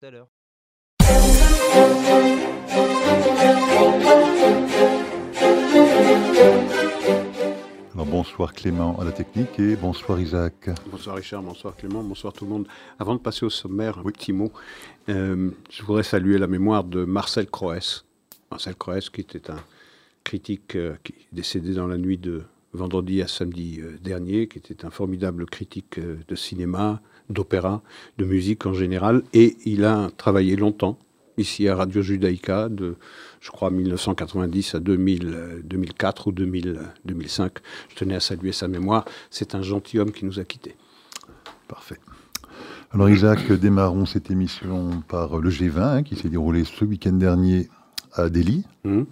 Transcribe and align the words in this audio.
Tout 0.00 0.06
à 0.06 0.10
l'heure. 0.12 0.28
Alors 7.92 8.06
bonsoir 8.06 8.54
Clément 8.54 8.98
à 8.98 9.04
la 9.04 9.12
technique 9.12 9.58
et 9.58 9.76
bonsoir 9.76 10.18
Isaac. 10.18 10.70
Bonsoir 10.90 11.16
Richard, 11.16 11.42
bonsoir 11.42 11.76
Clément, 11.76 12.02
bonsoir 12.02 12.32
tout 12.32 12.46
le 12.46 12.50
monde. 12.50 12.66
Avant 12.98 13.14
de 13.14 13.20
passer 13.20 13.44
au 13.44 13.50
sommaire, 13.50 13.98
un 13.98 14.04
petit 14.04 14.32
mot. 14.32 14.50
Euh, 15.10 15.50
je 15.70 15.82
voudrais 15.82 16.02
saluer 16.02 16.38
la 16.38 16.46
mémoire 16.46 16.84
de 16.84 17.04
Marcel 17.04 17.46
Croès. 17.50 18.04
Marcel 18.50 18.76
Croès 18.76 19.10
qui 19.10 19.20
était 19.20 19.50
un 19.50 19.62
critique 20.24 20.76
euh, 20.76 20.96
qui 21.04 21.12
est 21.12 21.26
décédé 21.30 21.74
dans 21.74 21.86
la 21.86 21.98
nuit 21.98 22.16
de 22.16 22.44
vendredi 22.72 23.20
à 23.20 23.28
samedi 23.28 23.80
euh, 23.82 23.98
dernier, 23.98 24.48
qui 24.48 24.56
était 24.56 24.86
un 24.86 24.90
formidable 24.90 25.44
critique 25.44 26.00
de 26.00 26.34
cinéma, 26.34 27.02
d'opéra, 27.30 27.82
de 28.18 28.24
musique 28.24 28.66
en 28.66 28.74
général. 28.74 29.22
Et 29.32 29.56
il 29.64 29.84
a 29.84 30.10
travaillé 30.16 30.56
longtemps 30.56 30.98
ici 31.38 31.68
à 31.68 31.76
Radio 31.76 32.02
Judaïka, 32.02 32.68
de, 32.68 32.96
je 33.40 33.50
crois, 33.50 33.70
1990 33.70 34.74
à 34.74 34.80
2000, 34.80 35.62
2004 35.64 36.26
ou 36.26 36.32
2000, 36.32 36.80
2005. 37.06 37.52
Je 37.88 37.94
tenais 37.94 38.14
à 38.16 38.20
saluer 38.20 38.52
sa 38.52 38.68
mémoire. 38.68 39.04
C'est 39.30 39.54
un 39.54 39.62
gentilhomme 39.62 40.12
qui 40.12 40.26
nous 40.26 40.38
a 40.38 40.44
quittés. 40.44 40.76
Parfait. 41.68 41.98
Alors 42.92 43.08
Isaac, 43.08 43.50
démarrons 43.52 44.04
cette 44.04 44.30
émission 44.30 45.02
par 45.08 45.38
le 45.38 45.48
G20 45.48 45.78
hein, 45.80 46.02
qui 46.02 46.16
s'est 46.16 46.28
déroulé 46.28 46.64
ce 46.64 46.84
week-end 46.84 47.12
dernier 47.12 47.68
à 48.12 48.28
Delhi, 48.28 48.64
Hum. 48.84 49.06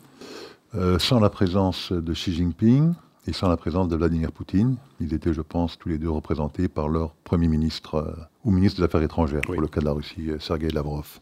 euh, 0.75 0.99
sans 0.99 1.21
la 1.21 1.31
présence 1.31 1.93
de 1.93 2.13
Xi 2.13 2.35
Jinping 2.35 2.93
et 3.29 3.33
sans 3.35 3.49
la 3.49 3.59
présence 3.59 3.89
de 3.89 3.97
Vladimir 3.97 4.33
Poutine. 4.33 4.77
Ils 5.01 5.13
étaient, 5.13 5.35
je 5.35 5.43
pense, 5.43 5.79
tous 5.79 5.91
les 5.91 5.99
deux 5.99 6.09
représentés 6.09 6.67
par 6.67 6.89
leur 6.89 7.13
Premier 7.13 7.47
ministre 7.47 7.97
euh, 7.97 8.15
ou 8.45 8.51
ministre 8.51 8.79
des 8.81 8.85
Affaires 8.87 9.03
étrangères, 9.03 9.43
Oui. 9.49 9.57
pour 9.57 9.61
le 9.61 9.69
cas 9.69 9.81
de 9.81 9.85
la 9.85 9.93
Russie, 9.93 10.31
euh, 10.31 10.39
Sergei 10.39 10.71
Lavrov. 10.71 11.21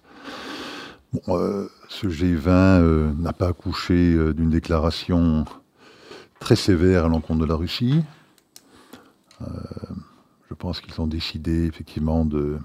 Bon, 1.13 1.37
euh, 1.37 1.69
ce 1.89 2.07
G20 2.07 2.49
euh, 2.49 3.13
n'a 3.19 3.33
pas 3.33 3.49
accouché 3.49 4.17
d'une 4.35 4.51
déclaration 4.51 5.45
très 6.39 6.55
sévère 6.55 7.07
à 7.07 7.09
l'encontre 7.09 7.41
de 7.41 7.47
la 7.47 7.57
Russie. 7.57 8.03
Je 10.49 10.55
pense 10.55 10.81
qu'ils 10.81 10.99
ont 11.01 11.07
décidé 11.07 11.67
effectivement 11.67 12.25
de, 12.25 12.59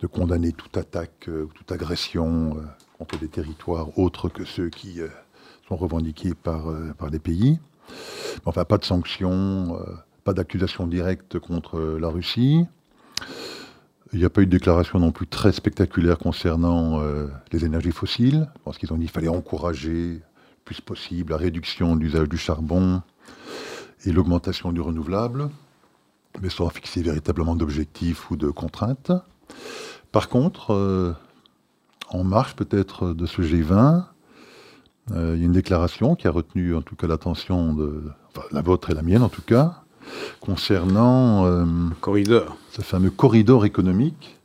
de 0.00 0.06
condamner 0.06 0.52
toute 0.52 0.76
attaque 0.76 1.28
ou 1.28 1.46
toute 1.52 1.70
agression 1.70 2.56
contre 2.98 3.18
des 3.18 3.28
territoires 3.28 3.96
autres 3.98 4.28
que 4.28 4.44
ceux 4.44 4.68
qui 4.68 5.00
sont 5.68 5.76
revendiqués 5.76 6.34
par, 6.34 6.64
par 6.98 7.08
les 7.10 7.20
pays. 7.20 7.60
Enfin, 8.44 8.64
pas 8.64 8.78
de 8.78 8.84
sanctions, 8.84 9.78
euh, 9.80 9.94
pas 10.24 10.32
d'accusation 10.32 10.86
directe 10.86 11.38
contre 11.38 11.80
la 12.00 12.08
Russie. 12.08 12.64
Il 14.12 14.20
n'y 14.20 14.24
a 14.24 14.30
pas 14.30 14.42
eu 14.42 14.46
de 14.46 14.50
déclaration 14.50 14.98
non 14.98 15.10
plus 15.10 15.26
très 15.26 15.52
spectaculaire 15.52 16.18
concernant 16.18 17.00
euh, 17.00 17.26
les 17.52 17.64
énergies 17.64 17.92
fossiles. 17.92 18.48
Je 18.56 18.62
pense 18.62 18.78
qu'ils 18.78 18.92
ont 18.92 18.96
dit 18.96 19.06
qu'il 19.06 19.10
fallait 19.10 19.28
encourager 19.28 20.14
le 20.14 20.20
plus 20.64 20.80
possible 20.80 21.32
la 21.32 21.38
réduction 21.38 21.96
de 21.96 22.00
l'usage 22.00 22.28
du 22.28 22.38
charbon 22.38 23.02
et 24.04 24.12
l'augmentation 24.12 24.72
du 24.72 24.80
renouvelable, 24.80 25.50
mais 26.40 26.50
sans 26.50 26.68
fixer 26.70 27.02
véritablement 27.02 27.56
d'objectifs 27.56 28.30
ou 28.30 28.36
de 28.36 28.48
contraintes. 28.48 29.12
Par 30.12 30.28
contre, 30.28 30.72
euh, 30.72 31.12
en 32.08 32.22
marche 32.22 32.54
peut-être 32.54 33.12
de 33.12 33.26
ce 33.26 33.42
G20, 33.42 34.04
euh, 35.12 35.32
il 35.34 35.40
y 35.40 35.42
a 35.42 35.46
une 35.46 35.52
déclaration 35.52 36.16
qui 36.16 36.26
a 36.26 36.30
retenu 36.30 36.74
en 36.74 36.82
tout 36.82 36.96
cas 36.96 37.06
l'attention 37.06 37.72
de 37.74 38.02
enfin, 38.28 38.46
la 38.50 38.60
vôtre 38.60 38.90
et 38.90 38.94
la 38.94 39.02
mienne 39.02 39.22
en 39.22 39.28
tout 39.28 39.42
cas, 39.42 39.82
concernant 40.40 41.46
euh, 41.46 41.64
Corridor. 42.00 42.56
ce 42.72 42.82
fameux 42.82 43.10
corridor 43.10 43.64
économique 43.64 44.36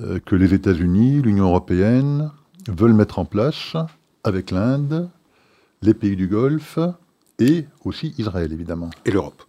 euh, 0.00 0.18
que 0.24 0.34
les 0.34 0.54
États-Unis, 0.54 1.22
l'Union 1.22 1.46
européenne 1.46 2.32
veulent 2.68 2.94
mettre 2.94 3.18
en 3.18 3.24
place 3.24 3.76
avec 4.24 4.50
l'Inde, 4.50 5.08
les 5.82 5.94
pays 5.94 6.16
du 6.16 6.26
Golfe 6.26 6.78
et 7.38 7.66
aussi 7.84 8.14
Israël 8.18 8.52
évidemment 8.52 8.90
Et 9.04 9.10
l'Europe. 9.10 9.42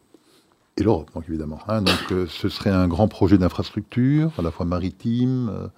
Et 0.78 0.84
l'Europe, 0.84 1.10
donc 1.14 1.26
évidemment. 1.28 1.60
hein. 1.68 1.82
donc, 1.82 2.12
euh, 2.12 2.26
ce 2.30 2.48
serait 2.50 2.70
un 2.70 2.88
grand 2.88 3.08
projet 3.08 3.38
d'infrastructure, 3.38 4.32
à 4.38 4.42
la 4.42 4.52
fois 4.52 4.66
maritime, 4.66 5.50
euh, 5.50 5.64
de 5.66 5.70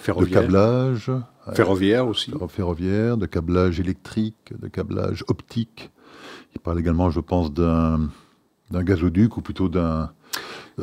Ferroviaire. 0.00 0.40
câblage, 0.42 1.10
euh, 1.10 1.52
Ferroviaire 1.54 2.06
aussi. 2.08 2.32
ferroviaire, 2.48 3.16
de 3.18 3.26
câblage 3.26 3.78
électrique, 3.78 4.52
de 4.58 4.68
câblage 4.68 5.22
optique. 5.28 5.90
Il 6.54 6.60
parle 6.60 6.78
également, 6.80 7.10
je 7.10 7.20
pense, 7.20 7.52
d'un 7.52 8.08
d'un 8.70 8.82
gazoduc 8.82 9.36
ou 9.38 9.40
plutôt 9.40 9.70
d'un, 9.70 10.10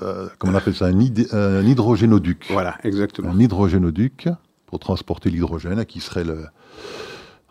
euh, 0.02 0.28
comment 0.40 0.54
on 0.54 0.56
appelle 0.56 0.74
ça, 0.74 0.86
un, 0.88 1.00
hyd- 1.00 1.28
un 1.36 1.62
hydrogénoduc. 1.64 2.48
Voilà, 2.50 2.78
exactement. 2.84 3.30
Un 3.30 3.40
hydrogénoduc 3.40 4.28
pour 4.66 4.80
transporter 4.80 5.30
l'hydrogène, 5.30 5.86
qui 5.86 6.00
serait 6.00 6.24
le- 6.24 6.46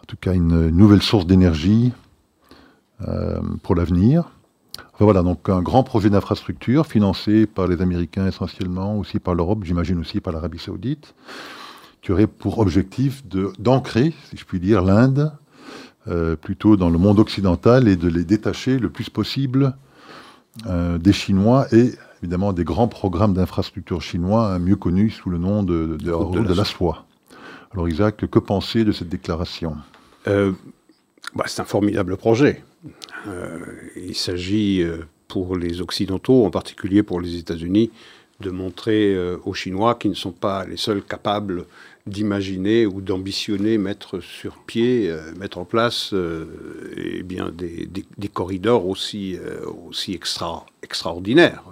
en 0.00 0.04
tout 0.08 0.16
cas 0.20 0.32
une 0.32 0.70
nouvelle 0.70 1.02
source 1.02 1.24
d'énergie 1.26 1.92
pour 3.62 3.74
l'avenir. 3.74 4.30
Enfin, 4.94 5.06
voilà, 5.06 5.22
donc 5.22 5.48
un 5.48 5.60
grand 5.60 5.82
projet 5.82 6.08
d'infrastructure 6.08 6.86
financé 6.86 7.46
par 7.46 7.66
les 7.66 7.82
Américains 7.82 8.28
essentiellement, 8.28 8.96
aussi 8.96 9.18
par 9.18 9.34
l'Europe, 9.34 9.64
j'imagine 9.64 9.98
aussi 9.98 10.20
par 10.20 10.32
l'Arabie 10.32 10.60
Saoudite, 10.60 11.14
qui 12.00 12.12
aurait 12.12 12.28
pour 12.28 12.60
objectif 12.60 13.24
d'ancrer, 13.58 14.14
si 14.30 14.36
je 14.36 14.44
puis 14.44 14.60
dire, 14.60 14.82
l'Inde 14.82 15.32
euh, 16.06 16.36
plutôt 16.36 16.76
dans 16.76 16.90
le 16.90 16.98
monde 16.98 17.18
occidental 17.18 17.88
et 17.88 17.96
de 17.96 18.08
les 18.08 18.24
détacher 18.24 18.78
le 18.78 18.88
plus 18.88 19.10
possible 19.10 19.74
euh, 20.66 20.98
des 20.98 21.12
Chinois 21.12 21.66
et 21.72 21.94
évidemment 22.22 22.52
des 22.52 22.64
grands 22.64 22.88
programmes 22.88 23.34
d'infrastructures 23.34 24.00
chinois, 24.00 24.52
hein, 24.52 24.58
mieux 24.58 24.76
connus 24.76 25.10
sous 25.10 25.28
le 25.28 25.38
nom 25.38 25.62
de, 25.62 25.86
de, 25.86 25.96
de 25.96 26.12
Route 26.12 26.34
de 26.34 26.38
route 26.38 26.46
de 26.46 26.52
la 26.54 26.58
la 26.58 26.64
soie. 26.64 27.04
Alors 27.72 27.88
Isaac, 27.88 28.16
que 28.30 28.38
penser 28.38 28.84
de 28.84 28.92
cette 28.92 29.08
déclaration? 29.08 29.76
Euh, 30.28 30.52
bah, 31.34 31.44
c'est 31.48 31.60
un 31.60 31.64
formidable 31.64 32.16
projet. 32.16 32.62
Euh, 33.26 33.58
il 33.96 34.14
s'agit 34.14 34.82
euh, 34.82 34.98
pour 35.28 35.56
les 35.56 35.80
Occidentaux, 35.80 36.44
en 36.44 36.50
particulier 36.50 37.02
pour 37.02 37.20
les 37.20 37.36
États-Unis, 37.36 37.90
de 38.40 38.50
montrer 38.50 39.14
euh, 39.14 39.38
aux 39.44 39.54
Chinois 39.54 39.94
qu'ils 39.94 40.10
ne 40.10 40.16
sont 40.16 40.32
pas 40.32 40.64
les 40.64 40.76
seuls 40.76 41.02
capables 41.02 41.64
d'imaginer 42.06 42.84
ou 42.84 43.00
d'ambitionner 43.00 43.78
mettre 43.78 44.20
sur 44.20 44.58
pied, 44.58 45.10
mettre 45.38 45.56
en 45.56 45.64
place 45.64 46.14
eh 46.14 47.22
bien, 47.22 47.50
des, 47.50 48.28
corridors 48.28 48.86
aussi, 48.86 49.38
aussi 49.88 50.12
extra, 50.12 50.66
extraordinaires, 50.82 51.64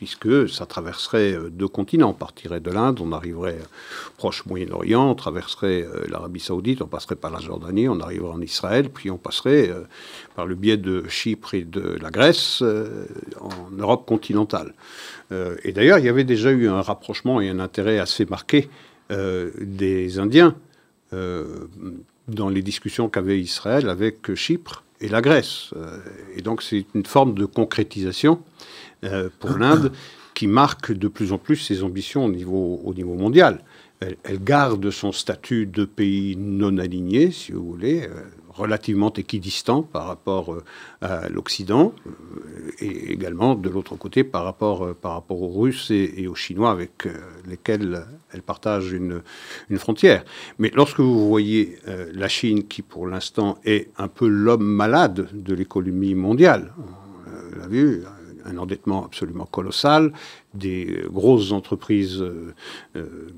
puisque 0.00 0.48
ça 0.48 0.64
traverserait 0.64 1.34
euh, 1.34 1.50
deux 1.50 1.68
continents. 1.68 2.08
On 2.08 2.14
partirait 2.14 2.60
de 2.60 2.70
l'Inde, 2.70 3.00
on 3.02 3.12
arriverait 3.12 3.58
au 3.58 4.12
proche 4.16 4.46
Moyen-Orient, 4.46 5.10
on 5.10 5.14
traverserait 5.14 5.82
euh, 5.82 6.06
l'Arabie 6.08 6.40
Saoudite, 6.40 6.80
on 6.80 6.86
passerait 6.86 7.16
par 7.16 7.30
la 7.30 7.38
Jordanie, 7.38 7.86
on 7.86 8.00
arriverait 8.00 8.32
en 8.32 8.40
Israël, 8.40 8.88
puis 8.88 9.10
on 9.10 9.18
passerait 9.18 9.68
euh, 9.68 9.82
par 10.36 10.46
le 10.46 10.54
biais 10.54 10.78
de 10.78 11.06
Chypre 11.06 11.52
et 11.52 11.64
de 11.64 11.98
la 12.00 12.10
Grèce 12.10 12.62
euh, 12.62 13.04
en 13.42 13.70
Europe 13.72 14.06
continentale. 14.06 14.72
Euh, 15.32 15.56
et 15.64 15.72
d'ailleurs, 15.72 15.98
il 15.98 16.06
y 16.06 16.08
avait 16.08 16.24
déjà 16.24 16.50
eu 16.50 16.66
un 16.66 16.80
rapprochement 16.80 17.42
et 17.42 17.50
un 17.50 17.58
intérêt 17.58 17.98
assez 17.98 18.24
marqué 18.24 18.70
euh, 19.10 19.50
des 19.60 20.18
Indiens 20.18 20.56
euh, 21.12 21.66
dans 22.26 22.48
les 22.48 22.62
discussions 22.62 23.10
qu'avait 23.10 23.38
Israël 23.38 23.90
avec 23.90 24.34
Chypre 24.34 24.82
et 25.00 25.08
la 25.08 25.20
Grèce. 25.20 25.72
Euh, 25.76 25.98
et 26.36 26.42
donc 26.42 26.62
c'est 26.62 26.86
une 26.94 27.06
forme 27.06 27.34
de 27.34 27.44
concrétisation 27.44 28.34
euh, 28.38 28.89
pour 29.38 29.56
l'Inde 29.58 29.92
qui 30.34 30.46
marque 30.46 30.92
de 30.92 31.08
plus 31.08 31.32
en 31.32 31.38
plus 31.38 31.56
ses 31.56 31.82
ambitions 31.82 32.24
au 32.24 32.30
niveau, 32.30 32.80
au 32.84 32.94
niveau 32.94 33.14
mondial. 33.14 33.62
Elle, 34.00 34.42
garde 34.42 34.90
son 34.90 35.12
statut 35.12 35.66
de 35.66 35.84
pays 35.84 36.34
non 36.34 36.78
aligné, 36.78 37.30
si 37.30 37.52
vous 37.52 37.62
voulez, 37.62 38.04
euh, 38.04 38.22
relativement 38.48 39.12
équidistant 39.12 39.82
par 39.82 40.06
rapport 40.06 40.54
euh, 40.54 40.64
à 41.02 41.28
l'Occident, 41.28 41.92
euh, 42.06 42.70
et 42.78 43.12
également 43.12 43.54
de 43.54 43.68
l'autre 43.68 43.96
côté 43.96 44.24
par 44.24 44.44
rapport, 44.44 44.84
euh, 44.84 44.94
aux 45.28 45.48
Russes 45.48 45.90
et, 45.90 46.26
aux 46.26 46.34
Chinois 46.34 46.70
avec 46.70 47.04
euh, 47.04 47.12
lesquels 47.46 48.06
elle 48.32 48.40
partage 48.40 48.92
une, 48.92 49.20
une 49.68 49.78
frontière. 49.78 50.24
Mais 50.58 50.70
lorsque 50.74 51.00
vous 51.00 51.28
voyez 51.28 51.78
euh, 51.86 52.10
la 52.14 52.28
Chine, 52.28 52.66
qui 52.66 52.80
pour 52.80 53.06
l'instant 53.06 53.58
est 53.66 53.90
un 53.98 54.08
peu 54.08 54.26
l'homme 54.26 54.64
malade 54.64 55.28
de 55.34 55.54
l'économie 55.54 56.14
mondiale, 56.14 56.72
on 57.52 57.58
l'a 57.58 57.68
vu, 57.68 58.04
un 58.44 58.58
endettement 58.58 59.04
absolument 59.04 59.46
colossal, 59.46 60.12
des 60.54 61.02
grosses 61.10 61.52
entreprises 61.52 62.20
euh, 62.20 62.54
euh, 62.96 63.28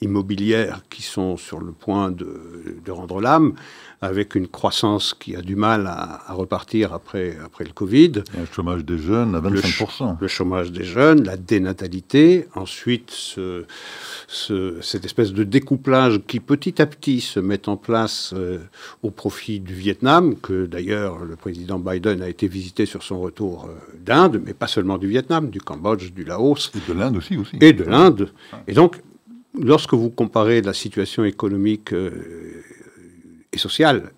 immobilières 0.00 0.82
qui 0.88 1.02
sont 1.02 1.36
sur 1.36 1.60
le 1.60 1.72
point 1.72 2.10
de, 2.10 2.80
de 2.84 2.90
rendre 2.90 3.20
l'âme, 3.20 3.54
avec 4.02 4.34
une 4.34 4.48
croissance 4.48 5.12
qui 5.12 5.36
a 5.36 5.42
du 5.42 5.56
mal 5.56 5.86
à, 5.86 6.22
à 6.26 6.32
repartir 6.32 6.94
après, 6.94 7.36
après 7.44 7.64
le 7.64 7.72
Covid. 7.72 8.12
A 8.36 8.40
un 8.40 8.46
chômage 8.50 8.82
des 8.84 8.96
jeunes 8.96 9.34
à 9.34 9.40
Le, 9.40 9.60
ch- 9.60 9.78
25%. 9.82 10.16
le 10.18 10.26
chômage 10.28 10.72
des 10.72 10.84
jeunes, 10.84 11.22
la 11.24 11.36
dénatalité, 11.36 12.46
ensuite 12.54 13.10
ce- 13.10 13.64
ce- 14.26 14.78
cette 14.80 15.04
espèce 15.04 15.34
de 15.34 15.44
découplage 15.44 16.20
qui 16.26 16.40
petit 16.40 16.80
à 16.80 16.86
petit 16.86 17.20
se 17.20 17.40
met 17.40 17.68
en 17.68 17.76
place 17.76 18.32
euh, 18.34 18.58
au 19.02 19.10
profit 19.10 19.60
du 19.60 19.74
Vietnam, 19.74 20.34
que 20.36 20.64
d'ailleurs 20.64 21.18
le 21.24 21.36
président 21.36 21.78
Biden 21.78 22.22
a 22.22 22.28
été 22.30 22.48
visité 22.48 22.86
sur 22.86 23.02
son 23.02 23.20
retour 23.20 23.66
euh, 23.68 23.74
d'Inde, 24.02 24.40
mais 24.46 24.54
pas 24.54 24.66
seulement 24.66 24.96
du 24.96 25.08
Vietnam, 25.08 25.50
du 25.50 25.60
Cambodge, 25.60 26.12
du 26.12 26.24
Laos 26.24 26.70
Et 26.74 26.90
de 26.92 26.98
l'Inde 26.98 27.16
aussi, 27.18 27.36
aussi. 27.36 27.56
et 27.60 27.74
de 27.74 27.84
l'Inde. 27.84 28.32
Et 28.66 28.72
donc, 28.72 28.96
lorsque 29.60 29.92
vous 29.92 30.08
comparez 30.08 30.62
la 30.62 30.72
situation 30.72 31.24
économique 31.24 31.92
et 33.52 33.58
sociale 33.58 34.12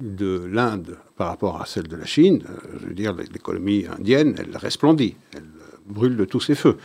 de 0.00 0.44
l'Inde 0.50 0.96
par 1.16 1.28
rapport 1.28 1.60
à 1.60 1.66
celle 1.66 1.88
de 1.88 1.96
la 1.96 2.06
Chine, 2.06 2.42
je 2.80 2.86
veux 2.86 2.94
dire, 2.94 3.14
l'économie 3.14 3.86
indienne, 3.86 4.34
elle 4.38 4.56
resplendit, 4.56 5.16
elle 5.34 5.44
brûle 5.86 6.16
de 6.16 6.24
tous 6.24 6.40
ses 6.40 6.54
feux. 6.54 6.76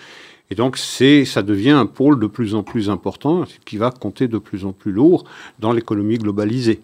Et 0.50 0.56
donc, 0.56 0.78
c'est, 0.78 1.26
ça 1.26 1.42
devient 1.42 1.72
un 1.72 1.86
pôle 1.86 2.20
de 2.20 2.28
plus 2.28 2.56
en 2.56 2.64
plus 2.64 2.90
important 2.90 3.44
qui 3.66 3.78
va 3.78 3.92
compter 3.92 4.28
de 4.28 4.38
plus 4.38 4.64
en 4.64 4.72
plus 4.72 4.94
lourd 4.94 5.26
dans 5.60 5.74
l'économie 5.74 6.18
globalisée. 6.18 6.82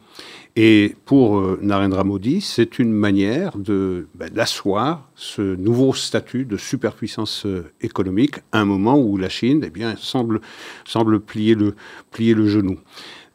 Et 0.56 0.95
pour 1.06 1.39
euh, 1.39 1.57
Narendra 1.62 2.03
Modi, 2.03 2.41
c'est 2.41 2.77
une 2.77 2.91
manière 2.91 3.57
ben, 3.57 4.06
d'asseoir 4.31 5.09
ce 5.15 5.56
nouveau 5.56 5.94
statut 5.94 6.45
de 6.45 6.57
superpuissance 6.57 7.45
euh, 7.45 7.71
économique 7.81 8.35
à 8.51 8.59
un 8.59 8.65
moment 8.65 9.00
où 9.00 9.18
la 9.18 9.30
Chine 9.30 9.63
eh 9.65 9.69
bien, 9.69 9.95
semble, 9.97 10.41
semble 10.85 11.21
plier, 11.21 11.56
le, 11.56 11.75
plier 12.12 12.33
le 12.35 12.47
genou. 12.47 12.77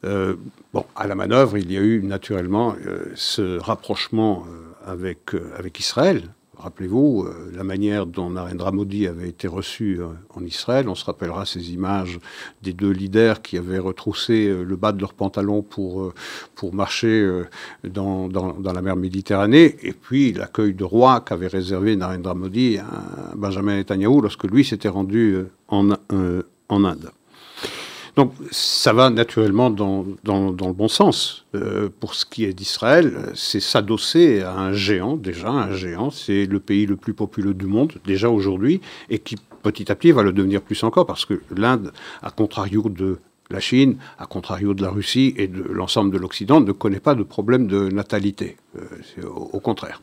Euh, 0.04 0.34
bon, 0.72 0.84
à 0.96 1.06
la 1.06 1.14
manœuvre, 1.14 1.58
il 1.58 1.72
y 1.72 1.76
a 1.76 1.80
eu 1.80 2.02
naturellement 2.02 2.76
ce 3.14 3.58
rapprochement 3.58 4.44
avec, 4.86 5.34
avec 5.56 5.78
Israël, 5.80 6.22
Rappelez-vous 6.58 7.24
euh, 7.24 7.52
la 7.54 7.62
manière 7.62 8.04
dont 8.04 8.30
Narendra 8.30 8.72
Modi 8.72 9.06
avait 9.06 9.28
été 9.28 9.46
reçu 9.46 10.00
euh, 10.00 10.08
en 10.34 10.44
Israël. 10.44 10.88
On 10.88 10.96
se 10.96 11.04
rappellera 11.04 11.46
ces 11.46 11.72
images 11.72 12.18
des 12.62 12.72
deux 12.72 12.90
leaders 12.90 13.42
qui 13.42 13.56
avaient 13.56 13.78
retroussé 13.78 14.48
euh, 14.48 14.64
le 14.64 14.74
bas 14.74 14.90
de 14.90 15.00
leurs 15.00 15.14
pantalons 15.14 15.62
pour, 15.62 16.12
pour 16.56 16.74
marcher 16.74 17.42
dans, 17.84 18.28
la 18.28 18.82
mer 18.82 18.96
Méditerranée. 18.96 19.76
Et 19.82 19.92
puis 19.92 20.32
l'accueil 20.32 20.74
de 20.74 20.84
roi 20.84 21.20
qu'avait 21.20 21.46
réservé 21.46 21.94
Narendra 21.94 22.34
Modi 22.34 22.78
à 22.78 23.36
Benjamin 23.36 23.76
Netanyahu 23.76 24.20
lorsque 24.20 24.44
lui 24.44 24.64
s'était 24.64 24.88
rendu 24.88 25.44
en, 25.68 25.90
en 26.68 26.84
Inde. 26.84 27.10
Donc 28.18 28.32
ça 28.50 28.92
va 28.92 29.10
naturellement 29.10 29.70
dans, 29.70 30.04
le 30.24 30.72
bon 30.72 30.88
sens. 30.88 31.46
Euh, 31.54 31.88
pour 32.00 32.16
ce 32.16 32.26
qui 32.26 32.44
est 32.46 32.52
d'Israël, 32.52 33.30
c'est 33.36 33.60
s'adosser 33.60 34.42
à 34.42 34.58
un 34.58 34.72
géant, 34.72 35.16
déjà 35.16 35.50
un 35.50 35.72
géant, 35.72 36.10
c'est 36.10 36.44
le 36.46 36.58
pays 36.58 36.84
le 36.84 36.96
plus 36.96 37.14
populeux 37.14 37.54
du 37.54 37.66
monde, 37.66 37.92
déjà 38.04 38.28
aujourd'hui, 38.28 38.80
et 39.08 39.20
qui 39.20 39.36
petit 39.62 39.92
à 39.92 39.94
petit 39.94 40.10
va 40.10 40.24
le 40.24 40.32
devenir 40.32 40.62
plus 40.62 40.82
encore, 40.82 41.06
parce 41.06 41.26
que 41.26 41.40
l'Inde, 41.56 41.92
à 42.20 42.32
contrario 42.32 42.88
de 42.88 43.20
la 43.50 43.60
Chine, 43.60 43.98
à 44.18 44.26
contrario 44.26 44.74
de 44.74 44.82
la 44.82 44.90
Russie 44.90 45.32
et 45.36 45.46
de 45.46 45.62
l'ensemble 45.62 46.12
de 46.12 46.18
l'Occident, 46.18 46.60
ne 46.60 46.72
connaît 46.72 46.98
pas 46.98 47.14
de 47.14 47.22
problème 47.22 47.68
de 47.68 47.88
natalité. 47.88 48.56
Euh, 48.76 49.28
au, 49.28 49.60
contraire. 49.60 50.02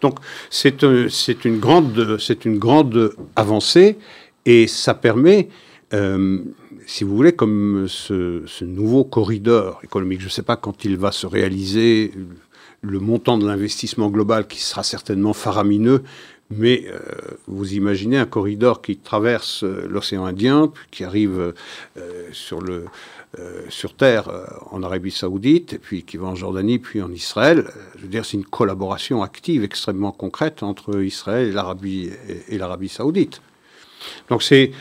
Donc 0.00 0.18
c'est 0.50 0.82
une, 0.82 1.60
grande, 1.60 3.14
avancée, 3.36 3.98
et 4.46 4.66
ça 4.66 4.94
permet... 4.94 5.48
Euh, 5.94 6.40
si 6.86 7.04
vous 7.04 7.16
voulez, 7.16 7.32
comme 7.32 7.86
ce, 7.88 8.64
nouveau 8.64 9.04
corridor 9.04 9.80
économique, 9.82 10.20
je 10.20 10.26
ne 10.26 10.30
sais 10.30 10.42
pas 10.42 10.56
quand 10.56 10.84
il 10.84 10.96
va 10.96 11.12
se 11.12 11.26
réaliser, 11.26 12.12
le 12.82 12.98
montant 12.98 13.38
de 13.38 13.46
l'investissement 13.46 14.10
global 14.10 14.46
qui 14.46 14.60
sera 14.60 14.82
certainement 14.82 15.32
faramineux, 15.32 16.02
mais 16.50 16.84
euh, 16.88 17.00
vous 17.46 17.74
imaginez 17.74 18.18
un 18.18 18.26
corridor 18.26 18.82
qui 18.82 18.96
traverse 18.96 19.64
euh, 19.64 19.86
l'océan 19.88 20.26
Indien, 20.26 20.72
qui 20.90 21.04
arrive 21.04 21.54
euh, 21.96 22.28
sur, 22.32 22.60
le, 22.60 22.84
sur 23.68 23.94
Terre 23.94 24.28
en 24.70 24.82
Arabie 24.82 25.12
Saoudite, 25.12 25.78
puis 25.80 26.02
qui 26.02 26.16
va 26.16 26.26
en 26.26 26.34
Jordanie, 26.34 26.78
puis 26.78 27.00
en 27.00 27.12
Israël. 27.12 27.70
Je 27.96 28.02
veux 28.02 28.08
dire, 28.08 28.24
c'est 28.26 28.36
une 28.36 28.44
collaboration 28.44 29.22
active 29.22 29.64
extrêmement 29.64 30.12
concrète 30.12 30.62
entre 30.62 31.00
Israël 31.02 31.48
et 32.48 32.58
l'Arabie 32.58 32.88
Saoudite. 32.88 33.40
Donc 34.28 34.42
c'est 34.42 34.72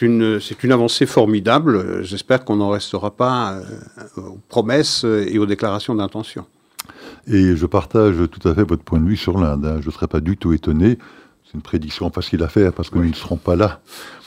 une, 0.00 0.40
une 0.62 0.72
avancée 0.72 1.06
formidable. 1.06 2.02
J'espère 2.04 2.44
qu'on 2.44 2.56
n'en 2.56 2.70
restera 2.70 3.10
pas 3.10 3.54
euh, 3.54 4.20
aux 4.20 4.38
promesses 4.48 5.04
et 5.04 5.38
aux 5.38 5.46
déclarations 5.46 5.94
d'intention. 5.94 6.46
Et 7.26 7.56
je 7.56 7.66
partage 7.66 8.16
tout 8.30 8.48
à 8.48 8.54
fait 8.54 8.64
votre 8.64 8.82
point 8.82 9.00
de 9.00 9.08
vue 9.08 9.16
sur 9.16 9.38
l'Inde. 9.38 9.64
Hein. 9.64 9.78
Je 9.80 9.86
ne 9.86 9.92
serais 9.92 10.08
pas 10.08 10.20
du 10.20 10.36
tout 10.36 10.52
étonné. 10.52 10.98
C'est 11.44 11.54
une 11.54 11.62
prédiction 11.62 12.10
facile 12.10 12.42
à 12.42 12.48
faire 12.48 12.72
parce 12.72 12.90
qu'ils 12.90 13.02
ne 13.02 13.12
seront 13.12 13.36
pas 13.36 13.56
là 13.56 13.80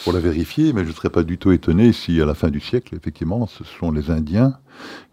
pour 0.03 0.13
la 0.13 0.19
vérifier, 0.19 0.71
mais 0.73 0.83
je 0.83 0.89
ne 0.89 0.93
serais 0.93 1.09
pas 1.09 1.23
du 1.23 1.37
tout 1.37 1.51
étonné 1.51 1.91
si 1.91 2.21
à 2.21 2.25
la 2.25 2.35
fin 2.35 2.49
du 2.49 2.59
siècle, 2.59 2.95
effectivement, 2.95 3.47
ce 3.47 3.63
sont 3.63 3.91
les 3.91 4.11
Indiens 4.11 4.57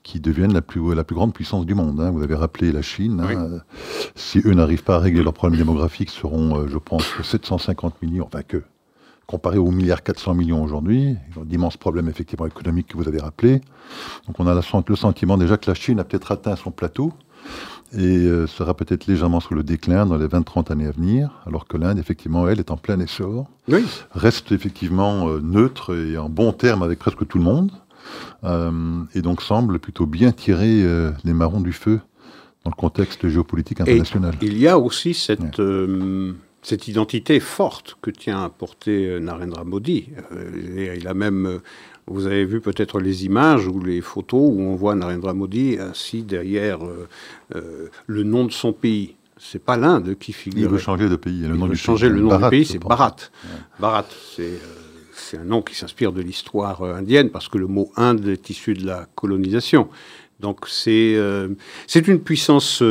qui 0.02 0.20
deviennent 0.20 0.52
la 0.52 0.60
plus, 0.60 0.94
la 0.94 1.02
plus 1.02 1.16
grande 1.16 1.32
puissance 1.32 1.66
du 1.66 1.74
monde. 1.74 2.00
Hein. 2.00 2.10
Vous 2.10 2.22
avez 2.22 2.34
rappelé 2.34 2.72
la 2.72 2.82
Chine. 2.82 3.20
Hein. 3.20 3.60
Si 4.14 4.40
eux 4.44 4.52
n'arrivent 4.52 4.84
pas 4.84 4.96
à 4.96 4.98
régler 4.98 5.22
leurs 5.22 5.32
problèmes 5.32 5.58
démographiques, 5.58 6.10
seront, 6.10 6.60
euh, 6.60 6.68
je 6.68 6.78
pense, 6.78 7.04
750 7.22 8.02
millions, 8.02 8.26
enfin 8.26 8.42
que 8.42 8.62
comparé 9.26 9.58
aux 9.58 9.70
milliards 9.70 10.02
400 10.02 10.34
millions 10.34 10.62
aujourd'hui, 10.62 11.16
d'immenses 11.44 11.76
problèmes 11.76 12.08
effectivement 12.08 12.46
économiques 12.46 12.88
que 12.88 12.96
vous 12.96 13.08
avez 13.08 13.20
rappelés. 13.20 13.60
Donc 14.26 14.38
on 14.38 14.46
a 14.46 14.54
le 14.54 14.96
sentiment 14.96 15.36
déjà 15.36 15.56
que 15.56 15.70
la 15.70 15.74
Chine 15.74 16.00
a 16.00 16.04
peut-être 16.04 16.32
atteint 16.32 16.56
son 16.56 16.70
plateau 16.70 17.12
et 17.96 18.26
euh, 18.26 18.46
sera 18.46 18.74
peut-être 18.74 19.06
légèrement 19.06 19.40
sur 19.40 19.54
le 19.54 19.62
déclin 19.62 20.06
dans 20.06 20.16
les 20.16 20.26
20-30 20.26 20.72
années 20.72 20.86
à 20.86 20.90
venir, 20.90 21.30
alors 21.46 21.66
que 21.66 21.76
l'Inde, 21.76 21.98
effectivement, 21.98 22.48
elle, 22.48 22.58
est 22.58 22.70
en 22.70 22.76
plein 22.76 22.98
essor, 22.98 23.46
oui. 23.68 23.84
reste 24.12 24.52
effectivement 24.52 25.28
euh, 25.28 25.40
neutre 25.40 25.96
et 25.96 26.18
en 26.18 26.28
bon 26.28 26.52
terme 26.52 26.82
avec 26.82 26.98
presque 26.98 27.26
tout 27.26 27.38
le 27.38 27.44
monde, 27.44 27.70
euh, 28.42 29.02
et 29.14 29.22
donc 29.22 29.42
semble 29.42 29.78
plutôt 29.78 30.06
bien 30.06 30.32
tirer 30.32 30.84
les 31.24 31.32
marrons 31.32 31.60
du 31.60 31.72
feu 31.72 32.00
dans 32.64 32.70
le 32.70 32.76
contexte 32.76 33.28
géopolitique 33.28 33.80
international. 33.80 34.34
il 34.42 34.58
y 34.58 34.66
a 34.66 34.78
aussi 34.78 35.14
cette 35.14 35.60
cette 36.64 36.88
identité 36.88 37.40
forte 37.40 37.96
que 38.00 38.10
tient 38.10 38.42
à 38.42 38.48
porter 38.48 39.06
euh, 39.06 39.20
Narendra 39.20 39.64
Modi. 39.64 40.08
Euh, 40.32 40.96
il 40.98 41.06
a 41.06 41.14
même, 41.14 41.46
euh, 41.46 41.58
vous 42.06 42.26
avez 42.26 42.46
vu 42.46 42.60
peut-être 42.60 42.98
les 43.00 43.26
images 43.26 43.68
ou 43.68 43.80
les 43.80 44.00
photos 44.00 44.40
où 44.40 44.60
on 44.62 44.74
voit 44.74 44.94
Narendra 44.94 45.34
Modi 45.34 45.78
assis 45.78 46.22
derrière 46.22 46.80
le 48.06 48.22
nom 48.22 48.44
de 48.44 48.52
son 48.52 48.72
pays. 48.72 49.14
C'est 49.38 49.62
pas 49.62 49.76
l'Inde 49.76 50.16
qui 50.18 50.32
figure. 50.32 50.62
Il 50.62 50.68
veut 50.68 50.78
changer 50.78 51.08
de 51.08 51.16
pays. 51.16 51.40
Le 51.40 51.54
il 51.54 51.60
nom 51.60 51.66
veut 51.66 51.74
changer 51.74 52.08
le 52.08 52.20
nom 52.20 52.38
du 52.38 52.48
pays, 52.48 52.64
c'est 52.64 52.78
Bharat. 52.78 53.16
Bharat, 53.78 54.06
c'est 55.12 55.38
un 55.38 55.44
nom 55.44 55.60
qui 55.60 55.74
s'inspire 55.74 56.12
de 56.12 56.22
l'histoire 56.22 56.82
indienne 56.82 57.30
parce 57.30 57.48
que 57.48 57.58
le 57.58 57.66
mot 57.66 57.90
Inde 57.96 58.26
est 58.28 58.50
issu 58.50 58.74
de 58.74 58.86
la 58.86 59.06
colonisation. 59.14 59.88
Donc 60.40 60.66
c'est 60.68 61.18
c'est 61.86 62.06
une 62.08 62.20
puissance 62.20 62.82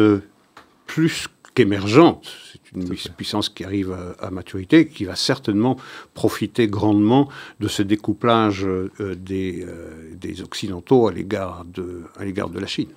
plus 0.88 1.28
qu'émergente 1.54 2.43
une 2.76 2.88
puissance 3.16 3.50
qui 3.50 3.64
arrive 3.64 3.96
à, 4.20 4.32
maturité, 4.32 4.88
qui 4.88 5.06
va 5.06 5.16
certainement 5.16 5.78
profiter 6.14 6.68
grandement 6.68 7.30
de 7.60 7.68
ce 7.68 7.84
découplage 7.84 8.66
euh, 8.66 8.90
des, 9.16 9.66
euh, 9.68 10.14
des, 10.20 10.42
Occidentaux 10.42 11.08
à 11.08 11.12
l'égard 11.12 11.66
de, 11.66 12.04
à 12.18 12.26
l'égard 12.26 12.50
de 12.50 12.60
la 12.60 12.68
Chine. 12.68 12.90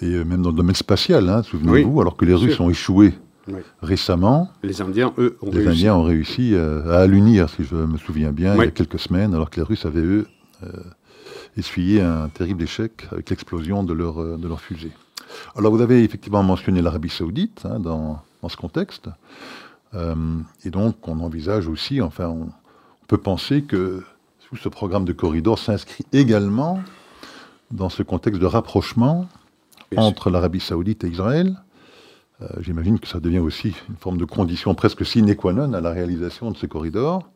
Et 0.00 0.06
euh, 0.06 0.24
même 0.24 0.42
dans 0.42 0.50
le 0.50 0.56
domaine 0.56 0.74
spatial, 0.74 1.28
hein, 1.28 1.42
souvenez-vous, 1.42 2.00
alors 2.00 2.16
que 2.16 2.24
les 2.24 2.34
Russes 2.34 2.60
ont 2.60 2.70
échoué 2.70 3.12
récemment. 3.82 4.50
Les 4.62 4.80
Indiens, 4.80 5.12
eux, 5.18 5.36
ont 5.42 5.50
les 5.50 5.58
réussi. 5.58 5.68
Indiens 5.70 5.94
ont 5.96 6.04
réussi 6.04 6.54
à, 6.54 6.98
allunir, 7.00 7.48
si 7.50 7.64
je 7.64 7.74
me 7.74 7.98
souviens 7.98 8.32
bien, 8.32 8.54
il 8.54 8.58
y 8.60 8.68
a 8.68 8.70
quelques 8.70 9.00
semaines, 9.00 9.34
alors 9.34 9.50
que 9.50 9.56
les 9.56 9.66
Russes 9.66 9.84
avaient, 9.84 10.00
eux, 10.00 10.26
essuyé 11.56 12.00
un 12.00 12.28
terrible 12.28 12.62
échec 12.62 13.06
avec 13.10 13.30
l'explosion 13.30 13.82
de 13.82 13.92
leur, 13.92 14.38
de 14.38 14.48
leur 14.48 14.60
fusée. 14.60 14.92
Alors 15.56 15.72
vous 15.72 15.80
avez 15.80 16.02
effectivement 16.04 16.42
mentionné 16.42 16.82
l'Arabie 16.82 17.08
saoudite 17.08 17.62
hein, 17.64 17.78
dans, 17.78 18.22
dans 18.42 18.48
ce 18.48 18.56
contexte. 18.56 19.08
Euh, 19.94 20.14
et 20.64 20.70
donc, 20.70 21.06
on 21.08 21.20
envisage 21.20 21.68
aussi, 21.68 22.00
enfin, 22.00 22.28
on, 22.28 22.48
peut 23.08 23.18
penser 23.18 23.62
que 23.62 24.02
ce 24.58 24.68
programme 24.70 25.04
de 25.04 25.12
corridor 25.12 25.58
s'inscrit 25.58 26.06
également 26.12 26.80
dans 27.70 27.90
ce 27.90 28.02
contexte 28.02 28.40
de 28.40 28.46
rapprochement 28.46 29.28
entre 29.98 30.30
l'Arabie 30.30 30.60
saoudite 30.60 31.04
et 31.04 31.08
Israël. 31.08 31.60
Euh, 32.40 32.46
j'imagine 32.60 32.98
que 32.98 33.06
ça 33.06 33.20
devient 33.20 33.40
aussi 33.40 33.74
une 33.90 33.96
forme 33.96 34.16
de 34.16 34.24
condition 34.24 34.74
presque 34.74 35.04
sine 35.04 35.34
qua 35.36 35.52
non 35.52 35.74
à 35.74 35.82
la 35.82 35.90
réalisation 35.90 36.50
de 36.50 36.56
ce 36.56 36.64
corridor. 36.64 37.28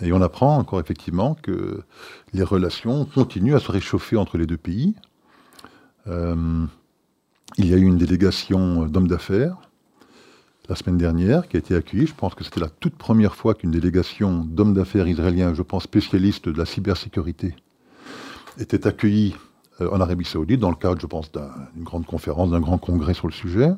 Et 0.00 0.12
on 0.12 0.22
apprend 0.22 0.56
encore 0.56 0.80
effectivement 0.80 1.36
que 1.40 1.84
les 2.32 2.42
relations 2.42 3.04
continuent 3.04 3.54
à 3.54 3.60
se 3.60 3.70
réchauffer 3.70 4.16
entre 4.16 4.38
les 4.38 4.46
deux 4.46 4.56
pays. 4.56 4.96
Euh, 6.08 6.66
il 7.58 7.68
y 7.68 7.74
a 7.74 7.76
eu 7.76 7.84
une 7.84 7.98
délégation 7.98 8.86
d'hommes 8.86 9.08
d'affaires 9.08 9.56
la 10.70 10.76
semaine 10.76 10.98
dernière, 10.98 11.48
qui 11.48 11.56
a 11.56 11.58
été 11.58 11.74
accueillie. 11.74 12.06
Je 12.06 12.14
pense 12.14 12.34
que 12.34 12.44
c'était 12.44 12.60
la 12.60 12.68
toute 12.68 12.94
première 12.94 13.34
fois 13.34 13.54
qu'une 13.54 13.72
délégation 13.72 14.44
d'hommes 14.48 14.72
d'affaires 14.72 15.08
israéliens, 15.08 15.52
je 15.52 15.62
pense 15.62 15.82
spécialistes 15.82 16.48
de 16.48 16.56
la 16.56 16.64
cybersécurité, 16.64 17.56
était 18.56 18.86
accueillie 18.86 19.34
euh, 19.80 19.90
en 19.90 20.00
Arabie 20.00 20.24
Saoudite, 20.24 20.60
dans 20.60 20.70
le 20.70 20.76
cadre, 20.76 21.00
je 21.00 21.06
pense, 21.06 21.32
d'une 21.32 21.84
grande 21.84 22.06
conférence, 22.06 22.52
d'un 22.52 22.60
grand 22.60 22.78
congrès 22.78 23.14
sur 23.14 23.26
le 23.26 23.32
sujet. 23.32 23.72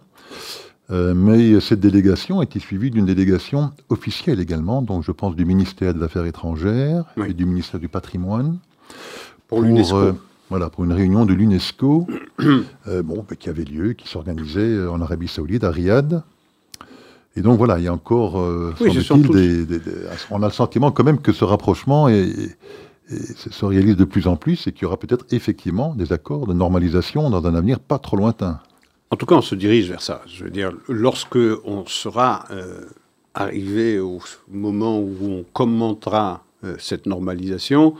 Euh, 0.90 1.14
mais 1.14 1.58
cette 1.60 1.80
délégation 1.80 2.40
a 2.40 2.44
été 2.44 2.58
suivie 2.58 2.90
d'une 2.90 3.06
délégation 3.06 3.70
officielle 3.88 4.40
également, 4.40 4.82
donc 4.82 5.02
je 5.02 5.12
pense 5.12 5.34
du 5.34 5.46
ministère 5.46 5.94
des 5.94 6.02
Affaires 6.02 6.26
étrangères 6.26 7.04
et 7.26 7.32
du 7.32 7.46
ministère 7.46 7.80
du 7.80 7.88
Patrimoine. 7.88 8.58
Pour, 9.48 9.62
l'UNESCO. 9.62 9.96
Euh, 9.96 10.12
voilà, 10.52 10.68
pour 10.68 10.84
une 10.84 10.92
réunion 10.92 11.24
de 11.24 11.32
l'UNESCO, 11.32 12.06
bon, 13.04 13.24
qui 13.38 13.48
avait 13.48 13.64
lieu, 13.64 13.94
qui 13.94 14.06
s'organisait 14.06 14.86
en 14.86 15.00
Arabie 15.00 15.28
Saoudite, 15.28 15.64
à 15.64 15.70
Riyad. 15.70 16.22
Et 17.36 17.40
donc 17.40 17.56
voilà, 17.56 17.78
il 17.78 17.84
y 17.84 17.88
a 17.88 17.92
encore, 17.94 18.38
euh, 18.38 18.74
on 20.30 20.42
a 20.42 20.46
le 20.46 20.52
sentiment 20.52 20.90
quand 20.92 21.04
même 21.04 21.20
que 21.20 21.32
ce 21.32 21.44
rapprochement 21.44 22.10
est, 22.10 22.58
se 23.08 23.64
réalise 23.64 23.96
de 23.96 24.04
plus 24.04 24.26
en 24.26 24.36
plus 24.36 24.66
et 24.66 24.72
qu'il 24.72 24.82
y 24.82 24.84
aura 24.84 24.98
peut-être 24.98 25.24
effectivement 25.30 25.94
des 25.94 26.12
accords 26.12 26.46
de 26.46 26.52
normalisation 26.52 27.30
dans 27.30 27.46
un 27.46 27.54
avenir 27.54 27.80
pas 27.80 27.98
trop 27.98 28.18
lointain. 28.18 28.60
En 29.10 29.16
tout 29.16 29.24
cas, 29.24 29.36
on 29.36 29.42
se 29.42 29.54
dirige 29.54 29.88
vers 29.88 30.02
ça. 30.02 30.20
Je 30.26 30.44
veux 30.44 30.50
dire, 30.50 30.72
lorsque 30.88 31.38
on 31.64 31.86
sera 31.86 32.44
euh, 32.50 32.84
arrivé 33.34 33.98
au 33.98 34.20
moment 34.50 34.98
où 35.00 35.16
on 35.22 35.44
commentera 35.54 36.34
euh, 36.34 36.51
cette 36.78 37.06
normalisation, 37.06 37.94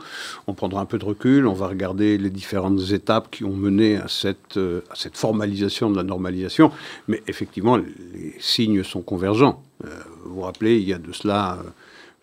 on 0.47 0.53
prendra 0.53 0.81
un 0.81 0.85
peu 0.85 0.97
de 0.97 1.05
recul, 1.05 1.47
on 1.47 1.53
va 1.53 1.67
regarder 1.67 2.17
les 2.17 2.29
différentes 2.29 2.91
étapes 2.91 3.29
qui 3.31 3.43
ont 3.43 3.53
mené 3.53 3.97
à 3.97 4.07
cette, 4.07 4.57
euh, 4.57 4.81
formalisation 5.13 5.91
de 5.91 5.97
la 5.97 6.03
normalisation, 6.03 6.71
mais 7.07 7.21
effectivement, 7.27 7.77
les 7.77 8.35
signes 8.39 8.83
sont 8.83 9.01
convergents. 9.01 9.61
vous 9.81 10.35
vous 10.35 10.41
rappelez, 10.41 10.77
il 10.77 10.87
y 10.87 10.93
a 10.93 10.97
de 10.97 11.11
cela 11.11 11.59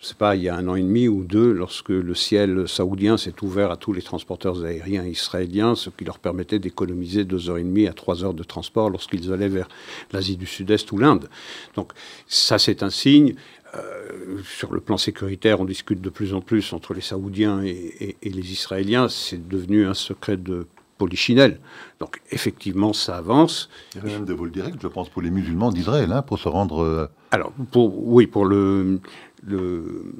je 0.01 0.07
ne 0.07 0.09
sais 0.09 0.15
pas, 0.15 0.35
il 0.35 0.43
y 0.43 0.49
a 0.49 0.57
un 0.57 0.67
an 0.67 0.77
et 0.77 0.83
demi 0.83 1.09
ou 1.09 1.25
deux, 1.25 1.53
lorsque 1.53 1.91
le 1.91 2.15
ciel 2.15 2.67
saoudien 2.67 3.19
s'est 3.19 3.35
ouvert 3.43 3.71
à 3.71 3.77
tous 3.77 3.93
les 3.93 4.01
transporteurs 4.01 4.65
aériens 4.65 5.05
israéliens, 5.05 5.75
ce 5.75 5.91
qui 5.91 6.07
leur 6.07 6.19
permettait 6.19 6.59
d'économiser 6.59 7.25
deux 7.25 7.51
heures 7.51 7.59
et 7.59 7.63
demie 7.63 7.87
à 7.87 7.93
trois 7.93 8.25
heures 8.25 8.33
de 8.33 8.43
transport 8.43 8.89
lorsqu'ils 8.89 9.31
allaient 9.31 9.49
vers 9.49 9.69
l'Asie 10.13 10.39
du 10.39 10.47
Sud-Est 10.47 10.91
ou 10.93 10.97
l'Inde. 10.97 11.29
Donc 11.75 11.93
ça, 12.27 12.59
c'est 12.59 12.83
un 12.83 12.89
signe. 12.89 13.35
Euh, 13.75 14.41
sur 14.45 14.73
le 14.73 14.81
plan 14.81 14.97
sécuritaire, 14.97 15.61
on 15.61 15.65
discute 15.65 16.01
de 16.01 16.11
plus 16.11 16.35
en 16.35 16.41
plus 16.41 16.73
entre 16.73 16.95
les 16.95 17.01
Saoudiens 17.01 17.63
et, 17.63 18.17
les 18.23 18.53
Israéliens. 18.53 19.09
C'est 19.09 19.49
devenu 19.49 19.87
un 19.87 19.95
secret 19.95 20.37
de 20.37 20.67
polichinelle. 20.99 21.61
Donc 21.99 22.21
effectivement, 22.31 22.93
ça 22.93 23.17
avance. 23.17 23.71
Il 23.95 24.03
y 24.03 24.11
a 24.11 24.19
même 24.19 24.25
des 24.25 24.35
vols 24.35 24.51
directs, 24.51 24.75
je 24.81 24.89
pense, 24.89 25.09
pour 25.09 25.23
les 25.23 25.31
musulmans 25.31 25.71
d'Israël, 25.71 26.13
hein, 26.13 26.23
pour 26.23 26.39
se 26.39 26.49
rendre... 26.49 26.83
Euh, 26.83 27.07
Alors, 27.31 27.53
pour, 27.71 28.07
oui, 28.09 28.27
pour 28.27 28.45
le 28.45 29.01
le, 29.43 30.15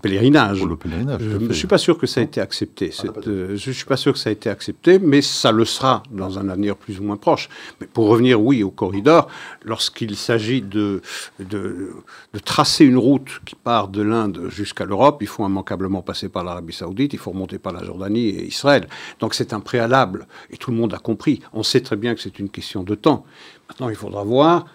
pèlerinage. 0.00 0.58
je 1.20 1.36
ne 1.36 1.52
suis 1.52 1.66
pas 1.66 1.78
sûr 1.78 1.98
que 1.98 2.06
ça 2.06 2.20
a 2.20 2.24
été 2.24 2.40
accepté. 2.40 2.90
Ah, 2.98 3.06
euh, 3.26 3.56
je 3.56 3.70
ne 3.70 3.74
suis 3.74 3.84
pas 3.84 3.96
sûr 3.96 4.12
que 4.12 4.18
ça 4.18 4.30
a 4.30 4.32
été 4.32 4.50
accepté, 4.50 4.98
mais 4.98 5.22
ça 5.22 5.52
le 5.52 5.64
sera 5.64 6.02
dans 6.10 6.38
un 6.38 6.48
avenir 6.48 6.76
plus 6.76 7.00
ou 7.00 7.04
moins 7.04 7.16
proche. 7.16 7.48
Mais 7.80 7.86
pour 7.86 8.08
revenir, 8.08 8.40
oui, 8.40 8.62
au 8.62 8.70
corridor, 8.70 9.28
lorsqu'il 9.64 10.16
s'agit 10.16 10.62
de, 10.62 11.02
de, 11.40 11.92
tracer 12.44 12.84
une 12.84 12.98
route 12.98 13.40
qui 13.44 13.54
part 13.54 13.88
de 13.88 14.02
l'Inde 14.02 14.48
jusqu'à 14.48 14.84
l'Europe, 14.84 15.18
il 15.20 15.26
faut 15.26 15.46
immanquablement 15.46 16.02
passer 16.02 16.28
par 16.28 16.44
l'Arabie 16.44 16.72
saoudite, 16.72 17.12
il 17.12 17.18
faut 17.18 17.30
remonter 17.30 17.58
par 17.58 17.72
la 17.72 17.82
Jordanie 17.82 18.28
et 18.28 18.46
Israël. 18.46 18.88
Donc 19.20 19.34
c'est 19.34 19.52
un 19.52 19.60
préalable, 19.60 20.26
et 20.50 20.56
tout 20.56 20.70
le 20.70 20.76
monde 20.76 20.94
a 20.94 20.98
compris. 20.98 21.40
On 21.52 21.62
sait 21.62 21.80
très 21.80 21.96
bien 21.96 22.14
que 22.14 22.20
c'est 22.20 22.38
une 22.38 22.50
question 22.50 22.82
de 22.82 22.94
temps. 22.94 23.24
Maintenant, 23.68 23.88
il 23.88 23.96
faudra 23.96 24.22
voir 24.22 24.66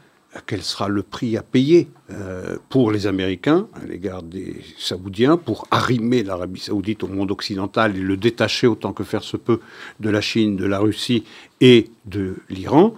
quel 0.45 0.61
sera 0.61 0.88
le 0.88 1.03
prix 1.03 1.35
à 1.35 1.43
payer 1.43 1.89
euh, 2.09 2.57
pour 2.69 2.91
les 2.91 3.05
Américains 3.05 3.67
à 3.73 3.85
l'égard 3.85 4.23
des 4.23 4.61
Saoudiens 4.77 5.35
pour 5.35 5.67
arrimer 5.71 6.23
l'Arabie 6.23 6.61
saoudite 6.61 7.03
au 7.03 7.07
monde 7.07 7.31
occidental 7.31 7.97
et 7.97 8.01
le 8.01 8.15
détacher 8.15 8.67
autant 8.67 8.93
que 8.93 9.03
faire 9.03 9.23
se 9.23 9.35
peut 9.35 9.59
de 10.00 10.09
la 10.09 10.21
Chine, 10.21 10.55
de 10.55 10.65
la 10.65 10.79
Russie 10.79 11.25
et 11.59 11.89
de 12.05 12.35
l'Iran. 12.50 12.95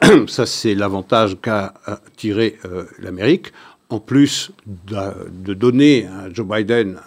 Ça, 0.28 0.44
c'est 0.44 0.74
l'avantage 0.74 1.38
qu'a 1.40 1.74
tiré 2.16 2.58
euh, 2.66 2.84
l'Amérique, 2.98 3.52
en 3.88 4.00
plus 4.00 4.50
de, 4.66 5.54
donner 5.54 6.06
à 6.06 6.32
Joe 6.32 6.46
Biden 6.46 6.98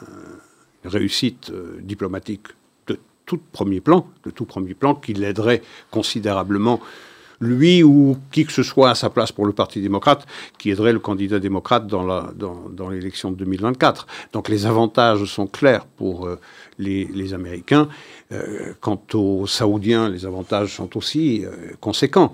une 0.84 0.90
réussite 0.90 1.52
euh, 1.52 1.78
diplomatique 1.82 2.48
de 2.88 2.98
tout 3.26 3.40
premier 3.52 3.82
plan, 3.82 4.08
de 4.24 4.32
tout 4.32 4.46
premier 4.46 4.74
plan, 4.74 4.96
qui 4.96 5.14
l'aiderait 5.14 5.62
considérablement 5.92 6.80
lui 7.42 7.84
ou 7.84 8.18
qui 8.32 8.46
que 8.46 8.52
ce 8.52 8.64
soit 8.64 8.92
à 8.92 8.96
sa 8.96 9.10
place 9.10 9.32
pour 9.32 9.46
le 9.46 9.54
Parti 9.54 9.82
démocrate, 9.82 10.26
qui 10.58 10.72
aiderait 10.72 10.94
le 10.94 11.00
candidat 11.00 11.40
démocrate 11.40 11.88
dans, 11.88 12.06
la, 12.06 12.32
dans, 12.36 12.90
l'élection 12.90 13.32
de 13.32 13.38
2024. 13.38 14.08
Donc 14.34 14.50
les 14.50 14.66
avantages 14.66 15.26
sont 15.26 15.48
clairs 15.48 15.86
pour 15.86 16.28
euh, 16.28 16.40
les, 16.78 17.34
Américains. 17.34 17.90
Euh, 18.32 18.74
quant 18.80 19.02
aux 19.14 19.46
Saoudiens, 19.48 20.10
les 20.10 20.26
avantages 20.26 20.76
sont 20.76 20.98
aussi 20.98 21.46
euh, 21.46 21.52
conséquents. 21.80 22.34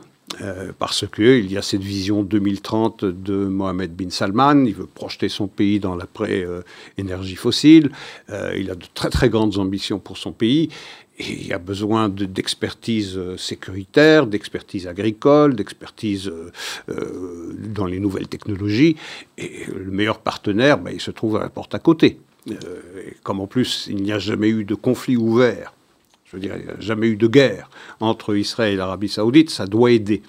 parce 0.80 1.06
qu'il 1.08 1.50
y 1.52 1.58
a 1.58 1.62
cette 1.62 1.84
vision 1.84 2.24
2030 2.24 3.06
de 3.06 3.46
Mohamed 3.46 3.96
bin 3.96 4.10
Salman, 4.10 4.66
il 4.66 4.74
veut 4.74 4.88
projeter 4.88 5.30
son 5.30 5.48
pays 5.48 5.80
dans 5.80 5.96
l'après-énergie 5.96 7.36
fossile, 7.36 7.90
il 8.30 8.70
a 8.70 8.76
de 8.76 8.86
très 8.94 9.10
très 9.10 9.30
grandes 9.30 9.58
ambitions 9.60 10.00
pour 10.00 10.18
son 10.18 10.34
pays, 10.34 10.70
il 11.20 11.48
y 11.48 11.54
a 11.54 11.58
besoin 11.58 12.10
d'expertise 12.10 13.18
euh, 13.18 13.38
sécuritaire, 13.38 14.28
d'expertise 14.28 14.88
agricole, 14.88 15.56
d'expertise 15.56 16.28
euh, 16.28 16.52
euh, 16.90 17.54
dans 17.58 17.86
les 17.86 18.00
nouvelles 18.00 18.28
technologies. 18.28 18.96
Et 19.38 19.66
le 19.74 19.92
meilleur 19.92 20.20
partenaire, 20.20 20.78
ben, 20.78 20.92
il 20.94 21.02
se 21.02 21.12
trouve 21.12 21.38
à 21.38 21.40
la 21.40 21.50
porte 21.50 21.74
à 21.74 21.80
côté. 21.80 22.20
comme 23.24 23.40
en 23.40 23.48
plus, 23.48 23.88
il 23.90 24.04
n'y 24.04 24.12
a 24.12 24.20
jamais 24.20 24.50
eu 24.50 24.66
de 24.66 24.76
conflit 24.76 25.18
ouvert, 25.18 25.74
je 26.26 26.36
veux 26.36 26.42
dire, 26.42 26.56
il 26.58 26.66
n'y 26.66 26.72
a 26.72 26.80
jamais 26.80 27.08
eu 27.08 27.16
de 27.16 27.28
guerre 27.28 27.70
entre 28.00 28.36
Israël 28.36 28.74
et 28.74 28.78
l'Arabie 28.78 29.10
saoudite, 29.10 29.50
ça 29.50 29.66
doit 29.66 29.92
aider. 29.92 30.22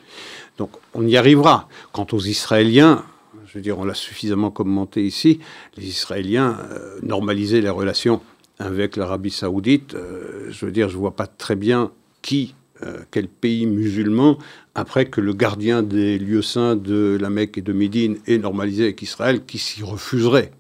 Donc 0.57 0.71
on 0.95 1.07
y 1.07 1.17
arrivera. 1.17 1.69
Quant 1.93 2.07
aux 2.13 2.21
Israéliens, 2.21 3.05
je 3.47 3.59
veux 3.59 3.61
dire, 3.61 3.79
on 3.79 3.85
l'a 3.85 3.95
suffisamment 3.95 4.51
commenté 4.51 5.05
ici, 5.05 5.41
les 5.77 5.87
Israéliens 5.89 6.59
normaliser 7.03 7.61
les 7.61 7.71
relations 7.71 8.23
avec 8.59 8.97
l'Arabie 8.97 9.31
saoudite, 9.31 9.95
euh, 9.95 10.47
je 10.51 10.67
veux 10.67 10.73
dire, 10.73 10.89
je 10.89 10.95
ne 10.95 11.01
vois 11.01 11.17
pas 11.17 11.27
très 11.27 11.57
bien 11.57 11.93
qui, 12.23 12.55
euh, 12.83 13.01
quel 13.11 13.29
pays 13.29 13.67
musulman, 13.67 14.39
après 14.75 15.07
que 15.07 15.21
le 15.21 15.33
gardien 15.33 15.83
des 15.83 16.19
lieux 16.19 16.43
saints 16.43 16.77
de 16.77 17.19
la 17.21 17.31
Mecque 17.31 17.59
et 17.59 17.63
de 17.63 17.73
Médine 17.73 18.19
est 18.27 18.39
normalisé 18.39 18.85
avec 18.85 19.03
Israël, 19.03 19.45
qui 19.47 19.59
s'y 19.59 19.83
refuserait. 19.83 20.53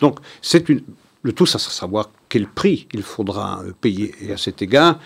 Donc, 0.00 0.18
c'est 0.42 0.68
le 1.22 1.32
tout, 1.32 1.46
ça 1.46 1.58
sera 1.58 1.72
savoir 1.72 2.10
quel 2.28 2.46
prix 2.46 2.88
il 2.92 3.02
faudra 3.02 3.62
payer. 3.80 4.14
Et 4.22 4.32
à 4.32 4.36
cet 4.36 4.62
égard, 4.62 4.98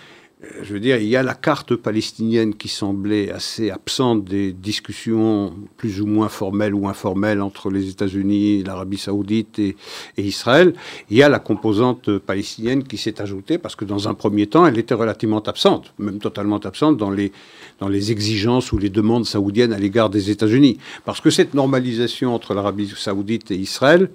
je 0.61 0.73
veux 0.73 0.79
dire, 0.79 0.97
il 0.97 1.07
y 1.07 1.15
a 1.15 1.23
la 1.23 1.33
carte 1.33 1.75
palestinienne 1.75 2.55
qui 2.55 2.67
semblait 2.67 3.31
assez 3.31 3.71
absente 3.71 4.25
des 4.25 4.51
discussions 4.51 5.53
plus 5.77 6.01
ou 6.01 6.05
moins 6.05 6.27
formelles 6.27 6.73
ou 6.75 6.87
informelles 6.87 7.41
entre 7.41 7.69
les 7.69 7.89
États-Unis, 7.89 8.63
l'Arabie 8.63 8.97
saoudite 8.97 9.59
et, 9.59 9.75
Israël. 10.17 10.73
Il 11.09 11.17
y 11.17 11.23
a 11.23 11.29
la 11.29 11.39
composante 11.39 12.17
palestinienne 12.17 12.83
qui 12.83 12.97
s'est 12.97 13.21
ajoutée 13.21 13.57
parce 13.57 13.75
que 13.75 13.85
dans 13.85 14.09
un 14.09 14.13
premier 14.13 14.47
temps, 14.47 14.65
elle 14.65 14.77
était 14.77 14.93
relativement 14.93 15.41
absente, 15.41 15.93
même 15.99 16.19
totalement 16.19 16.59
absente 16.59 16.97
dans 16.97 17.11
les, 17.11 17.31
dans 17.79 17.87
les 17.87 18.11
exigences 18.11 18.71
ou 18.71 18.77
les 18.77 18.89
demandes 18.89 19.25
saoudiennes 19.25 19.73
à 19.73 19.79
l'égard 19.79 20.09
des 20.09 20.31
États-Unis. 20.31 20.77
Parce 21.05 21.21
que 21.21 21.29
cette 21.29 21.53
normalisation 21.53 22.35
entre 22.35 22.53
l'Arabie 22.53 22.91
saoudite 22.95 23.51
et 23.51 23.55
Israël, 23.55 24.09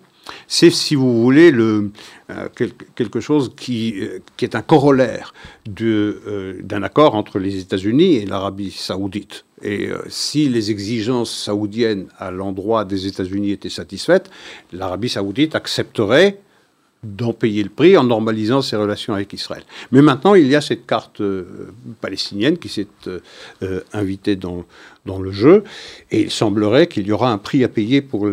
c'est, 0.47 0.71
si 0.71 0.95
vous 0.95 1.23
voulez, 1.23 1.51
le, 1.51 1.91
euh, 2.31 2.49
quelque 2.95 3.21
chose 3.21 3.53
qui, 3.57 4.01
euh, 4.01 4.19
qui, 4.37 4.45
est 4.45 4.55
un 4.55 4.63
corollaire 4.63 5.33
euh, 5.81 6.61
d'un 6.63 6.83
accord 6.83 7.15
entre 7.15 7.39
les 7.39 7.59
États-Unis 7.59 8.17
et 8.17 8.27
l'Arabie 8.27 8.71
saoudite. 8.71 9.45
Et 9.63 9.91
si 10.09 10.49
les 10.49 10.71
exigences 10.71 11.31
saoudiennes 11.31 12.07
à 12.19 12.31
l'endroit 12.31 12.87
des 12.87 13.07
États-Unis 13.07 13.51
étaient 13.51 13.69
satisfaites, 13.69 14.31
l'Arabie 14.73 15.11
saoudite 15.11 15.55
accepterait 15.55 16.41
d'en 17.03 17.35
payer 17.35 17.63
le 17.63 17.69
prix 17.69 17.95
en 17.99 18.05
normalisant 18.05 18.63
ses 18.63 18.77
relations 18.77 19.13
avec 19.13 19.35
Israël. 19.35 19.63
Mais 19.93 20.01
maintenant, 20.01 20.35
il 20.35 20.47
y 20.47 20.57
a 20.57 20.63
cette 20.63 20.87
carte 20.87 21.21
palestinienne 22.01 22.57
qui 22.57 22.71
s'est 22.71 22.87
invitée 23.93 24.37
dans, 24.37 24.65
dans 25.05 25.21
le 25.21 25.31
jeu, 25.31 25.63
et 26.11 26.23
il 26.23 26.31
semblerait 26.31 26.87
qu'il 26.87 27.07
y 27.07 27.13
aura 27.13 27.31
un 27.31 27.39
prix 27.39 27.63
à 27.63 27.69
payer 27.69 28.01
pour, 28.01 28.31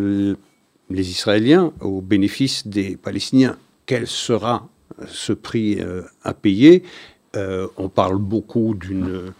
les 0.89 1.09
Israéliens 1.09 1.73
au 1.81 2.01
bénéfice 2.01 2.67
des 2.67 2.97
Palestiniens. 2.97 3.57
Quel 3.85 4.07
sera 4.07 4.67
ce 5.07 5.33
prix 5.33 5.79
euh, 5.79 6.03
à 6.23 6.33
payer? 6.33 6.83
Euh, 7.35 7.67
On 7.77 7.89
parle 7.89 8.17
beaucoup 8.17 8.73
d'une... 8.73 9.33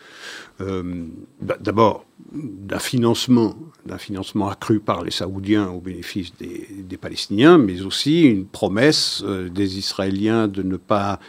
Euh, 0.59 1.05
bah, 1.41 1.57
d'abord, 1.59 2.05
d'un 2.33 2.79
financement, 2.79 3.55
d'un 3.85 3.97
financement 3.97 4.49
accru 4.49 4.79
par 4.79 5.03
les 5.03 5.11
Saoudiens 5.11 5.69
au 5.69 5.79
bénéfice 5.79 6.35
des, 6.37 6.67
des 6.71 6.97
Palestiniens, 6.97 7.57
mais 7.57 7.81
aussi 7.81 8.23
une 8.23 8.45
promesse 8.45 9.23
des 9.23 9.77
Israéliens 9.77 10.47
de 10.47 10.63
ne 10.63 10.77
pas 10.77 11.19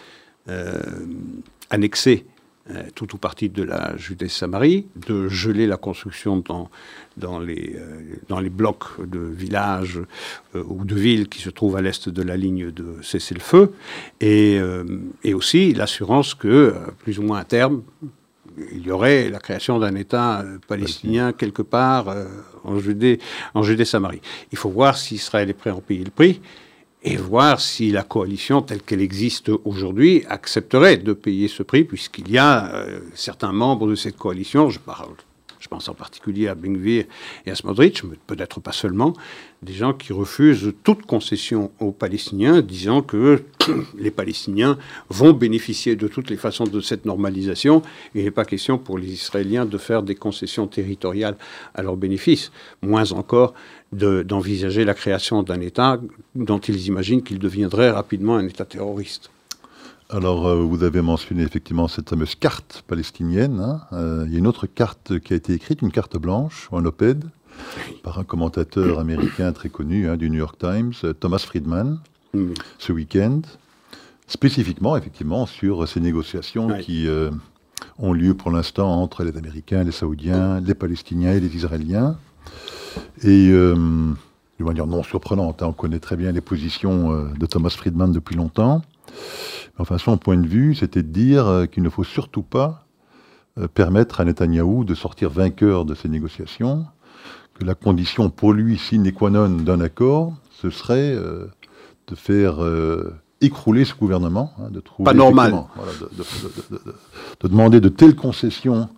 annexer 1.68 2.24
euh, 2.70 2.82
tout 2.94 3.14
ou 3.14 3.18
partie 3.18 3.48
de 3.48 3.62
la 3.62 3.96
Judée-Samarie, 3.96 4.86
de 5.06 5.28
geler 5.28 5.66
la 5.66 5.78
construction 5.78 6.36
dans, 6.36 6.68
dans, 7.16 7.38
les, 7.38 7.76
euh, 7.76 8.00
dans 8.28 8.40
les 8.40 8.50
blocs 8.50 8.84
de 9.06 9.18
villages 9.18 9.98
euh, 10.54 10.62
ou 10.68 10.84
de 10.84 10.94
villes 10.94 11.28
qui 11.28 11.40
se 11.40 11.48
trouvent 11.48 11.76
à 11.76 11.80
l'est 11.80 12.10
de 12.10 12.22
la 12.22 12.36
ligne 12.36 12.70
de 12.70 12.96
cessez-le-feu, 13.00 13.72
et, 14.20 14.60
et, 15.24 15.34
aussi 15.34 15.72
l'assurance 15.72 16.34
que, 16.34 16.74
plus 17.02 17.18
ou 17.18 17.22
moins 17.22 17.38
à 17.38 17.44
terme, 17.44 17.82
il 18.72 18.86
y 18.86 18.90
aurait 18.90 19.30
la 19.30 19.38
création 19.38 19.78
d'un 19.78 19.94
État 19.94 20.44
palestinien 20.66 21.32
quelque 21.32 21.62
part 21.62 22.14
en 22.64 22.78
Judée, 22.78 23.18
en 23.54 23.62
Judée-Samarie. 23.62 24.20
Il 24.52 24.58
faut 24.58 24.70
voir 24.70 24.98
si 24.98 25.14
Israël 25.14 25.48
est 25.48 25.54
prêt 25.54 25.70
à 25.70 25.76
en 25.76 25.80
payer 25.80 26.04
le 26.04 26.10
prix 26.10 26.40
et 27.10 27.16
voir 27.16 27.58
si 27.58 27.90
la 27.90 28.02
coalition 28.02 28.60
telle 28.60 28.82
qu'elle 28.82 29.00
existe 29.00 29.50
aujourd'hui 29.64 30.24
accepterait 30.28 30.98
de 30.98 31.14
payer 31.14 31.48
ce 31.48 31.62
prix, 31.62 31.84
puisqu'il 31.84 32.30
y 32.30 32.36
a 32.36 32.70
euh, 32.74 33.00
certains 33.14 33.52
membres 33.52 33.88
de 33.88 33.94
cette 33.94 34.18
coalition, 34.18 34.68
je 34.68 34.78
parle, 34.78 35.14
je 35.58 35.68
pense 35.68 35.88
en 35.88 35.94
particulier 35.94 36.48
à 36.48 36.54
Benvir 36.54 37.06
et 37.46 37.50
à 37.50 37.54
Smodrich, 37.54 38.02
peut-être 38.26 38.60
pas 38.60 38.72
seulement, 38.72 39.14
des 39.62 39.72
gens 39.72 39.92
qui 39.92 40.12
refusent 40.12 40.72
toute 40.84 41.02
concession 41.06 41.70
aux 41.80 41.90
Palestiniens, 41.90 42.60
disant 42.60 43.02
que 43.02 43.42
les 43.98 44.10
Palestiniens 44.10 44.78
vont 45.08 45.32
bénéficier 45.32 45.96
de 45.96 46.06
toutes 46.06 46.30
les 46.30 46.36
façons 46.36 46.64
de 46.64 46.80
cette 46.80 47.04
normalisation. 47.04 47.82
Il 48.14 48.24
n'est 48.24 48.30
pas 48.30 48.44
question 48.44 48.78
pour 48.78 48.98
les 48.98 49.12
Israéliens 49.12 49.66
de 49.66 49.78
faire 49.78 50.02
des 50.02 50.14
concessions 50.14 50.66
territoriales 50.66 51.36
à 51.74 51.82
leur 51.82 51.96
bénéfice, 51.96 52.52
moins 52.82 53.12
encore 53.12 53.54
d'envisager 53.92 54.84
la 54.84 54.94
création 54.94 55.42
d'un 55.42 55.60
État 55.60 56.00
dont 56.34 56.58
ils 56.58 56.86
imaginent 56.86 57.22
qu'il 57.22 57.38
deviendrait 57.38 57.90
rapidement 57.90 58.36
un 58.36 58.46
État 58.46 58.64
terroriste. 58.64 59.30
Alors, 60.10 60.46
euh, 60.46 60.62
vous 60.62 60.84
avez 60.84 61.02
mentionné 61.02 61.42
effectivement 61.42 61.86
cette 61.86 62.08
fameuse 62.08 62.34
carte 62.34 62.82
palestinienne. 62.86 63.60
Hein. 63.60 63.80
Euh, 63.92 64.24
il 64.26 64.32
y 64.32 64.36
a 64.36 64.38
une 64.38 64.46
autre 64.46 64.66
carte 64.66 65.18
qui 65.18 65.34
a 65.34 65.36
été 65.36 65.52
écrite, 65.52 65.82
une 65.82 65.90
carte 65.90 66.16
blanche, 66.16 66.68
un 66.72 66.86
op-ed, 66.86 67.24
par 68.02 68.18
un 68.18 68.24
commentateur 68.24 68.98
américain 68.98 69.52
très 69.52 69.68
connu 69.68 70.08
hein, 70.08 70.16
du 70.16 70.30
New 70.30 70.38
York 70.38 70.58
Times, 70.58 70.92
euh, 71.04 71.12
Thomas 71.12 71.38
Friedman, 71.38 71.98
ce 72.78 72.92
week-end, 72.92 73.40
spécifiquement, 74.26 74.96
effectivement, 74.96 75.46
sur 75.46 75.88
ces 75.88 76.00
négociations 76.00 76.78
qui 76.78 77.08
ont 77.98 78.12
lieu 78.12 78.34
pour 78.34 78.50
l'instant 78.50 79.02
entre 79.02 79.24
les 79.24 79.36
Américains, 79.36 79.82
les 79.82 79.92
Saoudiens, 79.92 80.60
les 80.60 80.74
Palestiniens 80.74 81.32
et 81.32 81.40
les 81.40 81.56
Israéliens. 81.56 82.18
Et 83.24 83.48
d'une 83.48 84.16
manière 84.60 84.86
non 84.86 85.02
surprenante, 85.02 85.62
hein, 85.62 85.68
on 85.68 85.72
connaît 85.72 85.98
très 85.98 86.16
bien 86.16 86.30
les 86.30 86.42
positions 86.42 87.32
de 87.32 87.46
Thomas 87.46 87.70
Friedman 87.70 88.12
depuis 88.12 88.36
longtemps. 88.36 88.82
Enfin, 89.78 89.98
son 89.98 90.16
point 90.16 90.36
de 90.36 90.46
vue, 90.46 90.74
c'était 90.74 91.02
de 91.02 91.08
dire 91.08 91.46
euh, 91.46 91.66
qu'il 91.66 91.82
ne 91.82 91.88
faut 91.88 92.04
surtout 92.04 92.42
pas 92.42 92.84
euh, 93.58 93.68
permettre 93.68 94.20
à 94.20 94.24
Netanyahou 94.24 94.84
de 94.84 94.94
sortir 94.94 95.30
vainqueur 95.30 95.84
de 95.84 95.94
ces 95.94 96.08
négociations, 96.08 96.86
que 97.58 97.64
la 97.64 97.74
condition 97.74 98.30
pour 98.30 98.52
lui 98.52 98.78
sine 98.78 99.10
qua 99.12 99.30
non 99.30 99.48
d'un 99.48 99.80
accord, 99.80 100.34
ce 100.50 100.70
serait 100.70 101.12
euh, 101.14 101.46
de 102.06 102.14
faire 102.14 102.58
écrouler 103.40 103.84
ce 103.84 103.94
gouvernement, 103.94 104.52
hein, 104.58 104.70
de 104.70 104.80
trouver... 104.80 105.04
Pas 105.04 105.14
normal. 105.14 105.54
de, 107.42 107.48
demander 107.48 107.80
de 107.80 107.88
telles 107.88 108.16
concessions 108.16 108.88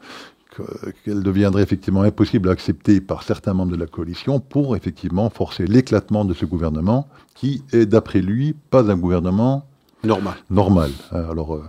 qu'elles 1.04 1.22
deviendraient 1.22 1.62
effectivement 1.62 2.02
impossibles 2.02 2.48
à 2.48 2.52
accepter 2.52 3.00
par 3.00 3.22
certains 3.22 3.54
membres 3.54 3.72
de 3.72 3.76
la 3.76 3.86
coalition 3.86 4.40
pour 4.40 4.76
effectivement 4.76 5.30
forcer 5.30 5.66
l'éclatement 5.66 6.24
de 6.24 6.34
ce 6.34 6.44
gouvernement 6.44 7.08
qui 7.34 7.62
est, 7.72 7.86
d'après 7.86 8.20
lui, 8.20 8.54
pas 8.70 8.90
un 8.90 8.96
gouvernement 8.96 9.66
Normal. 10.02 10.34
Normal. 10.48 10.90
Hein. 11.12 11.24
Alors, 11.30 11.54
euh, 11.54 11.62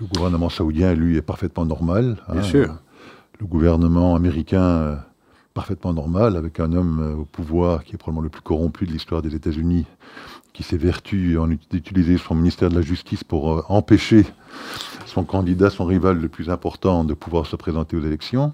le 0.00 0.06
gouvernement 0.06 0.48
saoudien, 0.48 0.94
lui, 0.94 1.16
est 1.16 1.22
parfaitement 1.22 1.64
normal. 1.64 2.16
Hein. 2.28 2.32
Bien 2.34 2.42
sûr. 2.42 2.74
Le 3.40 3.46
gouvernement 3.46 4.16
américain, 4.16 4.62
euh, 4.62 4.96
parfaitement 5.54 5.92
normal, 5.92 6.36
avec 6.36 6.60
un 6.60 6.72
homme 6.72 7.00
euh, 7.00 7.22
au 7.22 7.24
pouvoir 7.24 7.84
qui 7.84 7.94
est 7.94 7.98
probablement 7.98 8.22
le 8.22 8.28
plus 8.28 8.42
corrompu 8.42 8.86
de 8.86 8.92
l'histoire 8.92 9.22
des 9.22 9.34
États-Unis, 9.34 9.86
qui 10.52 10.62
s'évertue 10.62 11.36
d'utiliser 11.70 12.16
son 12.16 12.34
ministère 12.34 12.70
de 12.70 12.76
la 12.76 12.82
Justice 12.82 13.24
pour 13.24 13.68
empêcher 13.70 14.24
son 15.06 15.24
candidat, 15.24 15.68
son 15.68 15.84
rival 15.84 16.20
le 16.20 16.28
plus 16.28 16.48
important, 16.48 17.02
de 17.02 17.14
pouvoir 17.14 17.46
se 17.46 17.56
présenter 17.56 17.96
aux 17.96 18.02
élections. 18.02 18.52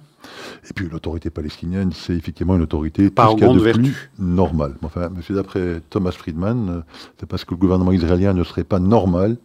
Et 0.69 0.73
puis 0.75 0.89
l'autorité 0.89 1.31
palestinienne, 1.31 1.93
c'est 1.93 2.15
effectivement 2.15 2.57
une 2.57 2.63
autorité 2.63 3.11
Par 3.11 3.37
tout 3.37 3.53
de 3.53 3.73
plus 3.73 4.11
normale. 4.19 4.75
Enfin, 4.83 5.09
monsieur, 5.09 5.35
d'après 5.35 5.81
Thomas 5.91 6.13
Friedman, 6.13 6.69
euh, 6.69 6.81
c'est 7.19 7.27
parce 7.27 7.45
que 7.45 7.53
le 7.53 7.57
gouvernement 7.57 7.93
israélien 7.93 8.35
ne 8.35 8.45
serait 8.45 8.65
pas 8.65 8.79
normal 8.79 9.37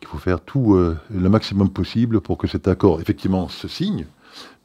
qu'il 0.00 0.08
faut 0.08 0.18
faire 0.18 0.40
tout 0.40 0.74
euh, 0.74 0.96
le 1.10 1.28
maximum 1.28 1.70
possible 1.70 2.20
pour 2.20 2.38
que 2.38 2.46
cet 2.46 2.66
accord, 2.66 3.00
effectivement, 3.00 3.48
se 3.48 3.68
signe, 3.68 4.06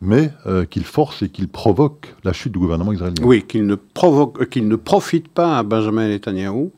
mais 0.01 0.31
euh, 0.45 0.65
qu'il 0.65 0.86
force 0.86 1.24
et 1.24 1.29
qu'il 1.29 1.47
provoque 1.47 2.15
la 2.24 2.33
chute 2.33 2.51
du 2.51 2.59
gouvernement 2.59 2.93
israélien. 2.93 3.24
Oui, 3.24 3.43
qu'il 3.47 3.65
ne, 3.65 3.75
provoque, 3.75 4.50
qu'il 4.50 4.67
ne 4.67 4.75
profite 4.75 5.27
pas 5.27 5.57
à 5.57 5.63
Benjamin 5.63 6.07
Netanyahu 6.07 6.69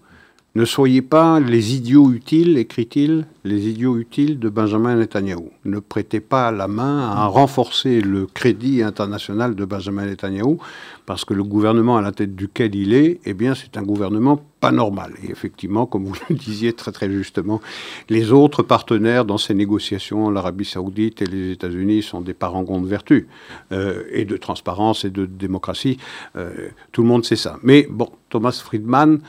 ne 0.59 0.65
soyez 0.65 1.01
pas 1.01 1.39
les 1.39 1.73
idiots 1.73 2.11
utiles, 2.11 2.57
écrit-il, 2.57 3.25
les 3.45 3.69
idiots 3.69 3.97
utiles 3.97 4.39
de 4.39 4.49
Benjamin 4.49 4.97
Netanyahu. 4.97 5.51
Ne 5.63 5.79
prêtez 5.79 6.19
pas 6.19 6.51
la 6.51 6.67
main 6.67 7.11
à 7.11 7.27
renforcer 7.27 8.01
le 8.01 8.25
crédit 8.25 8.83
international 8.83 9.55
de 9.55 9.63
Benjamin 9.63 10.05
Netanyahu, 10.05 10.57
parce 11.05 11.23
que 11.23 11.33
le 11.33 11.45
gouvernement 11.45 11.95
à 11.95 12.01
la 12.01 12.11
tête 12.11 12.35
duquel 12.35 12.75
il 12.75 12.93
est, 12.93 13.21
eh 13.25 13.33
bien, 13.33 13.55
c'est 13.55 13.77
un 13.77 13.83
gouvernement 13.83 14.43
pas 14.59 14.73
normal. 14.73 15.13
Et 15.23 15.31
effectivement, 15.31 15.85
comme 15.85 16.03
vous 16.03 16.15
le 16.29 16.35
disiez 16.35 16.73
très 16.73 16.91
très 16.91 17.09
justement, 17.09 17.61
les 18.09 18.33
autres 18.33 18.61
partenaires 18.61 19.23
dans 19.23 19.37
ces 19.37 19.53
négociations, 19.53 20.29
l'Arabie 20.29 20.65
saoudite 20.65 21.21
et 21.21 21.25
les 21.25 21.51
États-Unis, 21.53 22.03
sont 22.03 22.19
des 22.19 22.33
parangons 22.33 22.81
de 22.81 22.87
vertu 22.87 23.29
euh, 23.71 24.03
et 24.11 24.25
de 24.25 24.35
transparence 24.35 25.05
et 25.05 25.09
de 25.09 25.25
démocratie. 25.25 25.97
Euh, 26.35 26.67
tout 26.91 27.01
le 27.01 27.07
monde 27.07 27.23
sait 27.23 27.37
ça. 27.37 27.57
Mais 27.63 27.87
bon, 27.89 28.09
Thomas 28.29 28.61
Friedman 28.61 29.21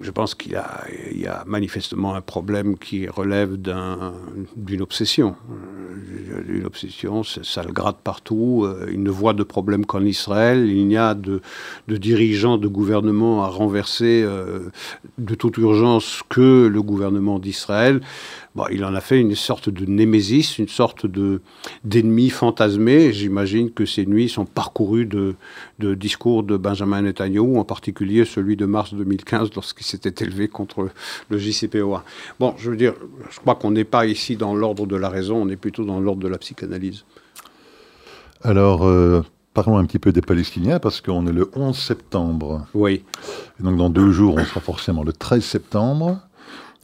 je 0.00 0.10
pense 0.10 0.34
qu'il 0.34 0.52
y, 0.52 1.26
a 1.26 1.44
manifestement 1.46 2.14
un 2.14 2.20
problème 2.20 2.78
qui 2.78 3.08
relève 3.08 3.56
d'une 3.56 4.82
obsession. 4.82 5.34
Euh, 5.50 6.42
une 6.48 6.64
obsession, 6.64 7.22
ça 7.24 7.62
le 7.62 7.72
gratte 7.72 7.98
partout. 8.02 8.64
Euh, 8.64 8.88
il 8.92 9.02
ne 9.02 9.10
voit 9.10 9.32
de 9.32 9.42
problème 9.42 9.84
qu'en 9.84 10.04
Israël. 10.04 10.68
Il 10.68 10.86
n'y 10.86 10.96
a 10.96 11.14
de, 11.14 11.40
dirigeants 11.88 12.58
de 12.58 12.68
gouvernement 12.68 13.44
à 13.44 13.48
renverser 13.48 14.22
euh, 14.24 14.70
de 15.18 15.34
toute 15.34 15.58
urgence 15.58 16.22
que 16.28 16.66
le 16.66 16.82
gouvernement 16.82 17.38
d'Israël 17.38 18.00
il 18.70 18.84
en 18.84 18.94
a 18.94 19.00
fait 19.00 19.20
une 19.20 19.34
sorte 19.34 19.68
de 19.68 19.84
némésis, 19.86 20.58
une 20.58 20.68
sorte 20.68 21.06
de 21.06 21.40
d'ennemi 21.84 22.30
fantasmé. 22.30 23.12
J'imagine 23.12 23.70
que 23.70 23.86
ces 23.86 24.06
nuits 24.06 24.28
sont 24.28 24.44
parcourues 24.44 25.06
de, 25.06 25.34
discours 25.94 26.42
de 26.42 26.56
Benjamin 26.56 27.02
Netanyahu, 27.02 27.58
en 27.58 27.64
particulier 27.64 28.24
celui 28.24 28.56
de 28.56 28.66
mars 28.66 28.94
2015 28.94 29.50
lorsqu'il 29.54 29.86
s'était 29.86 30.24
élevé 30.24 30.48
contre 30.48 30.88
le 31.28 31.38
JCPOA. 31.38 32.04
Bon, 32.40 32.54
je 32.58 32.70
veux 32.70 32.76
dire, 32.76 32.94
je 33.30 33.40
crois 33.40 33.54
qu'on 33.54 33.70
n'est 33.70 33.84
pas 33.84 34.06
ici 34.06 34.36
dans 34.36 34.54
l'ordre 34.54 34.86
de 34.86 34.96
la 34.96 35.08
raison, 35.08 35.42
on 35.42 35.48
est 35.48 35.56
plutôt 35.56 35.84
dans 35.84 36.00
l'ordre 36.00 36.22
de 36.22 36.28
la 36.28 36.38
psychanalyse. 36.38 37.04
Alors, 38.42 38.86
euh, 38.86 39.22
parlons 39.54 39.78
un 39.78 39.84
petit 39.84 39.98
peu 39.98 40.12
des 40.12 40.20
Palestiniens, 40.20 40.78
parce 40.78 41.00
qu'on 41.00 41.26
est 41.26 41.32
le 41.32 41.50
11 41.54 41.76
septembre. 41.76 42.66
Oui. 42.74 43.02
Et 43.58 43.62
donc 43.62 43.76
dans 43.76 43.90
deux 43.90 44.12
jours, 44.12 44.36
on 44.38 44.44
sera 44.44 44.60
forcément 44.60 45.02
le 45.02 45.12
13 45.12 45.44
septembre. 45.44 46.20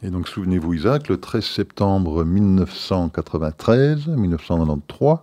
Et 0.03 0.09
donc 0.09 0.27
souvenez-vous 0.27 0.73
Isaac, 0.73 1.07
le 1.07 1.17
13 1.17 1.43
septembre 1.43 2.25
1993, 2.25 4.07
1993, 4.07 5.17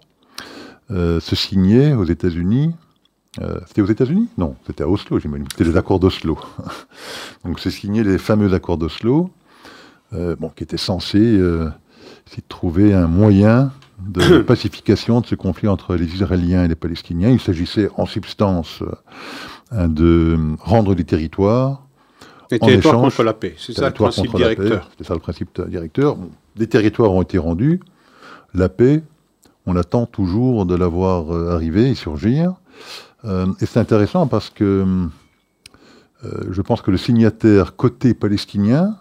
euh, 0.91 1.21
se 1.21 1.37
signait 1.37 1.93
aux 1.93 2.05
États-Unis. 2.05 2.75
Euh, 3.43 3.61
c'était 3.67 3.83
aux 3.83 3.87
États-Unis? 3.87 4.29
Non, 4.39 4.57
c'était 4.67 4.85
à 4.85 4.89
Oslo, 4.89 5.19
j'imagine. 5.19 5.47
C'était 5.51 5.65
les 5.65 5.77
accords 5.77 6.01
d'Oslo. 6.01 6.39
donc 7.45 7.61
se 7.61 7.69
signaient 7.69 8.03
les 8.03 8.17
fameux 8.17 8.53
accords 8.55 8.79
d'Oslo, 8.79 9.31
euh, 10.15 10.37
bon, 10.37 10.49
qui 10.49 10.65
étaient 10.65 10.79
censés 10.79 11.39
trouver 12.49 12.95
un 12.95 13.07
moyen 13.07 13.73
de 14.01 14.39
pacification 14.43 15.21
de 15.21 15.27
ce 15.27 15.35
conflit 15.35 15.69
entre 15.69 15.97
les 15.97 16.15
Israéliens 16.15 16.65
et 16.65 16.69
les 16.69 16.75
Palestiniens. 16.75 17.29
Il 17.29 17.41
s'agissait 17.41 17.91
en 17.97 18.07
substance 18.07 18.83
de 19.71 20.39
rendre 20.61 20.95
des 20.95 21.05
territoires 21.05 21.87
les 22.53 22.59
territoires 22.59 23.01
contre 23.01 23.23
la 23.23 23.33
paix, 23.33 23.55
c'est 23.59 23.73
ça 23.73 23.89
le 23.89 23.95
principe 23.95 24.35
directeur. 24.35 24.91
C'est 24.99 25.07
ça 25.07 25.15
le 25.15 25.21
principe 25.21 25.61
directeur. 25.69 26.17
des 26.57 26.67
territoires 26.67 27.13
ont 27.13 27.23
été 27.23 27.39
rendus. 27.39 27.81
La 28.55 28.69
paix, 28.69 29.03
on 29.67 29.77
attend 29.77 30.07
toujours 30.07 30.67
de 30.67 30.75
la 30.75 30.87
voir 30.87 31.35
euh, 31.35 31.55
arriver 31.55 31.91
et 31.91 31.95
surgir. 31.95 32.55
Euh, 33.25 33.47
et 33.61 33.67
c'est 33.67 33.79
intéressant 33.81 34.27
parce 34.27 34.51
que 34.51 35.09
euh, 36.25 36.31
je 36.51 36.63
pense 36.63 36.83
que 36.83 36.91
le 36.91 36.97
signataire 36.99 37.77
côté 37.77 38.15
palestinien, 38.15 38.97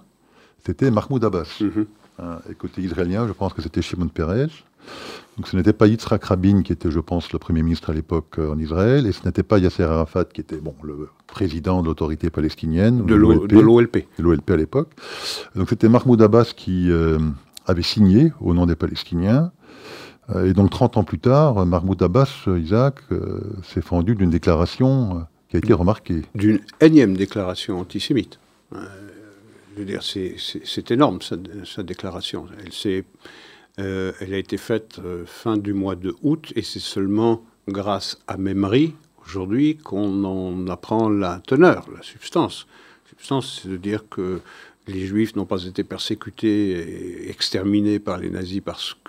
c'était 0.65 0.91
Mahmoud 0.91 1.23
Abbas. 1.23 1.57
Mhm. 1.59 1.85
Hein, 2.19 2.39
et 2.49 2.53
côté 2.53 2.81
israélien, 2.81 3.27
je 3.27 3.33
pense 3.33 3.53
que 3.53 3.61
c'était 3.61 3.81
Shimon 3.81 4.07
Peres. 4.07 4.49
Donc 5.37 5.47
ce 5.47 5.55
n'était 5.55 5.73
pas 5.73 5.87
Yitzhak 5.87 6.23
Rabin 6.25 6.61
qui 6.61 6.73
était, 6.73 6.91
je 6.91 6.99
pense, 6.99 7.31
le 7.31 7.39
Premier 7.39 7.63
ministre 7.63 7.89
à 7.89 7.93
l'époque 7.93 8.37
euh, 8.37 8.51
en 8.51 8.59
Israël, 8.59 9.07
et 9.07 9.11
ce 9.11 9.25
n'était 9.25 9.43
pas 9.43 9.59
Yasser 9.59 9.83
Arafat 9.83 10.25
qui 10.25 10.41
était 10.41 10.57
bon, 10.57 10.75
le 10.83 11.09
président 11.27 11.81
de 11.81 11.87
l'autorité 11.87 12.29
palestinienne. 12.29 13.05
De 13.05 13.15
l'OLP. 13.15 14.05
De 14.17 14.23
l'OLP 14.23 14.51
à 14.51 14.57
l'époque. 14.57 14.89
Donc 15.55 15.69
c'était 15.69 15.87
Mahmoud 15.87 16.21
Abbas 16.21 16.53
qui 16.55 16.91
euh, 16.91 17.17
avait 17.65 17.81
signé 17.81 18.33
au 18.41 18.53
nom 18.53 18.65
des 18.65 18.75
Palestiniens. 18.75 19.51
Euh, 20.29 20.49
et 20.49 20.53
donc 20.53 20.69
30 20.69 20.97
ans 20.97 21.03
plus 21.03 21.19
tard, 21.19 21.65
Mahmoud 21.65 22.01
Abbas, 22.03 22.45
Isaac, 22.47 22.99
s'est 23.63 23.81
fendu 23.81 24.15
d'une 24.15 24.29
déclaration 24.29 25.25
qui 25.49 25.55
a 25.55 25.59
été 25.59 25.73
remarquée. 25.73 26.21
D'une 26.35 26.59
énième 26.81 27.15
déclaration 27.15 27.79
antisémite. 27.79 28.37
je 28.73 28.79
veux 29.77 29.85
dire, 29.85 30.03
c'est 30.03 30.91
énorme, 30.91 31.19
sa, 31.21 31.83
déclaration. 31.83 32.45
Elle 32.63 32.73
s'est 32.73 33.05
euh, 33.79 34.11
elle 34.19 34.33
a 34.33 34.37
été 34.37 34.57
faite 34.57 34.99
euh, 35.03 35.25
fin 35.25 35.57
du 35.57 35.73
mois 35.73 35.95
de 35.95 36.15
août 36.23 36.51
et 36.55 36.61
c'est 36.61 36.79
seulement 36.79 37.43
grâce 37.67 38.19
à 38.27 38.37
Memory, 38.37 38.93
aujourd'hui, 39.25 39.77
qu'on 39.77 40.23
en 40.23 40.67
apprend 40.67 41.09
la 41.09 41.41
teneur, 41.47 41.87
la 41.95 42.01
substance. 42.01 42.67
La 43.05 43.09
substance, 43.11 43.61
c'est 43.61 43.69
de 43.69 43.77
dire 43.77 44.09
que 44.09 44.41
les 44.87 45.05
Juifs 45.05 45.35
n'ont 45.35 45.45
pas 45.45 45.63
été 45.63 45.83
persécutés 45.83 46.71
et 46.71 47.29
exterminés 47.29 47.99
par 47.99 48.17
les 48.17 48.29
nazis 48.29 48.61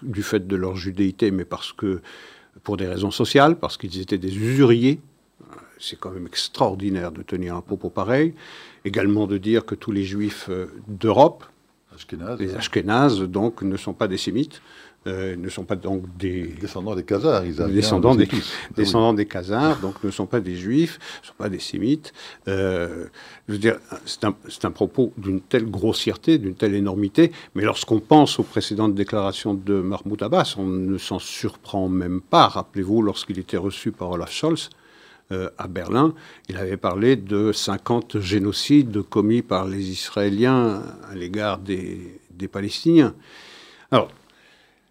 du 0.03 0.23
fait 0.23 0.47
de 0.47 0.57
leur 0.57 0.77
judéité, 0.77 1.31
mais 1.31 1.45
parce 1.45 1.73
que 1.73 2.01
pour 2.63 2.77
des 2.77 2.87
raisons 2.87 3.11
sociales, 3.11 3.59
parce 3.59 3.77
qu'ils 3.77 4.01
étaient 4.01 4.19
des 4.19 4.37
usuriers. 4.37 5.01
C'est 5.81 5.99
quand 5.99 6.13
même 6.13 6.27
extraordinaire 6.27 7.11
de 7.11 7.23
tenir 7.23 7.57
un 7.57 7.61
propos 7.61 7.91
pareil. 7.91 8.35
Également 8.85 9.27
de 9.27 9.39
dire 9.39 9.65
que 9.65 9.75
tous 9.75 9.91
les 9.91 10.05
juifs 10.05 10.49
d'Europe, 10.87 11.45
les 12.39 12.55
Ashkénazes, 12.55 13.21
donc, 13.23 13.63
ne 13.63 13.77
sont 13.77 13.93
pas 13.95 14.09
des 14.09 14.19
sémites. 14.19 14.61
Euh, 15.09 15.35
ne 15.35 15.49
sont 15.49 15.65
pas 15.65 15.75
donc 15.75 16.05
des 16.17 16.55
descendants 16.61 16.95
des 16.95 17.03
Khazars, 17.03 17.45
ils 17.45 17.57
descendants 17.75 18.15
des, 18.15 18.29
descendants 18.77 19.13
des 19.13 19.27
Khazars, 19.27 19.81
donc 19.81 19.95
ne 20.05 20.13
sont 20.13 20.27
pas 20.27 20.39
des 20.39 20.55
Juifs, 20.55 21.01
ne 21.23 21.27
sont 21.27 21.35
pas 21.37 21.49
des 21.49 21.59
Sémites. 21.59 22.13
Euh, 22.47 23.07
je 23.49 23.55
veux 23.55 23.59
dire, 23.59 23.79
c'est 24.07 24.23
un, 24.23 24.37
un, 24.63 24.71
propos 24.71 25.13
d'une 25.19 25.41
telle 25.41 25.69
grossièreté, 25.69 26.39
d'une 26.39 26.55
telle 26.55 26.77
énormité, 26.77 27.33
mais 27.57 27.65
lorsqu'on 27.65 27.99
pense 27.99 28.39
aux 28.39 28.45
précédentes 28.45 28.95
déclarations 28.95 29.55
de 29.55 29.75
Mahmoud 29.81 30.23
Abbas, 30.23 30.55
on 30.57 30.67
ne 30.67 30.99
s'en 30.99 31.19
surprend 31.19 31.89
même 31.89 32.21
pas. 32.21 32.47
Rappelez-vous, 32.47 33.03
lorsqu'il 33.03 33.41
était 33.41 33.57
reçu 33.57 33.91
par 33.91 34.11
Olaf 34.11 34.31
Scholz, 34.31 34.71
euh, 35.31 35.49
à 35.59 35.69
Berlin, 35.69 36.15
il 36.49 36.57
avait 36.57 36.77
parlé 36.77 37.17
de 37.17 37.53
50 37.53 38.21
génocides 38.21 39.03
commis 39.03 39.43
par 39.43 39.67
les 39.67 39.91
Israéliens 39.91 40.83
à 41.11 41.15
l'égard 41.15 41.59
des, 41.59 42.19
Palestiniens. 42.51 43.15
Alors, 43.93 44.11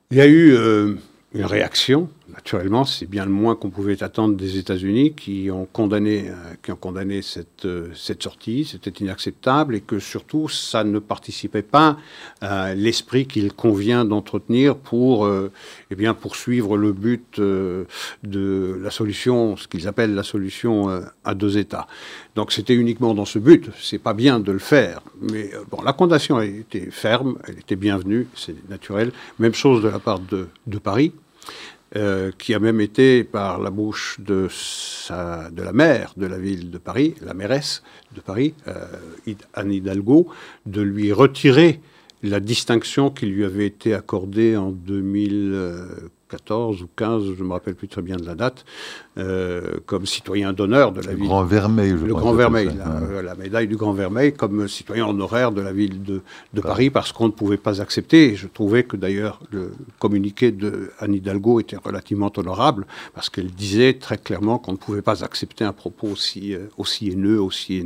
il 0.10 0.18
y 0.18 0.22
a 0.22 0.26
eu 0.26 0.54
euh, 0.54 0.96
une 1.34 1.44
réaction, 1.44 2.10
naturellement, 2.34 2.86
c'est 2.86 3.06
bien 3.06 3.26
le 3.26 3.32
moins 3.32 3.56
qu'on 3.56 3.70
pouvait 3.70 4.04
attendre 4.04 4.36
des 4.36 4.58
États-Unis 4.58 5.14
qui 5.14 5.50
ont 5.52 5.68
condamné, 5.72 6.30
euh, 6.30 6.34
qui 6.64 6.72
ont 6.72 6.76
condamné 6.76 7.22
cette, 7.22 7.66
euh, 7.66 7.90
cette 7.96 8.24
sortie, 8.24 8.66
c'était 8.66 9.04
inacceptable 9.04 9.76
et 9.76 9.82
que 9.82 10.00
surtout 10.00 10.50
ça 10.50 10.84
ne 10.84 11.00
participait 11.00 11.62
pas 11.62 11.98
à 12.42 12.74
l'esprit 12.74 13.26
qu'il 13.28 13.54
convient 13.54 14.06
d'entretenir 14.06 14.76
pour 14.76 15.30
eh 15.30 16.14
poursuivre 16.14 16.78
le 16.78 16.92
but 16.92 17.40
de 17.40 17.88
la 18.82 18.92
solution, 18.92 19.56
ce 19.58 19.68
qu'ils 19.68 19.88
appellent 19.88 20.14
la 20.14 20.24
solution 20.24 20.90
à 21.24 21.34
deux 21.36 21.58
États. 21.58 21.88
Donc 22.36 22.52
c'était 22.52 22.76
uniquement 22.76 23.14
dans 23.14 23.26
ce 23.26 23.40
but, 23.40 23.70
c'est 23.80 24.00
pas 24.00 24.14
bien 24.14 24.40
de 24.40 24.52
le 24.52 24.60
faire, 24.60 25.02
mais 25.22 25.52
la 25.84 25.94
condamnation 25.94 26.38
a 26.38 26.46
été 26.46 26.92
ferme, 26.92 27.38
elle 27.48 27.60
était 27.60 27.76
bienvenue, 27.76 28.28
c'est 28.36 28.70
naturel. 28.70 29.12
Même 29.40 29.54
chose 29.54 29.82
de 29.84 29.90
la 29.90 30.00
part 30.00 30.20
de 30.20 30.78
Paris. 30.80 31.14
Euh, 31.98 32.32
qui 32.38 32.54
a 32.54 32.60
même 32.60 32.80
été 32.80 33.26
par 33.26 33.60
la 33.60 33.70
bouche 33.70 34.18
de, 34.22 34.48
la 35.10 35.74
maire 35.74 36.14
de 36.16 36.26
la 36.26 36.38
ville 36.38 36.72
de 36.72 36.78
Paris, 36.78 37.16
la 37.22 37.34
mairesse 37.34 37.84
de 38.16 38.22
Paris, 38.22 38.54
euh, 38.70 38.86
Anne 39.54 39.74
Hidalgo, 39.74 40.30
de 40.66 40.82
lui 40.82 41.12
retirer 41.12 41.82
la 42.24 42.40
distinction 42.40 43.10
qui 43.10 43.26
lui 43.26 43.44
avait 43.44 43.66
été 43.66 43.94
accordée 43.94 44.56
en 44.56 44.72
2014 46.32 46.84
ou 46.84 46.90
15, 46.96 47.24
je 47.38 47.44
ne 47.44 47.48
me 47.48 47.54
rappelle 47.54 47.76
plus 47.76 47.88
très 47.88 48.02
bien 48.02 48.16
de 48.16 48.26
la 48.26 48.36
date, 48.36 48.66
euh, 49.18 49.78
comme 49.86 50.06
citoyen 50.06 50.54
d'honneur 50.54 50.92
de 50.92 51.02
la 51.02 51.14
ville. 51.14 51.24
Le 51.24 51.28
Grand 51.28 51.44
Vermeil, 51.44 51.90
je 51.90 52.06
Le 52.06 52.14
Grand 52.14 52.34
Vermeil, 52.34 52.70
la, 53.24 53.36
médaille 53.36 53.68
du 53.68 53.76
Grand 53.76 53.94
Vermeil 53.94 54.34
comme 54.34 54.68
citoyen 54.68 55.08
honoraire 55.08 55.52
de 55.52 55.62
la 55.62 55.74
ville 55.74 56.02
de, 56.04 56.22
Paris, 56.62 56.90
parce 56.90 57.12
qu'on 57.12 57.26
ne 57.26 57.32
pouvait 57.32 57.58
pas 57.58 57.82
accepter. 57.82 58.36
je 58.36 58.48
trouvais 58.48 58.84
que 58.84 58.96
d'ailleurs 58.96 59.40
le 59.52 59.72
communiqué 60.00 60.52
de 60.52 60.92
Anne 61.00 61.16
Hidalgo 61.16 61.60
était 61.60 61.78
relativement 61.78 62.32
honorable, 62.38 62.86
parce 63.14 63.30
qu'elle 63.30 63.52
disait 63.52 63.94
très 63.94 64.18
clairement 64.18 64.60
qu'on 64.60 64.74
ne 64.74 64.78
pouvait 64.78 65.02
pas 65.02 65.24
accepter 65.24 65.64
un 65.64 65.74
propos 65.74 66.08
aussi, 66.08 66.54
euh, 66.54 66.68
aussi 66.78 67.10
haineux, 67.10 67.42
aussi, 67.42 67.84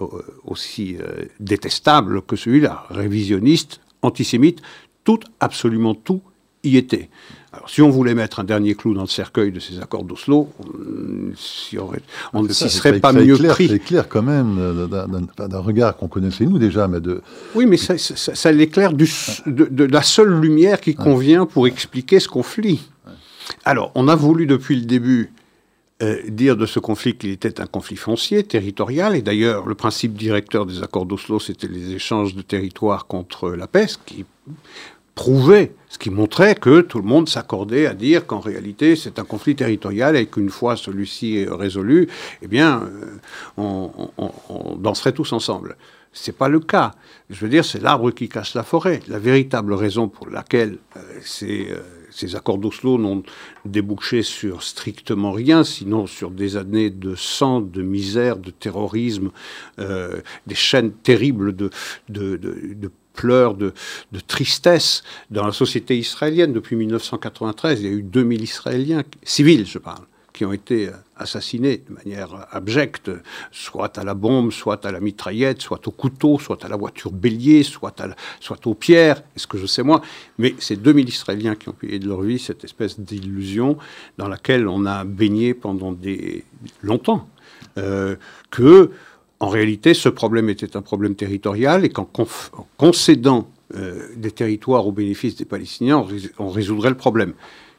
euh, 0.00 0.06
aussi 0.44 0.98
détestable 1.40 2.22
que 2.22 2.36
celui-là, 2.36 2.84
révisionniste, 2.90 3.80
antisémite, 4.02 4.60
tout, 5.04 5.20
absolument 5.40 5.94
tout 5.94 6.20
y 6.62 6.76
était. 6.76 7.08
Alors, 7.56 7.70
si 7.70 7.80
on 7.80 7.88
voulait 7.88 8.14
mettre 8.14 8.40
un 8.40 8.44
dernier 8.44 8.74
clou 8.74 8.92
dans 8.92 9.02
le 9.02 9.06
cercueil 9.06 9.50
de 9.50 9.60
ces 9.60 9.80
accords 9.80 10.04
d'Oslo, 10.04 10.50
on 10.60 12.42
ne 12.42 12.52
s'y 12.52 12.68
serait 12.68 13.00
pas 13.00 13.14
mieux 13.14 13.38
pris. 13.38 13.68
C'est 13.68 13.78
clair 13.78 14.08
quand 14.10 14.22
même, 14.22 14.58
euh, 14.58 14.86
d'un 14.86 15.58
regard 15.60 15.96
qu'on 15.96 16.08
connaissait 16.08 16.44
nous 16.44 16.58
déjà, 16.58 16.86
mais 16.86 17.00
de... 17.00 17.22
Oui, 17.54 17.64
mais 17.64 17.78
ça, 17.78 17.96
ça, 17.96 18.52
l'éclaire 18.52 18.92
de, 18.92 19.06
de, 19.46 19.84
la 19.84 20.02
seule 20.02 20.38
lumière 20.38 20.82
qui 20.82 20.94
convient 20.94 21.46
pour 21.46 21.66
expliquer 21.66 22.20
ce 22.20 22.28
conflit. 22.28 22.90
Alors, 23.64 23.90
on 23.94 24.06
a 24.08 24.14
voulu 24.14 24.44
depuis 24.44 24.76
le 24.76 24.84
début 24.84 25.32
euh, 26.02 26.20
dire 26.28 26.58
de 26.58 26.66
ce 26.66 26.78
conflit 26.78 27.16
qu'il 27.16 27.30
était 27.30 27.58
un 27.58 27.66
conflit 27.66 27.96
foncier, 27.96 28.42
territorial, 28.42 29.16
et 29.16 29.22
d'ailleurs 29.22 29.66
le 29.66 29.74
principe 29.74 30.12
directeur 30.12 30.66
des 30.66 30.82
accords 30.82 31.06
d'Oslo, 31.06 31.40
c'était 31.40 31.68
les 31.68 31.92
échanges 31.92 32.34
de 32.34 32.42
territoires 32.42 33.06
contre 33.06 33.52
la 33.52 33.66
paix, 33.66 33.86
qui 34.04 34.26
prouvait, 35.14 35.72
ce 35.96 35.98
qui 35.98 36.10
montrait 36.10 36.54
que 36.54 36.82
tout 36.82 36.98
le 36.98 37.06
monde 37.06 37.26
s'accordait 37.26 37.86
à 37.86 37.94
dire 37.94 38.26
qu'en 38.26 38.38
réalité 38.38 38.96
c'est 38.96 39.18
un 39.18 39.24
conflit 39.24 39.56
territorial 39.56 40.14
et 40.14 40.26
qu'une 40.26 40.50
fois 40.50 40.76
celui-ci 40.76 41.46
résolu, 41.48 42.10
eh 42.42 42.48
bien, 42.48 42.82
euh, 42.82 43.16
on, 43.56 44.76
danserait 44.76 45.12
tous 45.12 45.32
ensemble. 45.32 45.78
C'est 46.12 46.36
pas 46.36 46.50
le 46.50 46.60
cas. 46.60 46.92
Je 47.30 47.40
veux 47.40 47.48
dire, 47.48 47.64
c'est 47.64 47.80
l'arbre 47.80 48.10
qui 48.10 48.28
cache 48.28 48.52
la 48.52 48.62
forêt. 48.62 49.00
La 49.08 49.18
véritable 49.18 49.72
raison 49.72 50.08
pour 50.08 50.28
laquelle 50.28 50.76
euh, 50.98 51.00
euh, 51.44 51.76
ces 52.10 52.36
accords 52.36 52.58
d'Oslo 52.58 52.98
n'ont 52.98 53.22
débouché 53.64 54.22
sur 54.22 54.62
strictement 54.62 55.32
rien, 55.32 55.64
sinon 55.64 56.06
sur 56.06 56.30
des 56.30 56.58
années 56.58 56.90
de 56.90 57.14
sang, 57.14 57.62
de 57.62 57.80
misère, 57.80 58.36
de 58.36 58.50
terrorisme, 58.50 59.30
des 59.78 60.54
chaînes 60.54 60.92
terribles 60.92 61.56
de, 61.56 61.70
de, 62.10 62.36
de 62.36 62.90
pleurs 63.16 63.54
de, 63.54 63.72
tristesse 64.28 65.02
dans 65.30 65.44
la 65.44 65.52
société 65.52 65.98
israélienne. 65.98 66.52
Depuis 66.52 66.76
1993, 66.76 67.80
il 67.80 67.86
y 67.86 67.88
a 67.88 67.92
eu 67.92 68.02
2000 68.02 68.42
Israéliens, 68.42 69.02
civils 69.24 69.66
je 69.66 69.78
parle, 69.78 70.04
qui 70.32 70.44
ont 70.44 70.52
été 70.52 70.90
assassinés 71.16 71.82
de 71.88 71.94
manière 71.94 72.46
abjecte, 72.50 73.10
soit 73.50 73.96
à 73.98 74.04
la 74.04 74.14
bombe, 74.14 74.52
soit 74.52 74.84
à 74.84 74.92
la 74.92 75.00
mitraillette, 75.00 75.62
soit 75.62 75.88
au 75.88 75.90
couteau, 75.90 76.38
soit 76.38 76.62
à 76.64 76.68
la 76.68 76.76
voiture 76.76 77.10
bélier, 77.10 77.62
soit, 77.62 78.00
à 78.00 78.08
soit 78.38 78.66
aux 78.66 78.74
pierres, 78.74 79.22
est-ce 79.34 79.46
que 79.46 79.58
je 79.58 79.66
sais 79.66 79.82
moi. 79.82 80.02
Mais 80.38 80.54
c'est 80.58 80.76
2000 80.76 81.08
Israéliens 81.08 81.54
qui 81.54 81.70
ont 81.70 81.72
payé 81.72 81.98
de 81.98 82.06
leur 82.06 82.20
vie 82.20 82.38
cette 82.38 82.64
espèce 82.64 83.00
d'illusion 83.00 83.78
dans 84.18 84.28
laquelle 84.28 84.68
on 84.68 84.84
a 84.84 85.04
baigné 85.04 85.54
pendant 85.54 85.92
des 85.92 86.44
longtemps. 86.82 87.28
Euh, 87.78 88.16
que 88.50 88.90
en 89.40 89.48
réalité, 89.48 89.94
ce 89.94 90.08
problème 90.08 90.48
était 90.48 90.76
un 90.76 90.82
problème 90.82 91.14
territorial 91.14 91.84
et 91.84 91.90
qu'en 91.90 92.08
concédant 92.76 93.48
euh, 93.74 94.08
des 94.16 94.30
territoires 94.30 94.86
au 94.86 94.92
bénéfice 94.92 95.36
des 95.36 95.44
Palestiniens, 95.44 96.06
on, 96.38 96.48
résoudrait 96.48 96.88
le 96.88 96.96
problème. 96.96 97.34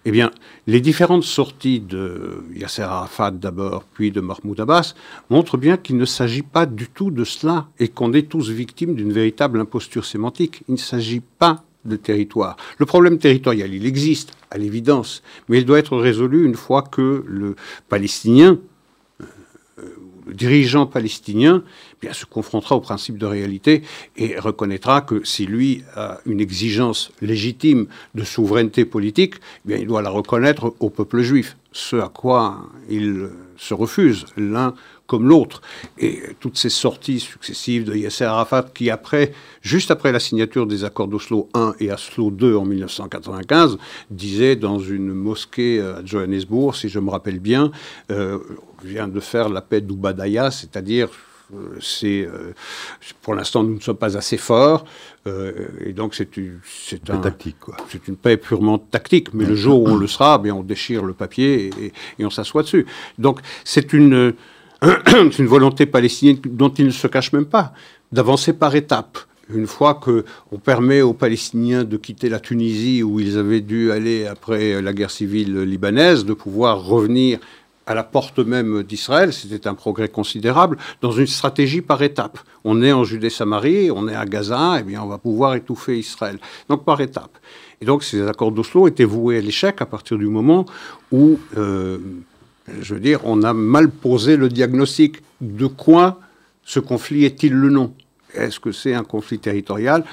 Eh 0.06 0.12
bien, 0.12 0.32
les 0.68 0.80
différentes 0.82 1.24
sorties 1.24 1.80
de 1.80 2.44
Yasser 2.54 2.84
Arafat 2.84 3.32
d'abord, 3.32 3.84
puis 3.94 4.12
de 4.12 4.22
Mahmoud 4.22 4.60
Abbas, 4.60 4.94
montrent 5.30 5.58
bien 5.58 5.78
qu'il 5.78 5.98
ne 5.98 6.06
s'agit 6.06 6.44
pas 6.44 6.66
du 6.66 6.88
tout 6.90 7.10
de 7.10 7.24
cela 7.24 7.68
et 7.80 7.88
qu'on 7.88 8.14
est 8.14 8.30
tous 8.30 8.50
victimes 8.50 8.96
d'une 8.96 9.12
véritable 9.12 9.60
imposture 9.60 10.06
sémantique. 10.06 10.64
Il 10.68 10.74
ne 10.74 10.80
s'agit 10.80 11.22
pas 11.40 11.64
de 11.86 11.96
territoire. 11.96 12.58
Le 12.78 12.86
problème 12.86 13.18
territorial, 13.18 13.74
il 13.74 13.86
existe, 13.86 14.34
à 14.52 14.58
l'évidence, 14.58 15.24
mais 15.50 15.58
il 15.58 15.66
doit 15.66 15.80
être 15.80 15.98
résolu 15.98 16.46
une 16.46 16.56
fois 16.56 16.82
que 16.82 17.24
le 17.28 17.56
Palestinien, 17.90 18.52
le 18.52 18.60
dirigeant 20.34 20.86
palestinien 20.86 21.64
eh 22.04 22.14
se 22.14 22.26
confrontera 22.26 22.76
au 22.76 22.80
principe 22.80 23.18
de 23.18 23.26
réalité 23.26 23.82
et 24.16 24.40
reconnaîtra 24.40 25.02
que 25.02 25.24
si 25.26 25.46
lui 25.46 25.84
a 25.96 26.20
une 26.26 26.40
exigence 26.40 27.12
légitime 27.22 27.88
de 28.16 28.24
souveraineté 28.24 28.86
politique, 28.86 29.36
eh 29.70 29.80
il 29.80 29.88
doit 29.88 30.02
la 30.02 30.10
reconnaître 30.10 30.74
au 30.80 30.90
peuple 30.90 31.22
juif, 31.22 31.58
ce 31.72 31.96
à 31.96 32.10
quoi 32.10 32.70
il 32.90 33.30
se 33.58 33.74
refuse 33.74 34.26
l'un 34.38 34.74
comme 35.08 35.28
l'autre. 35.28 35.62
Et 35.98 36.22
toutes 36.40 36.58
ces 36.58 36.70
sorties 36.70 37.20
successives 37.20 37.86
de 37.86 37.96
Yasser 37.96 38.26
Arafat, 38.26 38.68
qui 38.74 38.90
après, 38.90 39.32
juste 39.62 39.90
après 39.90 40.12
la 40.12 40.20
signature 40.20 40.68
des 40.68 40.84
accords 40.84 41.08
d'Oslo 41.08 41.50
1 41.54 41.76
et 41.80 41.92
Oslo 41.92 42.30
2 42.30 42.56
en 42.56 42.66
1995, 42.66 43.78
disait 44.12 44.56
dans 44.56 44.80
une 44.80 45.14
mosquée 45.14 45.82
à 45.82 46.06
Johannesburg, 46.06 46.76
si 46.76 46.90
je 46.90 47.00
me 47.00 47.10
rappelle 47.10 47.40
bien, 47.40 47.72
euh, 48.12 48.40
vient 48.84 49.08
de 49.08 49.20
faire 49.20 49.50
la 49.50 49.62
paix 49.62 49.82
d'Ubadaya, 49.82 50.52
c'est-à-dire 50.52 51.10
euh, 51.54 51.78
c'est 51.80 52.26
euh, 52.26 52.54
pour 53.22 53.34
l'instant 53.34 53.64
nous 53.64 53.76
ne 53.76 53.80
sommes 53.80 53.96
pas 53.96 54.18
assez 54.18 54.36
forts 54.36 54.84
et 55.86 55.92
donc 55.92 56.16
c'est 56.16 56.38
une 56.38 56.60
c'est 56.64 57.10
un, 57.10 57.18
tactique 57.18 57.60
quoi. 57.60 57.76
C'est 57.90 58.08
une 58.08 58.16
paix 58.16 58.38
purement 58.38 58.78
tactique, 58.78 59.34
mais 59.34 59.44
le 59.44 59.56
jour 59.56 59.84
où 59.84 59.90
on 59.90 59.98
le 59.98 60.08
sera, 60.08 60.38
bien 60.38 60.56
on 60.56 60.64
déchire 60.64 61.04
le 61.04 61.14
papier 61.14 61.70
et, 61.82 61.94
et 62.18 62.26
on 62.26 62.30
s'assoit 62.30 62.64
dessus. 62.64 62.86
Donc 63.18 63.42
c'est 63.66 63.92
une 63.92 64.34
c'est 64.82 65.40
une 65.40 65.48
volonté 65.48 65.86
palestinienne 65.86 66.38
dont 66.46 66.70
il 66.70 66.86
ne 66.86 66.92
se 66.92 67.08
cache 67.08 67.34
même 67.34 67.46
pas, 67.46 67.74
d'avancer 68.12 68.54
par 68.54 68.76
étapes. 68.76 69.18
Une 69.54 69.68
fois 69.68 69.96
qu'on 69.96 70.58
permet 70.58 71.02
aux 71.02 71.14
Palestiniens 71.14 71.86
de 71.86 71.96
quitter 71.96 72.28
la 72.28 72.40
Tunisie 72.40 73.02
où 73.02 73.20
ils 73.20 73.38
avaient 73.38 73.62
dû 73.62 73.92
aller 73.92 74.28
après 74.28 74.82
la 74.82 74.94
guerre 74.94 75.12
civile 75.12 75.62
libanaise, 75.62 76.26
de 76.26 76.34
pouvoir 76.34 76.84
revenir 76.84 77.40
à 77.88 77.96
la 77.96 78.04
porte 78.04 78.40
même 78.40 78.84
d'Israël, 78.84 79.32
c'était 79.32 79.66
un 79.66 79.74
progrès 79.74 80.10
considérable, 80.10 80.78
dans 81.02 81.14
une 81.14 81.26
stratégie 81.26 81.82
par 81.82 82.04
étapes. 82.04 82.38
On 82.66 82.82
est 82.82 82.92
en 82.92 83.06
Judée-Samarie, 83.06 83.90
on 83.92 84.10
est 84.10 84.16
à 84.16 84.26
Gaza, 84.26 84.76
et 84.76 84.82
eh 84.82 84.84
bien 84.84 85.02
on 85.02 85.08
va 85.08 85.18
pouvoir 85.18 85.56
étouffer 85.56 85.98
Israël. 85.98 86.38
Donc 86.68 86.84
par 86.84 87.00
étapes. 87.00 87.38
Et 87.80 87.86
donc 87.86 88.04
ces 88.04 88.28
accords 88.28 88.52
d'Oslo 88.52 88.90
étaient 88.90 89.06
voués 89.06 89.38
à 89.38 89.42
l'échec 89.42 89.82
à 89.82 89.86
partir 89.86 90.18
du 90.18 90.28
moment 90.28 90.66
où, 91.14 91.40
euh, 91.58 92.00
je 92.82 92.94
veux 92.94 93.00
dire, 93.00 93.22
on 93.24 93.44
a 93.44 93.54
mal 93.54 93.90
posé 93.90 94.38
le 94.38 94.50
diagnostic. 94.50 95.22
De 95.42 95.68
quoi 95.68 96.20
ce 96.64 96.80
conflit 96.80 97.26
est-il 97.26 97.54
le 97.54 97.70
nom? 97.70 97.94
Est-ce 98.34 98.60
que 98.60 98.72
c'est 98.72 98.94
un 98.94 99.04
conflit 99.04 99.40
territorial? 99.40 100.04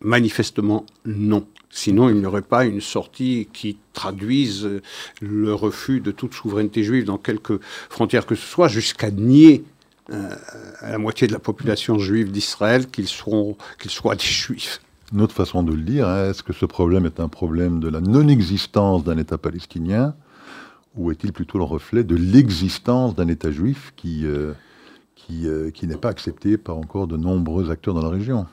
Manifestement 0.00 0.86
non. 1.04 1.46
Sinon, 1.70 2.08
il 2.08 2.16
n'y 2.16 2.26
aurait 2.26 2.42
pas 2.42 2.64
une 2.64 2.80
sortie 2.80 3.48
qui 3.52 3.76
traduise 3.92 4.80
le 5.20 5.54
refus 5.54 6.00
de 6.00 6.12
toute 6.12 6.32
souveraineté 6.32 6.84
juive 6.84 7.04
dans 7.04 7.18
quelque 7.18 7.60
frontière 7.90 8.26
que 8.26 8.36
ce 8.36 8.46
soit, 8.46 8.68
jusqu'à 8.68 9.10
nier 9.10 9.64
euh, 10.10 10.30
à 10.80 10.92
la 10.92 10.98
moitié 10.98 11.26
de 11.26 11.32
la 11.32 11.38
population 11.38 11.98
juive 11.98 12.30
d'Israël 12.30 12.86
qu'ils 12.86 13.08
qu'ils 13.08 13.90
soient 13.90 14.14
des 14.14 14.22
juifs. 14.24 14.80
Une 15.12 15.20
autre 15.20 15.34
façon 15.34 15.62
de 15.62 15.72
le 15.72 15.82
dire, 15.82 16.06
hein, 16.06 16.30
est-ce 16.30 16.42
que 16.42 16.52
ce 16.52 16.66
problème 16.66 17.06
est 17.06 17.20
un 17.20 17.28
problème 17.28 17.80
de 17.80 17.88
la 17.88 18.00
non-existence 18.00 19.02
d'un 19.02 19.18
État 19.18 19.38
palestinien? 19.38 20.14
Ou 20.96 21.10
est-il 21.10 21.32
plutôt 21.32 21.58
le 21.58 21.64
reflet 21.64 22.04
de 22.04 22.16
l'existence 22.16 23.14
d'un 23.14 23.28
État 23.28 23.50
juif 23.50 23.92
qui, 23.96 24.26
euh, 24.26 24.52
euh, 25.30 25.70
qui 25.70 25.86
n'est 25.86 25.96
pas 25.96 26.10
accepté 26.10 26.56
par 26.56 26.76
encore 26.76 27.06
de 27.06 27.16
nombreux 27.16 27.70
acteurs 27.70 27.94
dans 27.94 28.02
la 28.02 28.10
région? 28.10 28.46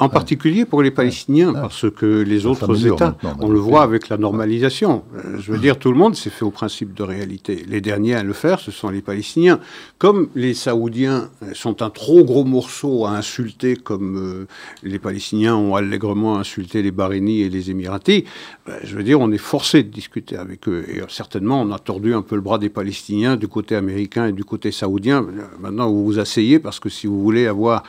En 0.00 0.08
particulier 0.08 0.64
pour 0.64 0.82
les 0.82 0.90
Palestiniens, 0.90 1.52
parce 1.52 1.88
que 1.88 2.22
les 2.22 2.46
autres 2.46 2.86
États, 2.86 3.16
on 3.38 3.48
le 3.48 3.60
voit 3.60 3.82
avec 3.82 4.08
la 4.08 4.16
normalisation. 4.16 5.04
Euh, 5.14 5.38
je 5.38 5.52
veux 5.52 5.58
dire, 5.58 5.78
tout 5.78 5.92
le 5.92 5.96
monde 5.96 6.16
s'est 6.16 6.30
fait 6.30 6.44
au 6.44 6.50
principe 6.50 6.94
de 6.94 7.04
réalité. 7.04 7.64
Les 7.68 7.80
derniers 7.80 8.14
à 8.14 8.24
le 8.24 8.32
faire, 8.32 8.58
ce 8.58 8.72
sont 8.72 8.88
les 8.88 9.02
Palestiniens. 9.02 9.60
Comme 9.98 10.30
les 10.34 10.52
Saoudiens 10.52 11.30
sont 11.52 11.80
un 11.80 11.90
trop 11.90 12.24
gros 12.24 12.44
morceau 12.44 13.06
à 13.06 13.10
insulter, 13.10 13.76
comme 13.76 14.16
euh, 14.16 14.46
les 14.82 14.98
Palestiniens 14.98 15.54
ont 15.54 15.76
allègrement 15.76 16.38
insulté 16.38 16.82
les 16.82 16.90
Bahreïnis 16.90 17.42
et 17.42 17.48
les 17.48 17.70
Émiratis, 17.70 18.24
ben, 18.66 18.74
je 18.82 18.96
veux 18.96 19.04
dire, 19.04 19.20
on 19.20 19.30
est 19.30 19.38
forcé 19.38 19.84
de 19.84 19.90
discuter 19.90 20.36
avec 20.36 20.68
eux. 20.68 20.84
Et 20.88 21.02
certainement, 21.08 21.62
on 21.62 21.70
a 21.70 21.78
tordu 21.78 22.14
un 22.14 22.22
peu 22.22 22.34
le 22.34 22.40
bras 22.40 22.58
des 22.58 22.68
Palestiniens 22.68 23.36
du 23.36 23.46
côté 23.46 23.76
américain 23.76 24.26
et 24.26 24.32
du 24.32 24.44
côté 24.44 24.72
saoudien. 24.72 25.24
Maintenant, 25.60 25.88
vous 25.88 26.04
vous 26.04 26.18
asseyez 26.18 26.58
parce 26.58 26.80
que 26.80 26.88
si 26.88 27.06
vous 27.06 27.22
voulez 27.22 27.46
avoir 27.46 27.84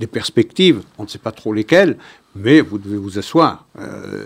des 0.00 0.06
perspectives, 0.06 0.82
on 0.98 1.04
ne 1.04 1.08
sait 1.08 1.18
pas 1.18 1.32
trop 1.32 1.52
lesquelles, 1.52 1.96
mais 2.34 2.60
vous 2.60 2.78
devez 2.78 2.96
vous 2.96 3.18
asseoir. 3.18 3.66
Euh, 3.78 4.24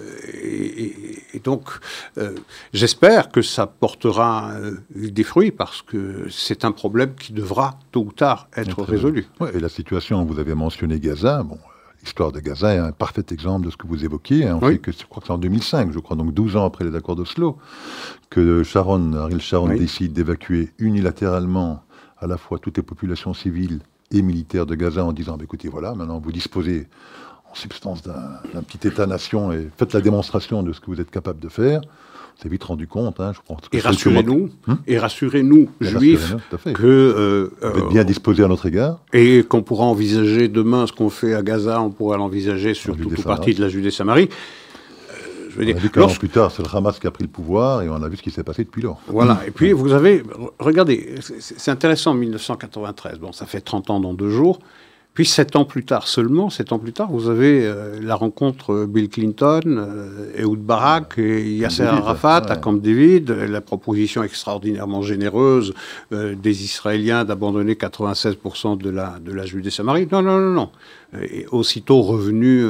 et, 1.35 1.41
donc, 1.45 1.69
euh, 2.17 2.35
j'espère 2.73 3.31
que 3.31 3.43
ça 3.43 3.67
portera 3.67 4.53
euh, 4.53 4.77
des 4.95 5.23
fruits 5.23 5.51
parce 5.51 5.83
que 5.83 6.27
c'est 6.31 6.65
un 6.65 6.73
problème 6.73 7.15
qui 7.15 7.33
devra 7.33 7.79
tôt 7.93 8.05
ou 8.05 8.13
tard 8.13 8.49
être 8.57 8.83
résolu. 8.83 9.27
et 9.53 9.61
la 9.61 9.69
situation, 9.69 10.25
vous 10.25 10.39
avez 10.39 10.55
mentionné 10.55 10.99
Gaza, 10.99 11.43
bon, 11.43 11.59
l'histoire 12.03 12.33
de 12.33 12.41
Gaza 12.41 12.75
est 12.75 12.79
un 12.79 12.93
parfait 12.93 13.25
exemple 13.31 13.67
de 13.67 13.71
ce 13.71 13.77
que 13.77 13.87
vous 13.87 14.05
évoquiez. 14.05 14.47
Hein. 14.47 14.59
On 14.61 14.77
que, 14.77 14.91
je 14.91 15.05
crois 15.05 15.21
que 15.21 15.27
c'est 15.27 15.33
en 15.33 15.39
2005, 15.39 15.93
je 15.93 15.99
crois, 15.99 16.17
donc 16.17 16.33
12 16.33 16.57
ans 16.57 16.65
après 16.65 16.85
les 16.85 16.97
accords 16.97 17.17
d'Oslo, 17.17 17.59
que 18.31 18.63
Sharon, 18.63 19.13
Ariel 19.13 19.41
Sharon 19.41 19.69
décide 19.69 20.15
d'évacuer 20.15 20.71
unilatéralement 20.79 21.85
à 22.17 22.27
la 22.27 22.39
fois 22.39 22.59
toutes 22.59 22.79
les 22.79 22.83
populations 22.83 23.35
civiles 23.35 23.81
et 24.11 24.23
militaires 24.23 24.67
de 24.67 24.75
Gaza 24.75 25.05
en 25.05 25.13
disant 25.13 25.37
bah, 25.37 25.45
écoutez, 25.45 25.69
voilà, 25.69 25.95
maintenant 25.95 26.19
vous 26.19 26.33
disposez 26.33 26.87
en 27.51 27.55
substance 27.55 28.03
d'un 28.03 28.63
petit 28.63 28.87
État-nation 28.87 29.53
et 29.53 29.69
faites 29.77 29.93
la 29.93 30.01
démonstration 30.01 30.63
de 30.63 30.73
ce 30.73 30.81
que 30.81 30.87
vous 30.87 31.01
êtes 31.01 31.11
capable 31.11 31.41
de 31.41 31.49
faire. 31.49 31.81
On 32.39 32.43
s'est 32.43 32.49
vite 32.49 32.63
rendu 32.63 32.87
compte, 32.87 33.19
hein, 33.19 33.33
je 33.35 33.41
pense. 33.45 33.63
Que 33.69 33.77
et 33.77 33.81
rassurez-nous, 33.81 34.51
hum 34.69 34.79
et 34.87 34.97
rassurez-nous, 34.97 35.71
juifs, 35.81 36.37
que 36.73 36.85
euh, 36.85 37.51
vous 37.61 37.81
êtes 37.81 37.89
bien 37.89 38.05
disposés 38.05 38.45
à 38.45 38.49
notre 38.49 38.67
égard, 38.67 39.01
et 39.13 39.43
qu'on 39.43 39.63
pourra 39.63 39.87
envisager 39.87 40.47
demain 40.47 40.87
ce 40.87 40.93
qu'on 40.93 41.11
fait 41.11 41.35
à 41.35 41.43
Gaza, 41.43 41.83
on 41.83 41.91
pourra 41.91 42.17
l'envisager 42.17 42.75
sur 42.75 42.97
toute 42.97 43.25
partie 43.25 43.55
de 43.55 43.61
la 43.61 43.69
Judée-Samarie 43.69 44.29
on 45.59 45.69
a 45.69 45.73
vu 45.73 45.91
qu'un 45.91 46.03
an 46.03 46.09
plus 46.09 46.29
tard, 46.29 46.51
c'est 46.51 46.63
le 46.63 46.77
Hamas 46.77 46.99
qui 46.99 47.07
a 47.07 47.11
pris 47.11 47.25
le 47.25 47.31
pouvoir 47.31 47.83
et 47.83 47.89
on 47.89 48.03
a 48.03 48.09
vu 48.09 48.17
ce 48.17 48.23
qui 48.23 48.31
s'est 48.31 48.45
passé 48.45 48.65
depuis 48.65 48.83
lors. 48.83 49.01
Voilà. 49.09 49.41
Et 49.47 49.51
puis, 49.51 49.73
vous 49.73 49.93
avez, 49.93 50.23
regardez, 50.59 51.17
c'est 51.21 51.71
intéressant, 51.71 52.15
1993. 52.15 53.19
Bon, 53.19 53.33
ça 53.33 53.47
fait 53.47 53.61
30 53.61 53.91
ans 53.91 54.01
dans 54.01 54.15
deux 54.15 54.31
jours. 54.31 54.59
Puis 55.19 55.27
sept 55.27 55.57
ans 55.57 55.65
plus 55.65 55.85
tard 55.85 56.07
seulement, 56.07 56.49
sept 56.49 56.71
ans 56.71 56.79
plus 56.79 56.93
tard, 56.93 57.11
vous 57.11 57.29
avez 57.29 57.67
euh, 57.67 57.99
la 58.01 58.15
rencontre 58.15 58.73
euh, 58.73 58.87
Bill 58.87 59.09
Clinton, 59.09 59.63
euh, 59.67 60.31
Ehud 60.39 60.61
Barak 60.61 61.19
et 61.19 61.57
Yasser 61.57 61.83
Arafat 61.83 62.45
à 62.49 62.55
Camp 62.55 62.75
David, 62.75 63.31
la 63.31 63.61
proposition 63.61 64.23
extraordinairement 64.23 65.03
généreuse 65.03 65.75
des 66.13 66.63
Israéliens 66.63 67.25
d'abandonner 67.25 67.75
96% 67.75 68.79
de 68.79 68.91
la, 68.91 69.19
de 69.21 69.33
la 69.33 69.45
Judée-Samarie. 69.45 70.07
Non, 70.13 70.23
non, 70.23 70.39
non, 70.39 70.53
non. 70.53 70.71
Et 71.21 71.47
aussitôt 71.51 72.03
revenu 72.03 72.65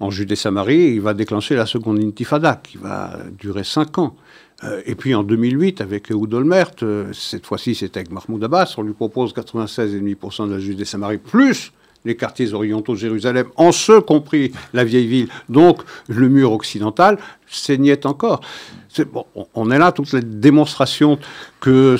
en 0.00 0.10
Judée-Samarie, 0.10 0.92
il 0.96 1.00
va 1.00 1.14
déclencher 1.14 1.56
la 1.56 1.64
seconde 1.64 1.98
intifada 1.98 2.60
qui 2.62 2.76
va 2.76 3.16
durer 3.38 3.64
cinq 3.64 3.96
ans. 3.96 4.16
Euh, 4.64 4.82
et 4.86 4.94
puis 4.94 5.14
en 5.14 5.22
2008, 5.22 5.80
avec 5.80 6.10
Ehud 6.10 6.32
Olmert, 6.34 6.72
euh, 6.82 7.12
cette 7.12 7.46
fois-ci 7.46 7.74
c'était 7.74 8.00
avec 8.00 8.10
Mahmoud 8.10 8.42
Abbas, 8.44 8.74
on 8.76 8.82
lui 8.82 8.92
propose 8.92 9.32
96,5% 9.32 10.48
de 10.48 10.54
la 10.54 10.60
Judée-Samarie, 10.60 11.18
plus 11.18 11.72
les 12.04 12.16
quartiers 12.16 12.54
orientaux 12.54 12.94
de 12.94 12.98
Jérusalem, 12.98 13.46
en 13.56 13.72
ce 13.72 14.00
compris 14.00 14.52
la 14.72 14.84
vieille 14.84 15.06
ville, 15.06 15.28
donc 15.50 15.82
le 16.08 16.28
mur 16.28 16.52
occidental, 16.52 17.18
saignait 17.46 18.06
encore. 18.06 18.40
on 19.54 19.70
est 19.70 19.78
là, 19.78 19.92
toute 19.92 20.12
la 20.12 20.22
démonstration 20.22 21.18
que 21.60 21.96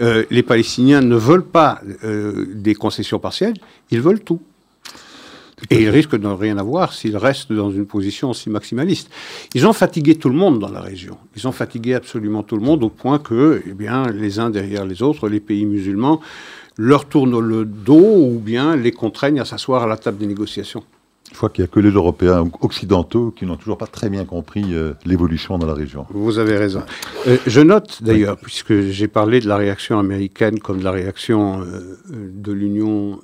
euh, 0.00 0.24
les 0.30 0.42
Palestiniens 0.44 1.00
ne 1.00 1.16
veulent 1.16 1.46
pas 1.46 1.80
des 2.04 2.74
concessions 2.74 3.18
partielles, 3.18 3.54
ils 3.90 4.00
veulent 4.00 4.20
tout. 4.20 4.40
Et 5.70 5.82
ils 5.82 5.88
risquent 5.88 6.16
de 6.16 6.26
ne 6.26 6.32
rien 6.32 6.58
avoir 6.58 6.92
s'ils 6.92 7.16
restent 7.16 7.52
dans 7.52 7.70
une 7.70 7.86
position 7.86 8.30
aussi 8.30 8.50
maximaliste. 8.50 9.10
Ils 9.54 9.66
ont 9.66 9.72
fatigué 9.72 10.16
tout 10.16 10.28
le 10.28 10.34
monde 10.34 10.58
dans 10.58 10.70
la 10.70 10.80
région. 10.80 11.16
Ils 11.36 11.46
ont 11.46 11.52
fatigué 11.52 11.94
absolument 11.94 12.42
tout 12.42 12.56
le 12.56 12.62
monde 12.62 12.82
au 12.82 12.90
point 12.90 13.18
que, 13.18 13.62
eh 13.66 13.72
bien, 13.72 14.10
les 14.10 14.38
uns 14.38 14.50
derrière 14.50 14.84
les 14.84 15.02
autres, 15.02 15.28
les 15.28 15.40
pays 15.40 15.64
musulmans, 15.64 16.20
leur 16.76 17.06
tournent 17.06 17.38
le 17.38 17.64
dos 17.64 18.26
ou 18.28 18.40
bien 18.40 18.76
les 18.76 18.92
contraignent 18.92 19.40
à 19.40 19.44
s'asseoir 19.44 19.84
à 19.84 19.86
la 19.86 19.96
table 19.96 20.18
des 20.18 20.26
négociations. 20.26 20.82
Je 21.30 21.36
crois 21.36 21.48
qu'il 21.48 21.62
n'y 21.62 21.68
a 21.68 21.72
que 21.72 21.80
les 21.80 21.90
Européens 21.90 22.48
occidentaux 22.60 23.32
qui 23.32 23.46
n'ont 23.46 23.56
toujours 23.56 23.78
pas 23.78 23.86
très 23.86 24.08
bien 24.10 24.24
compris 24.24 24.66
euh, 24.72 24.92
l'évolution 25.04 25.58
dans 25.58 25.66
la 25.66 25.74
région. 25.74 26.06
Vous 26.10 26.38
avez 26.38 26.56
raison. 26.56 26.82
Euh, 27.26 27.38
je 27.46 27.60
note 27.60 28.02
d'ailleurs, 28.02 28.36
puisque 28.36 28.82
j'ai 28.90 29.08
parlé 29.08 29.40
de 29.40 29.48
la 29.48 29.56
réaction 29.56 29.98
américaine 29.98 30.60
comme 30.60 30.78
de 30.78 30.84
la 30.84 30.92
réaction 30.92 31.62
euh, 31.62 31.98
de 32.08 32.52
l'Union 32.52 33.20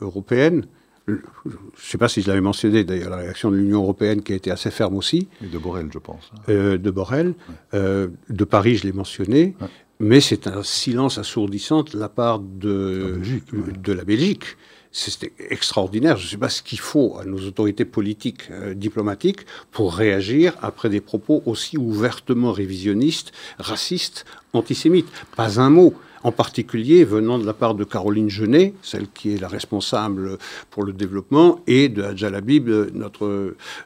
européenne, 0.00 0.66
je 1.06 1.12
ne 1.14 1.52
sais 1.76 1.98
pas 1.98 2.08
si 2.08 2.22
je 2.22 2.28
l'avais 2.28 2.40
mentionné 2.40 2.84
d'ailleurs, 2.84 3.10
la 3.10 3.16
réaction 3.16 3.50
de 3.50 3.56
l'Union 3.56 3.82
européenne 3.82 4.22
qui 4.22 4.32
a 4.32 4.36
été 4.36 4.50
assez 4.50 4.70
ferme 4.70 4.96
aussi. 4.96 5.28
Et 5.42 5.48
de 5.48 5.58
Borrell, 5.58 5.88
je 5.92 5.98
pense. 5.98 6.30
Hein. 6.34 6.40
Euh, 6.48 6.78
de 6.78 6.90
Borrell. 6.90 7.34
Euh, 7.74 8.08
de 8.30 8.44
Paris, 8.44 8.76
je 8.76 8.84
l'ai 8.84 8.92
mentionné. 8.92 9.54
Mais 10.00 10.20
c'est 10.20 10.46
un 10.46 10.62
silence 10.62 11.18
assourdissant 11.18 11.82
de 11.82 11.98
la 11.98 12.08
part 12.08 12.40
de 12.40 13.10
la 13.10 13.16
Belgique. 13.16 13.44
De 13.82 13.92
la 13.92 14.04
Belgique. 14.04 14.44
C'est 14.92 15.32
extraordinaire. 15.50 16.16
Je 16.16 16.24
ne 16.26 16.30
sais 16.30 16.36
pas 16.36 16.48
ce 16.48 16.62
qu'il 16.62 16.78
faut 16.78 17.18
à 17.18 17.24
nos 17.24 17.40
autorités 17.40 17.84
politiques, 17.84 18.48
euh, 18.50 18.74
diplomatiques, 18.74 19.40
pour 19.72 19.94
réagir 19.94 20.54
après 20.62 20.88
des 20.88 21.00
propos 21.00 21.42
aussi 21.46 21.76
ouvertement 21.76 22.52
révisionnistes, 22.52 23.32
racistes, 23.58 24.24
antisémites. 24.52 25.08
Pas 25.36 25.60
un 25.60 25.68
mot 25.68 25.94
en 26.24 26.32
particulier 26.32 27.04
venant 27.04 27.38
de 27.38 27.46
la 27.46 27.52
part 27.52 27.74
de 27.74 27.84
Caroline 27.84 28.30
Genet, 28.30 28.74
celle 28.82 29.08
qui 29.08 29.34
est 29.34 29.40
la 29.40 29.46
responsable 29.46 30.38
pour 30.70 30.82
le 30.82 30.92
développement, 30.92 31.60
et 31.66 31.88
de 31.88 32.02
Hadja 32.02 32.28
Habib, 32.28 32.68
notre 32.94 33.26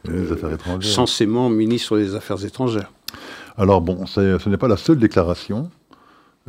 euh, 0.08 0.80
censément 0.80 1.50
ministre 1.50 1.98
des 1.98 2.14
Affaires 2.14 2.42
étrangères. 2.44 2.92
Alors 3.56 3.80
bon, 3.80 4.06
ce 4.06 4.48
n'est 4.48 4.56
pas 4.56 4.68
la 4.68 4.76
seule 4.76 4.98
déclaration 4.98 5.68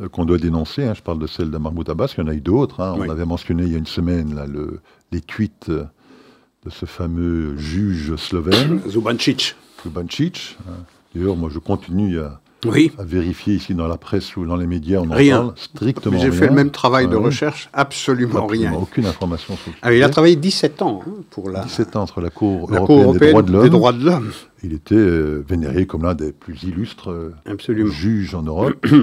euh, 0.00 0.08
qu'on 0.08 0.24
doit 0.24 0.38
dénoncer. 0.38 0.84
Hein. 0.84 0.94
Je 0.94 1.02
parle 1.02 1.18
de 1.18 1.26
celle 1.26 1.50
de 1.50 1.58
Mahmoud 1.58 1.90
Abbas, 1.90 2.14
il 2.16 2.20
y 2.20 2.24
en 2.24 2.28
a 2.28 2.34
eu 2.34 2.40
d'autres. 2.40 2.80
Hein. 2.80 2.94
On 2.96 3.10
avait 3.10 3.26
mentionné 3.26 3.64
il 3.64 3.72
y 3.72 3.74
a 3.74 3.78
une 3.78 3.86
semaine 3.86 4.34
là, 4.34 4.46
le, 4.46 4.80
les 5.10 5.20
tweets 5.20 5.68
de 5.70 6.70
ce 6.70 6.86
fameux 6.86 7.56
juge 7.56 8.14
slovène. 8.14 8.80
Zubancic. 8.88 9.56
Zubancic. 9.82 10.56
Hein. 10.68 10.84
D'ailleurs, 11.14 11.36
moi 11.36 11.50
je 11.52 11.58
continue 11.58 12.20
à 12.20 12.40
oui. 12.66 12.92
à 12.98 13.04
vérifier 13.04 13.54
ici 13.54 13.74
dans 13.74 13.88
la 13.88 13.96
presse 13.96 14.36
ou 14.36 14.44
dans 14.44 14.56
les 14.56 14.66
médias, 14.66 15.00
on 15.00 15.08
rien. 15.08 15.38
parle 15.38 15.52
strictement 15.56 16.18
J'ai 16.18 16.30
fait 16.30 16.48
le 16.48 16.54
même 16.54 16.70
travail 16.70 17.08
de 17.08 17.16
ah 17.16 17.20
recherche, 17.20 17.68
absolument, 17.72 18.46
rien. 18.46 18.72
Aucune 18.74 19.06
information 19.06 19.56
sur 19.56 19.72
ah, 19.82 19.92
Il 19.92 20.02
a 20.02 20.08
travaillé 20.08 20.36
17 20.36 20.82
ans 20.82 21.02
hein, 21.06 21.22
pour 21.30 21.50
la... 21.50 21.62
17 21.64 21.96
ans 21.96 22.02
entre 22.02 22.20
la 22.20 22.30
Cour, 22.30 22.72
européenne, 22.72 23.42
des, 23.62 23.70
droits 23.70 23.92
de 23.92 24.04
l'homme. 24.04 24.30
Il 24.62 24.72
était 24.72 24.94
euh, 24.94 25.44
vénéré 25.46 25.86
comme 25.86 26.02
l'un 26.02 26.14
des 26.14 26.32
plus 26.32 26.62
illustres 26.64 27.10
euh, 27.10 27.86
juges 27.86 28.34
en 28.34 28.42
Europe. 28.42 28.86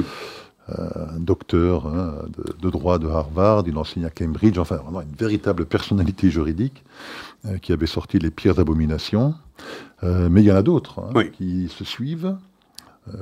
Euh, 0.78 1.16
un 1.16 1.20
docteur 1.22 1.88
hein, 1.88 2.26
de, 2.62 2.70
droit 2.70 3.00
de 3.00 3.08
Harvard, 3.08 3.64
il 3.68 3.78
enseigne 3.78 4.04
à 4.04 4.10
Cambridge, 4.10 4.58
enfin 4.58 4.76
vraiment 4.76 5.00
une 5.00 5.16
véritable 5.18 5.66
personnalité 5.66 6.30
juridique 6.30 6.84
qui 7.62 7.72
avait 7.72 7.88
sorti 7.88 8.20
les 8.20 8.32
pires 8.32 8.60
abominations. 8.60 9.34
mais 10.04 10.42
il 10.42 10.44
y 10.44 10.52
en 10.52 10.58
a 10.58 10.64
d'autres 10.64 11.00
hein, 11.00 11.24
qui 11.38 11.70
se 11.70 11.86
suivent. 11.86 12.36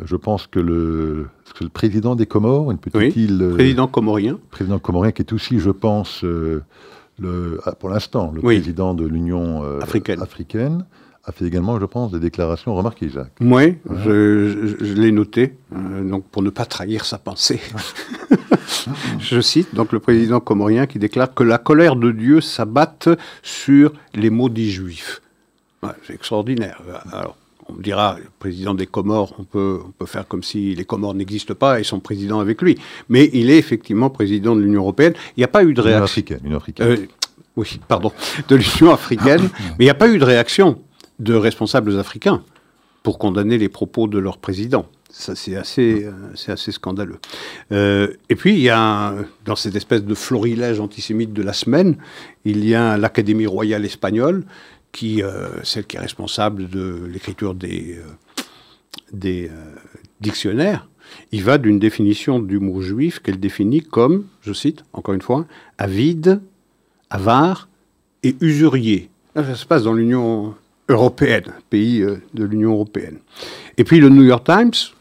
Je 0.04 0.15
pense 0.15 0.48
que 0.48 0.60
le, 0.60 1.28
le, 1.62 1.69
président 1.69 2.15
des 2.15 2.26
Comores, 2.26 2.71
une 2.71 2.78
petite 2.78 3.15
île. 3.15 3.52
Président 3.54 3.88
comorien. 3.88 4.39
Président 4.52 4.80
comorien 4.80 5.12
qui 5.12 5.21
est 5.21 5.34
aussi, 5.34 5.60
je 5.60 5.71
pense, 5.71 6.24
le, 6.24 7.60
ah, 7.65 7.74
pour 7.74 7.89
l'instant, 7.89 8.32
le 8.34 8.41
président 8.41 8.93
de 8.93 9.06
l'Union 9.06 9.63
africaine. 9.82 10.21
africaine 10.21 10.86
a 11.28 11.32
fait 11.32 11.45
également, 11.45 11.80
je 11.80 11.86
pense, 11.86 12.12
des 12.12 12.19
déclarations 12.19 12.76
remarquées, 12.76 13.10
Jacques. 13.10 13.34
Oui, 13.41 13.78
je, 13.89 14.93
l'ai 14.93 15.12
noté, 15.12 15.56
euh, 15.76 16.08
donc 16.08 16.26
pour 16.26 16.43
ne 16.43 16.52
pas 16.52 16.65
trahir 16.65 17.04
sa 17.06 17.17
pensée. 17.17 17.60
je 19.19 19.41
cite 19.41 19.74
donc 19.74 19.91
le 19.91 20.00
président 20.00 20.39
comorien 20.39 20.86
qui 20.86 21.00
déclare 21.00 21.34
que 21.34 21.43
la 21.43 21.58
colère 21.58 21.95
de 21.95 22.12
Dieu 22.12 22.41
s'abatte 22.41 23.10
sur 23.41 23.91
les 24.13 24.30
maudits 24.30 24.71
juifs. 24.71 25.21
c'est 26.04 26.13
extraordinaire. 26.13 26.82
Alors, 27.12 27.38
on 27.67 27.73
me 27.73 27.82
dira, 27.82 28.17
le 28.19 28.30
président 28.39 28.73
des 28.73 28.86
Comores, 28.86 29.34
on 29.39 29.43
peut, 29.43 29.80
on 29.86 29.91
peut 29.91 30.06
faire 30.06 30.28
comme 30.28 30.43
si 30.43 30.75
les 30.75 30.86
Comores 30.86 31.15
n'existent 31.15 31.56
pas 31.56 31.80
et 31.80 31.84
son 31.84 31.99
président 31.99 32.39
avec 32.39 32.62
lui. 32.62 32.78
Mais 33.10 33.30
il 33.34 33.49
est 33.49 33.58
effectivement 33.58 34.10
président 34.10 34.56
de 34.56 34.62
l'Union 34.62 34.82
européenne. 34.82 35.13
Il 35.36 35.39
n'y 35.39 35.45
a 35.45 35.49
pas 35.49 35.63
eu 35.63 35.73
de 35.73 35.82
réaction. 35.82 36.04
Africaine. 36.04 36.39
Euh, 36.82 36.97
oui, 37.56 37.80
pardon, 37.88 38.12
de 38.47 38.56
l'Union 38.56 38.93
africaine. 38.93 39.49
mais 39.78 39.86
il 39.86 39.86
n'y 39.86 39.89
a 39.89 39.95
pas 39.95 40.10
eu 40.10 40.17
de 40.17 40.25
réaction 40.25 40.80
de 41.19 41.34
responsables 41.34 41.97
africains 41.97 42.43
pour 43.04 43.17
condamner 43.17 43.58
les 43.58 43.69
propos 43.69 44.08
de 44.08 44.17
leur 44.19 44.38
président. 44.38 44.86
Ça, 45.17 45.34
c'est 45.34 45.56
assez, 45.56 46.04
euh, 46.04 46.12
c'est 46.36 46.51
assez 46.51 46.73
scandaleux. 46.73 47.19
Euh, 47.71 48.10
et 48.28 48.36
puis, 48.36 48.54
il 48.54 48.60
y 48.60 48.69
a, 48.69 49.13
dans 49.45 49.56
cette 49.56 49.75
espèce 49.75 50.04
de 50.04 50.13
florilège 50.13 50.82
antisémite 50.82 51.32
de 51.32 51.41
la 51.41 51.54
semaine, 51.54 51.95
il 52.43 52.67
y 52.67 52.75
a 52.75 52.97
l'Académie 52.97 53.45
royale 53.45 53.86
espagnole, 53.86 54.43
euh, 55.03 55.47
celle 55.63 55.86
qui 55.86 55.97
est 55.97 55.99
responsable 55.99 56.69
de 56.69 57.05
l'écriture 57.12 57.55
des, 57.55 57.99
des 59.12 59.49
dictionnaires. 60.21 60.88
Il 61.31 61.43
va 61.43 61.58
d'une 61.58 61.79
définition 61.79 62.39
du 62.39 62.60
mot 62.60 62.81
juif 62.81 63.19
qu'elle 63.19 63.39
définit 63.39 63.81
comme, 63.81 64.25
je 64.41 64.53
cite 64.53 64.84
encore 64.93 65.13
une 65.13 65.21
fois, 65.21 65.45
avide, 65.77 66.41
avare 67.10 67.67
et 68.23 68.36
usurier. 68.41 69.10
Ça 69.36 69.55
se 69.55 69.65
passe 69.65 69.84
dans 69.84 69.93
l'Union 69.93 70.55
européenne, 70.89 71.45
pays 71.69 72.01
euh, 72.01 72.21
de 72.34 72.43
l'Union 72.43 72.71
européenne. 72.71 73.19
Et 73.77 73.84
puis 73.84 73.99
le 73.99 74.10
New 74.10 74.23
York 74.23 74.45
Times, 74.45 74.93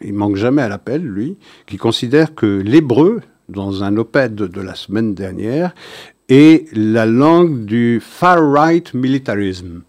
il 0.00 0.14
manque 0.14 0.36
jamais 0.36 0.62
à 0.62 0.68
l'appel, 0.68 1.02
lui, 1.02 1.36
qui 1.66 1.76
considère 1.76 2.34
que 2.34 2.46
l'hébreu, 2.46 3.20
dans 3.48 3.82
un 3.82 3.96
opède 3.96 4.34
de 4.34 4.60
la 4.60 4.74
semaine 4.74 5.14
dernière, 5.14 5.74
est 6.30 6.66
la 6.72 7.04
langue 7.04 7.64
du 7.66 8.00
far-right 8.00 8.94
militarisme, 8.94 9.82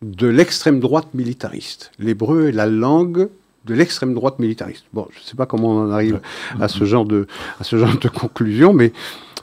de 0.00 0.28
l'extrême 0.28 0.80
droite 0.80 1.08
militariste. 1.12 1.90
L'hébreu 1.98 2.48
est 2.48 2.52
la 2.52 2.66
langue 2.66 3.28
de 3.64 3.74
l'extrême 3.74 4.14
droite 4.14 4.38
militariste. 4.38 4.84
Bon, 4.92 5.06
je 5.10 5.18
ne 5.18 5.24
sais 5.24 5.36
pas 5.36 5.46
comment 5.46 5.70
on 5.70 5.86
en 5.86 5.90
arrive 5.90 6.20
à 6.60 6.68
ce 6.68 6.84
genre 6.84 7.04
de, 7.04 7.26
à 7.60 7.64
ce 7.64 7.76
genre 7.76 7.96
de 7.98 8.08
conclusion, 8.08 8.72
mais 8.72 8.92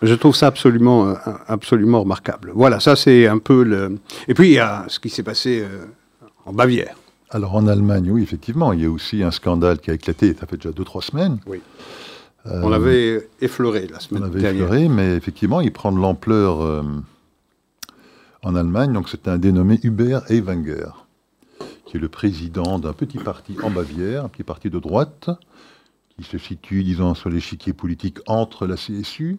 je 0.02 0.14
trouve 0.14 0.36
ça 0.36 0.48
absolument, 0.48 1.14
absolument 1.48 2.02
remarquable. 2.02 2.52
Voilà, 2.56 2.80
ça 2.80 2.96
c'est 2.96 3.28
un 3.28 3.38
peu 3.38 3.64
le. 3.64 3.98
Et 4.28 4.34
puis 4.34 4.50
il 4.50 4.54
y 4.54 4.60
a 4.60 4.86
ce 4.88 5.00
qui 5.00 5.10
s'est 5.10 5.24
passé 5.24 5.62
euh, 5.62 5.86
en 6.46 6.54
Bavière. 6.54 6.96
Alors 7.32 7.56
en 7.56 7.68
Allemagne, 7.68 8.10
oui, 8.12 8.24
effectivement, 8.24 8.74
il 8.74 8.82
y 8.82 8.86
a 8.86 8.90
aussi 8.90 9.24
un 9.24 9.32
scandale 9.32 9.80
qui 9.80 9.92
a 9.92 9.94
éclaté, 9.94 10.36
ça 10.40 10.48
fait 10.48 10.56
déjà 10.56 10.72
deux, 10.72 10.84
trois 10.84 11.02
semaines. 11.02 11.38
Oui. 11.46 11.60
Euh, 12.46 12.62
on 12.64 12.70
l'avait 12.70 13.30
effleuré 13.42 13.88
la 13.88 14.00
semaine 14.00 14.30
dernière. 14.30 14.40
On 14.40 14.44
l'avait 14.44 14.58
effleuré, 14.58 14.90
mais 14.90 15.16
effectivement, 15.16 15.62
il 15.62 15.72
prend 15.72 15.92
de 15.92 16.00
l'ampleur 16.00 16.84
en 18.44 18.56
Allemagne. 18.56 18.94
Donc 18.94 19.10
c'est 19.10 19.28
un 19.28 19.38
dénommé 19.38 19.80
Hubert 19.84 20.30
Aiwanger, 20.32 20.92
qui 21.86 21.98
est 21.98 22.00
le 22.00 22.10
président 22.10 22.80
d'un 22.80 22.94
petit 22.94 23.18
parti 23.18 23.58
en 23.62 23.70
Bavière, 23.70 24.26
un 24.26 24.30
petit 24.30 24.44
parti 24.44 24.70
de 24.70 24.80
droite, 24.80 25.30
qui 26.18 26.24
se 26.24 26.38
situe, 26.38 26.84
disons, 26.84 27.14
sur 27.16 27.30
l'échiquier 27.30 27.74
politique 27.74 28.20
entre 28.28 28.68
la 28.68 28.76
CSU, 28.76 29.38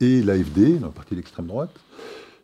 et 0.00 0.22
l'AFD, 0.22 0.80
le 0.80 0.90
parti 0.90 1.14
d'extrême 1.14 1.46
droite, 1.46 1.74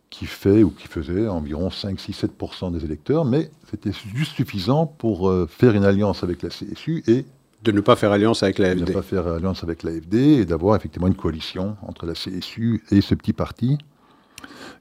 qui 0.08 0.26
fait 0.26 0.62
ou 0.62 0.70
qui 0.70 0.88
faisait 0.88 1.28
environ 1.28 1.70
5, 1.70 1.98
6, 1.98 2.24
7% 2.24 2.72
des 2.72 2.84
électeurs, 2.84 3.24
mais 3.24 3.50
c'était 3.70 3.92
juste 4.14 4.32
suffisant 4.32 4.86
pour 4.86 5.28
euh, 5.28 5.46
faire 5.48 5.74
une 5.74 5.84
alliance 5.84 6.24
avec 6.24 6.42
la 6.42 6.48
CSU 6.48 7.04
et 7.06 7.24
de 7.62 7.72
ne 7.72 7.80
pas 7.80 7.96
faire 7.96 8.12
alliance 8.12 8.42
avec 8.42 8.58
l'AFD. 8.58 8.84
De 8.84 8.88
ne 8.88 8.92
pas 8.92 9.02
faire 9.02 9.26
alliance 9.26 9.62
avec 9.64 9.82
l'AFD 9.82 10.14
et 10.14 10.44
d'avoir 10.44 10.76
effectivement 10.76 11.08
une 11.08 11.14
coalition 11.14 11.76
entre 11.82 12.06
la 12.06 12.14
CSU 12.14 12.82
et 12.90 13.00
ce 13.00 13.14
petit 13.14 13.32
parti 13.32 13.78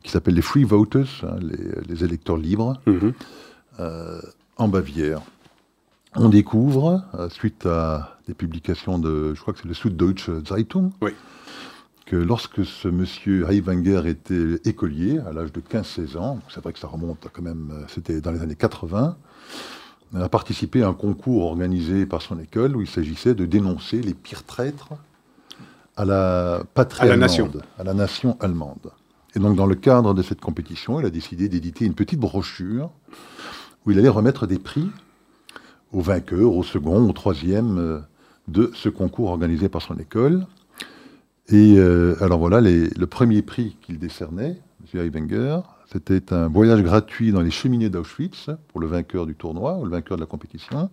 qui 0.03 0.11
s'appelle 0.11 0.35
les 0.35 0.41
Free 0.41 0.63
Voters, 0.63 1.23
hein, 1.23 1.37
les, 1.87 2.03
électeurs 2.03 2.37
libres, 2.37 2.79
mhm. 2.85 3.13
euh, 3.79 4.21
en 4.55 4.69
Bavière. 4.69 5.21
On 6.15 6.29
découvre, 6.29 7.03
euh, 7.15 7.29
suite 7.29 7.65
à 7.65 8.17
des 8.27 8.33
publications 8.33 8.97
de, 8.97 9.33
je 9.35 9.41
crois 9.41 9.53
que 9.53 9.59
c'est 9.59 9.67
le 9.67 9.73
Süddeutsche 9.73 10.29
Zeitung, 10.45 10.91
oui 11.01 11.11
que 12.09 12.15
lorsque 12.15 12.65
ce 12.65 12.87
monsieur 12.87 13.45
Heiwanger 13.51 14.01
était 14.07 14.59
écolier, 14.65 15.19
à 15.19 15.31
l'âge 15.31 15.53
de 15.53 15.61
15-16 15.61 16.17
ans, 16.17 16.39
c'est 16.49 16.59
vrai 16.59 16.73
que 16.73 16.79
ça 16.79 16.87
remonte 16.87 17.27
quand 17.31 17.43
même, 17.43 17.69
euh, 17.71 17.85
c'était 17.87 18.19
dans 18.19 18.31
les 18.31 18.41
années 18.41 18.55
80, 18.55 19.15
il 19.15 19.55
a 20.15 20.30
participé 20.30 20.84
à 20.84 20.88
un 20.88 20.93
concours 20.93 21.45
organisé 21.45 22.06
par 22.06 22.22
son 22.22 22.39
école 22.39 22.76
où 22.76 22.82
il 22.82 22.89
s'agissait 22.89 23.36
de 23.36 23.45
dénoncer 23.45 24.02
les 24.02 24.13
pires 24.13 24.43
traîtres 24.43 24.93
à 25.95 26.06
la 26.06 26.63
patrie 26.74 27.04
allemande, 27.04 27.19
nation. 27.19 27.52
à 27.78 27.84
la 27.84 27.93
nation 27.93 28.38
allemande. 28.39 28.91
Et 29.36 29.39
donc 29.39 29.56
dans 29.56 29.67
le 29.67 29.76
cadre 29.76 30.13
de 30.13 30.24
cette 30.24 30.41
compétition, 30.41 31.00
il 31.00 31.06
a 31.06 31.10
décidé 31.10 31.50
d'éditer 31.50 31.86
une 31.86 31.93
petite 31.93 32.19
brochure 32.19 32.89
où 33.86 33.91
il 33.91 34.00
allait 34.00 34.10
remettre 34.10 34.48
des 34.48 34.60
prix 34.60 34.89
aux 35.91 36.02
vainqueurs, 36.02 36.54
au 36.54 36.63
second, 36.63 37.08
au 37.08 37.13
troisième 37.13 37.78
euh, 37.78 38.00
de 38.48 38.72
ce 38.74 38.89
concours 38.89 39.30
organisé 39.30 39.69
par 39.69 39.82
son 39.82 39.98
école. 39.98 40.45
Et 41.50 41.76
euh, 41.78 42.15
alors 42.22 42.39
voilà, 42.39 42.62
le 42.62 43.06
premier 43.06 43.41
prix 43.41 43.76
qu'il 43.82 44.00
décernait, 44.00 44.62
M. 44.93 45.02
Heibenger, 45.02 45.60
c'était 45.91 46.34
un 46.34 46.47
voyage 46.47 46.82
gratuit 46.84 47.32
dans 47.32 47.41
les 47.41 47.52
cheminées 47.52 47.89
d'Auschwitz 47.89 48.49
pour 48.67 48.80
le 48.80 48.88
vainqueur 48.88 49.25
du 49.25 49.36
tournoi, 49.36 49.78
ou 49.78 49.86
le 49.86 49.91
vainqueur 49.91 50.17
de 50.17 50.21
la 50.21 50.28
compétition. 50.28 50.89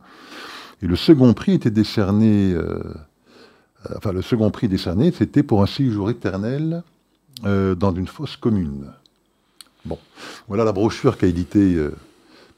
Et 0.83 0.87
le 0.87 0.97
second 0.97 1.33
prix 1.35 1.53
était 1.53 1.71
décerné, 1.71 2.53
euh, 2.53 2.63
euh, 2.63 3.95
enfin 3.97 4.13
le 4.13 4.23
second 4.23 4.51
prix 4.51 4.69
décerné, 4.69 5.13
c'était 5.13 5.43
pour 5.43 5.63
un 5.63 5.67
séjour 5.67 6.11
éternel 6.11 6.83
dans 7.43 7.95
une 7.95 8.07
fosse 8.07 8.35
commune. 8.35 8.87
Bon, 9.85 9.99
voilà 10.49 10.65
la 10.65 10.73
brochure 10.73 11.19
qu'a 11.19 11.27
édité 11.27 11.79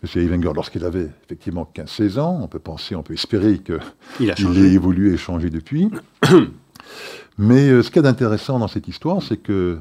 M. 0.03 0.23
Heibenger 0.23 0.53
lorsqu'il 0.55 0.85
avait 0.85 1.11
effectivement 1.25 1.69
15-16 1.75 2.19
ans. 2.21 2.39
On 2.43 2.47
peut 2.47 2.61
penser, 2.61 2.95
on 2.95 3.03
peut 3.03 3.15
espérer 3.15 3.59
qu'il 3.59 4.29
ait 4.31 4.73
évolué 4.73 5.15
et 5.15 5.17
changé 5.17 5.51
depuis. 5.51 5.91
Mais 7.39 7.69
euh, 7.69 7.83
ce 7.83 7.89
qu'il 7.89 7.97
y 7.97 7.99
a 8.01 8.03
d'intéressant 8.03 8.59
dans 8.59 8.69
cette 8.69 8.89
histoire, 8.89 9.23
c'est 9.23 9.37
que 9.37 9.79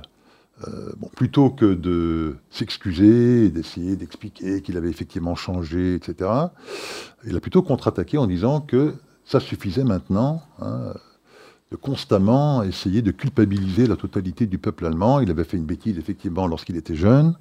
euh, 0.67 0.91
plutôt 1.15 1.51
que 1.51 1.75
de 1.75 2.35
s'excuser 2.49 3.49
d'essayer 3.49 3.95
d'expliquer 3.95 4.63
qu'il 4.63 4.75
avait 4.75 4.89
effectivement 4.89 5.35
changé, 5.35 5.93
etc., 5.93 6.31
il 7.25 7.35
a 7.35 7.39
plutôt 7.39 7.61
contre-attaqué 7.61 8.17
en 8.17 8.25
disant 8.25 8.61
que 8.61 8.95
ça 9.23 9.39
suffisait 9.39 9.83
maintenant 9.83 10.41
hein, 10.59 10.93
de 11.69 11.75
constamment 11.75 12.63
essayer 12.63 13.03
de 13.03 13.11
culpabiliser 13.11 13.85
la 13.85 13.97
totalité 13.97 14.47
du 14.47 14.57
peuple 14.57 14.87
allemand. 14.87 15.19
Il 15.19 15.29
avait 15.29 15.43
fait 15.43 15.57
une 15.57 15.65
bêtise 15.65 15.99
effectivement 15.99 16.47
lorsqu'il 16.47 16.75
était 16.75 16.95
jeune, 16.95 17.37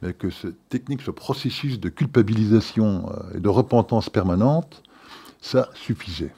mais 0.00 0.12
que 0.12 0.30
cette 0.30 0.68
technique, 0.68 1.02
ce 1.02 1.10
processus 1.10 1.80
de 1.80 1.88
culpabilisation 1.88 3.10
euh, 3.10 3.36
et 3.36 3.40
de 3.40 3.48
repentance 3.48 4.10
permanente, 4.10 4.84
ça 5.40 5.70
suffisait. 5.74 6.34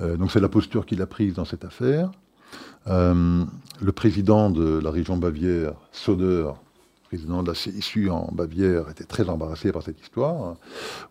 donc 0.00 0.32
c'est 0.32 0.40
la 0.40 0.48
posture 0.50 0.84
qu'il 0.84 1.00
a 1.00 1.06
prise 1.06 1.32
dans 1.34 1.46
cette 1.46 1.64
affaire. 1.64 2.10
Euh, 2.88 3.44
le 3.80 3.92
président 3.92 4.50
de 4.50 4.78
la 4.78 4.90
région 4.90 5.16
Bavière, 5.16 5.72
Soder, 5.92 6.48
président 7.08 7.42
de 7.42 7.48
la 7.48 7.54
CSU 7.54 8.10
en 8.10 8.30
Bavière, 8.32 8.88
était 8.90 9.04
très 9.04 9.28
embarrassé 9.28 9.72
par 9.72 9.82
cette 9.82 10.00
histoire. 10.00 10.56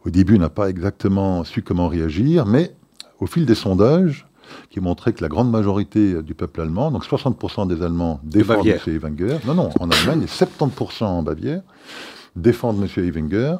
Au 0.06 0.10
début, 0.10 0.36
il 0.36 0.42
n'a 0.42 0.50
pas 0.50 0.70
exactement 0.70 1.44
su 1.44 1.62
comment 1.62 1.88
réagir, 1.88 2.46
mais 2.46 2.76
au 3.20 3.28
fil 3.28 3.46
des 3.46 3.56
sondages, 3.56 4.26
qui 4.70 4.80
montraient 4.80 5.14
que 5.14 5.22
la 5.22 5.28
grande 5.28 5.50
majorité 5.50 6.22
du 6.22 6.36
peuple 6.36 6.62
allemand, 6.62 6.92
donc 6.92 7.04
60% 7.04 7.68
des 7.68 7.82
Allemands 7.82 8.20
défendent 8.24 8.68
M. 8.68 8.80
Evinger, 8.88 9.38
non, 9.46 9.56
non, 9.56 9.70
en 9.80 9.90
Allemagne, 9.90 10.22
et 10.22 10.28
70% 10.28 11.04
en 11.04 11.24
Bavière, 11.24 11.62
défendent 12.36 12.82
M. 12.82 13.04
Evinger, 13.04 13.56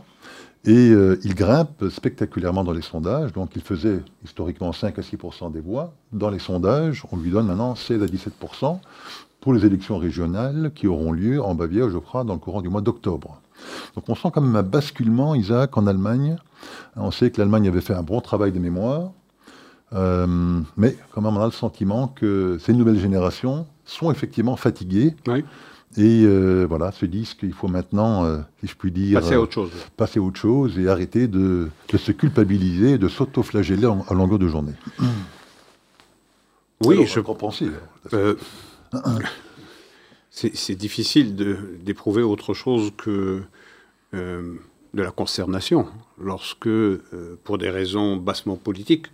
et 0.66 0.90
euh, 0.90 1.20
il 1.24 1.36
grimpe 1.36 1.90
spectaculairement 1.90 2.64
dans 2.64 2.72
les 2.72 2.82
sondages. 2.82 3.32
Donc 3.34 3.52
il 3.56 3.62
faisait 3.62 4.00
historiquement 4.24 4.74
5 4.74 4.98
à 4.98 5.02
6% 5.02 5.52
des 5.52 5.62
voix. 5.62 5.94
Dans 6.12 6.30
les 6.30 6.40
sondages, 6.40 7.04
on 7.12 7.18
lui 7.18 7.30
donne 7.30 7.48
maintenant 7.48 7.76
16 7.76 8.02
à 8.02 8.08
17% 8.08 8.80
pour 9.42 9.54
les 9.54 9.66
élections 9.66 9.98
régionales 9.98 10.72
qui 10.74 10.88
auront 10.88 11.12
lieu 11.12 11.42
en 11.42 11.54
Bavière, 11.54 11.92
je 11.92 12.00
crois, 12.00 12.24
dans 12.24 12.34
le 12.34 12.40
courant 12.40 12.62
du 12.62 12.70
mois 12.70 12.82
d'octobre. 12.82 13.42
Donc 13.96 14.10
on 14.10 14.16
sent 14.16 14.30
quand 14.34 14.42
même 14.42 14.56
un 14.56 14.64
basculement, 14.64 15.36
Isaac, 15.36 15.78
en 15.78 15.86
Allemagne. 15.86 16.38
On 16.96 17.12
sait 17.12 17.30
que 17.30 17.40
l'Allemagne 17.40 17.68
avait 17.68 17.82
fait 17.82 17.94
un 17.94 18.04
bon 18.04 18.22
travail 18.22 18.52
de 18.52 18.60
mémoire. 18.60 19.12
Euh, 19.94 20.26
mais 20.78 20.98
quand 21.12 21.22
même, 21.22 21.38
on 21.38 21.42
a 21.42 21.46
le 21.46 21.52
sentiment 21.52 22.08
que 22.08 22.58
ces 22.60 22.74
nouvelles 22.74 23.00
générations 23.00 23.68
sont 23.86 24.12
effectivement 24.12 24.56
fatiguées 24.56 25.16
et 25.98 26.26
voilà, 26.66 26.92
se 26.92 27.06
disent 27.06 27.34
qu'il 27.34 27.54
faut 27.54 27.68
maintenant, 27.68 28.26
si 28.60 28.68
je 28.68 28.76
puis 28.76 28.92
dire, 28.92 29.22
passer 29.22 29.36
à 29.36 29.42
autre 29.42 29.54
chose, 29.54 29.72
passer 29.96 30.20
à 30.20 30.22
autre 30.22 30.40
chose 30.40 30.78
et 30.78 30.88
arrêter 30.88 31.28
de, 31.28 31.70
se 31.96 32.12
culpabiliser, 32.12 32.98
de 32.98 33.08
s'auto-flageller 33.08 33.88
à 34.08 34.14
longueur 34.14 34.40
de 34.40 34.48
journée. 34.48 34.74
Oui, 36.84 37.06
je 37.06 37.20
comprends. 37.22 37.52
c'est 40.30 40.76
difficile 40.76 41.36
d'éprouver 41.84 42.24
autre 42.24 42.54
chose 42.54 42.92
que 42.98 43.42
de 44.14 45.02
la 45.02 45.12
consternation 45.12 45.88
lorsque, 46.20 46.70
pour 47.44 47.58
des 47.58 47.70
raisons 47.70 48.18
bassement 48.18 48.58
politiques, 48.58 49.08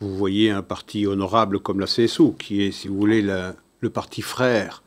vous 0.00 0.14
voyez 0.16 0.50
un 0.50 0.62
parti 0.62 1.06
honorable 1.06 1.60
comme 1.60 1.80
la 1.80 1.86
CSU, 1.86 2.32
qui 2.38 2.62
est, 2.62 2.72
si 2.72 2.88
vous 2.88 2.96
voulez, 2.96 3.22
le 3.22 3.90
parti 3.90 4.22
frère 4.22 4.83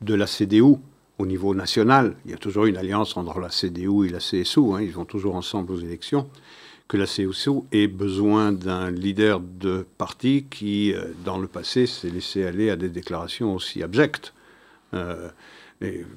de 0.00 0.14
la 0.14 0.26
CDU 0.26 0.76
au 1.18 1.26
niveau 1.26 1.54
national. 1.54 2.16
Il 2.24 2.32
y 2.32 2.34
a 2.34 2.38
toujours 2.38 2.66
une 2.66 2.76
alliance 2.76 3.16
entre 3.16 3.38
la 3.38 3.50
CDU 3.50 4.06
et 4.06 4.10
la 4.10 4.18
CSU, 4.18 4.60
hein, 4.72 4.80
ils 4.80 4.92
vont 4.92 5.04
toujours 5.04 5.36
ensemble 5.36 5.72
aux 5.72 5.80
élections. 5.80 6.28
Que 6.86 6.96
la 6.96 7.06
CSU 7.06 7.62
ait 7.72 7.86
besoin 7.86 8.52
d'un 8.52 8.90
leader 8.90 9.40
de 9.40 9.86
parti 9.96 10.46
qui, 10.50 10.92
euh, 10.92 11.06
dans 11.24 11.38
le 11.38 11.46
passé, 11.46 11.86
s'est 11.86 12.10
laissé 12.10 12.44
aller 12.44 12.68
à 12.68 12.76
des 12.76 12.90
déclarations 12.90 13.54
aussi 13.54 13.82
abjectes. 13.82 14.34
Euh, 14.92 15.30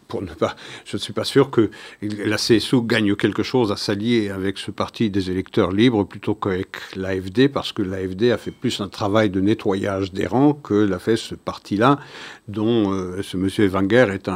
je 0.09 0.95
ne 0.95 0.99
suis 0.99 1.13
pas 1.13 1.23
sûr 1.23 1.51
que 1.51 1.69
la 2.01 2.37
CSU 2.37 2.81
gagne 2.83 3.15
quelque 3.15 3.43
chose 3.43 3.71
à 3.71 3.77
s'allier 3.77 4.29
avec 4.29 4.57
ce 4.57 4.71
parti 4.71 5.09
des 5.09 5.31
électeurs 5.31 5.71
libres 5.71 6.03
plutôt 6.03 6.35
qu'avec 6.35 6.77
l'AFD, 6.95 7.49
parce 7.49 7.71
que 7.71 7.81
l'AFD 7.81 8.31
a 8.31 8.37
fait 8.37 8.51
plus 8.51 8.79
un 8.81 8.89
travail 8.89 9.29
de 9.29 9.41
nettoyage 9.41 10.11
des 10.11 10.27
rangs 10.27 10.53
que 10.53 10.73
l'a 10.73 10.99
fait 10.99 11.17
ce 11.17 11.35
parti-là, 11.35 11.99
dont 12.47 12.93
euh, 12.93 13.21
ce 13.21 13.37
monsieur 13.37 13.65
Evanger 13.65 14.07
est, 14.13 14.29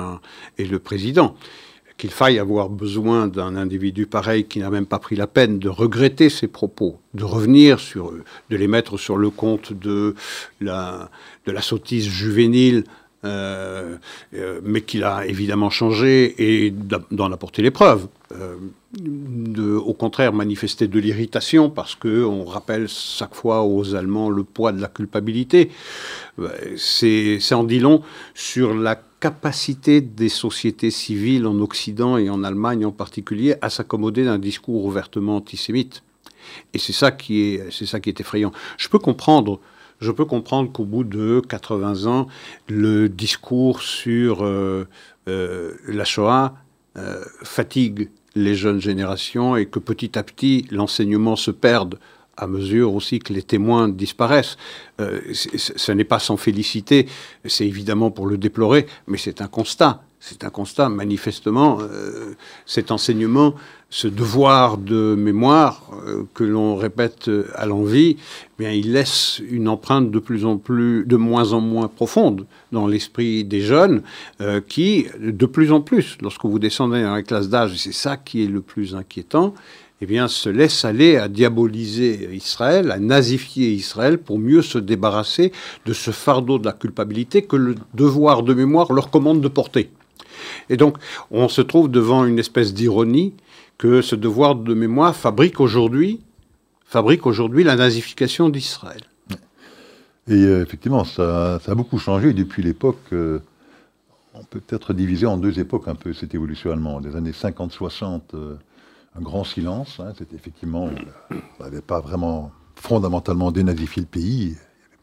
est 0.58 0.66
le 0.66 0.80
président. 0.80 1.36
Qu'il 1.98 2.10
faille 2.10 2.40
avoir 2.40 2.70
besoin 2.70 3.28
d'un 3.28 3.56
individu 3.56 4.08
pareil 4.08 4.46
qui 4.46 4.58
n'a 4.58 4.72
même 4.72 4.88
pas 4.88 4.98
pris 4.98 5.16
la 5.16 5.28
peine 5.28 5.60
de 5.60 5.70
regretter 5.70 6.30
ses 6.30 6.48
propos, 6.48 7.00
de 7.14 7.24
revenir 7.24 7.80
sur 7.80 8.12
de 8.12 8.56
les 8.56 8.68
mettre 8.68 8.98
sur 8.98 9.18
le 9.18 9.30
compte 9.30 9.72
de 9.72 10.16
la, 10.62 11.12
de 11.46 11.52
la 11.52 11.62
sottise 11.62 12.08
juvénile 12.08 12.86
euh, 13.24 13.98
euh, 14.34 14.62
mais 14.64 14.82
qu'il 14.82 15.04
a 15.04 15.28
évidemment 15.28 15.70
changé 15.70 16.66
et 16.66 16.72
d'en 16.72 17.32
apporter 17.32 17.62
les 17.62 17.70
preuves. 17.70 18.08
Euh, 18.32 18.58
au 19.78 19.94
contraire, 19.94 20.34
manifester 20.34 20.88
de 20.88 21.00
l'irritation 21.00 21.70
parce 21.70 21.94
qu'on 21.96 22.44
rappelle 22.46 22.88
chaque 22.88 23.36
fois 23.36 23.64
aux 23.64 23.94
Allemands 23.94 24.30
le 24.30 24.44
poids 24.44 24.72
de 24.72 24.82
la 24.82 24.88
culpabilité. 24.88 25.70
C'est 26.78 27.54
en 27.54 27.64
dit 27.64 27.80
long 27.80 28.02
sur 28.34 28.74
la 28.74 29.00
capacité 29.20 30.02
des 30.02 30.30
sociétés 30.30 30.90
civiles 30.90 31.46
en 31.46 31.60
Occident 31.60 32.18
et 32.18 32.30
en 32.30 32.44
Allemagne 32.44 32.86
en 32.86 32.92
particulier 32.92 33.56
à 33.62 33.70
s'accommoder 33.70 34.26
d'un 34.26 34.40
discours 34.40 34.84
ouvertement 34.84 35.38
antisémite. 35.38 36.02
Et 36.74 36.80
c'est 36.80 36.94
ça 36.94 37.12
qui 37.12 37.42
est, 37.42 37.72
c'est 37.72 37.86
ça 37.86 38.00
qui 38.00 38.10
est 38.10 38.20
effrayant. 38.20 38.52
Je 38.78 38.90
peux 38.90 38.98
comprendre 39.00 39.60
je 40.02 40.12
peux 40.12 40.26
comprendre 40.26 40.72
qu'au 40.72 40.86
bout 40.86 41.04
de 41.04 41.42
80 41.48 42.06
ans, 42.08 42.28
le 42.68 43.08
discours 43.08 43.82
sur 43.82 44.44
euh, 44.44 44.88
euh, 45.30 45.76
la 45.88 46.04
Shoah 46.04 46.56
euh, 46.98 47.24
fatigue 47.44 48.10
les 48.36 48.56
jeunes 48.56 48.82
générations 48.82 49.56
et 49.56 49.68
que 49.68 49.80
petit 49.80 50.18
à 50.18 50.24
petit, 50.24 50.66
l'enseignement 50.72 51.36
se 51.36 51.52
perde 51.52 52.00
à 52.38 52.48
mesure 52.48 52.96
aussi 52.96 53.20
que 53.20 53.34
les 53.34 53.44
témoins 53.44 53.90
disparaissent. 53.90 54.58
ce 54.98 55.92
n'est 55.92 56.06
pas 56.06 56.18
sans 56.18 56.38
féliciter, 56.38 57.08
c'est 57.46 57.68
évidemment 57.68 58.10
pour 58.10 58.26
le 58.26 58.38
déplorer, 58.38 58.88
mais 59.06 59.18
c'est 59.18 59.42
un 59.42 59.48
constat. 59.48 60.02
C'est 60.22 60.44
un 60.44 60.50
constat, 60.50 60.88
manifestement, 60.88 61.80
cet 62.66 62.92
enseignement 62.92 63.56
ce 63.92 64.08
devoir 64.08 64.78
de 64.78 65.16
mémoire 65.16 65.92
euh, 66.08 66.24
que 66.34 66.46
l'on 66.46 66.78
répète 66.78 67.30
à 67.56 67.66
l'envie, 67.66 68.16
eh 68.18 68.64
bien, 68.64 68.72
il 68.72 68.94
laisse 68.94 69.42
une 69.52 69.68
empreinte 69.68 70.10
de 70.10 70.20
plus 70.20 70.46
en 70.46 70.58
plus, 70.58 71.06
de 71.06 71.18
moins 71.18 71.52
en 71.52 71.60
moins 71.60 71.90
profonde 71.90 72.46
dans 72.72 72.88
l'esprit 72.88 73.44
des 73.44 73.60
jeunes, 73.60 74.02
euh, 74.40 74.62
qui, 74.66 75.08
de 75.20 75.46
plus 75.46 75.74
en 75.74 75.82
plus, 75.82 76.18
lorsque 76.22 76.46
vous 76.46 76.58
descendez 76.58 77.04
dans 77.04 77.14
la 77.14 77.22
classe 77.22 77.50
d'âge, 77.50 77.76
c'est 77.76 77.94
ça 77.94 78.16
qui 78.16 78.46
est 78.46 78.48
le 78.48 78.62
plus 78.62 78.96
inquiétant, 78.96 79.54
eh 80.00 80.06
bien, 80.06 80.30
se 80.30 80.48
laisse 80.48 80.86
aller 80.86 81.18
à 81.18 81.28
diaboliser 81.28 82.30
Israël, 82.34 82.92
à 82.92 82.98
nazifier 82.98 83.72
Israël 83.72 84.18
pour 84.18 84.40
mieux 84.40 84.62
se 84.62 84.78
débarrasser 84.78 85.52
de 85.86 85.92
ce 85.92 86.12
fardeau 86.12 86.58
de 86.60 86.66
la 86.66 86.72
culpabilité 86.72 87.42
que 87.42 87.58
le 87.58 87.76
devoir 87.94 88.42
de 88.42 88.54
mémoire 88.54 88.94
leur 88.94 89.12
commande 89.12 89.42
de 89.42 89.50
porter. 89.50 89.92
Et 90.72 90.78
donc, 90.78 90.98
on 91.32 91.50
se 91.50 91.62
trouve 91.62 91.92
devant 91.92 92.24
une 92.26 92.40
espèce 92.40 92.74
d'ironie 92.74 93.34
que 93.78 94.02
ce 94.02 94.16
devoir 94.16 94.56
de 94.56 94.74
mémoire 94.74 95.14
fabrique 95.16 95.60
aujourd'hui 95.60 96.22
la 96.94 97.76
nazification 97.76 98.48
d'Israël. 98.48 99.02
Et 100.28 100.34
euh, 100.34 100.64
effectivement, 100.64 101.04
ça, 101.04 101.56
a 101.56 101.76
beaucoup 101.76 102.00
changé 102.00 102.32
depuis 102.32 102.64
l'époque. 102.64 103.02
Euh, 103.12 103.40
on 104.34 104.46
peut 104.46 104.62
être 104.70 104.94
divisé 104.94 105.26
en 105.26 105.38
deux 105.38 105.60
époques 105.60 105.90
un 105.90 105.96
peu 105.96 106.14
cette 106.14 106.34
évolution 106.34 106.72
allemande. 106.72 107.06
Les 107.06 107.18
années 107.18 107.32
50-60, 107.32 108.22
euh, 108.34 108.56
un 109.18 109.22
grand 109.22 109.44
silence. 109.44 110.00
Hein, 110.00 110.14
c'était 110.18 110.38
effectivement, 110.38 110.90
on 111.60 111.64
n'avait 111.64 111.82
pas 111.82 112.00
vraiment 112.00 112.52
fondamentalement 112.76 113.52
dénazifié 113.52 114.04
le 114.04 114.08
pays 114.08 114.56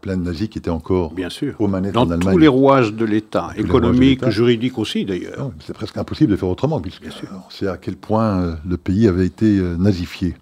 plein 0.08 0.16
de 0.16 0.22
nazis 0.22 0.48
qui 0.48 0.58
étaient 0.58 0.70
encore 0.70 1.12
Bien 1.12 1.28
sûr. 1.28 1.54
aux 1.58 1.68
manettes 1.68 1.92
Dans 1.92 2.06
en 2.06 2.10
Allemagne. 2.10 2.32
tous 2.32 2.38
les 2.38 2.48
rouages 2.48 2.94
de 2.94 3.04
l'État, 3.04 3.50
économique, 3.56 4.26
juridique 4.30 4.78
aussi 4.78 5.04
d'ailleurs. 5.04 5.50
C'est 5.60 5.74
presque 5.74 5.98
impossible 5.98 6.30
de 6.30 6.36
faire 6.36 6.48
autrement, 6.48 6.80
puisque 6.80 7.04
c'est 7.50 7.66
à 7.68 7.76
quel 7.76 7.96
point 7.96 8.40
euh, 8.40 8.54
le 8.66 8.78
pays 8.78 9.06
avait 9.06 9.26
été 9.26 9.58
euh, 9.58 9.76
nazifié. 9.76 10.34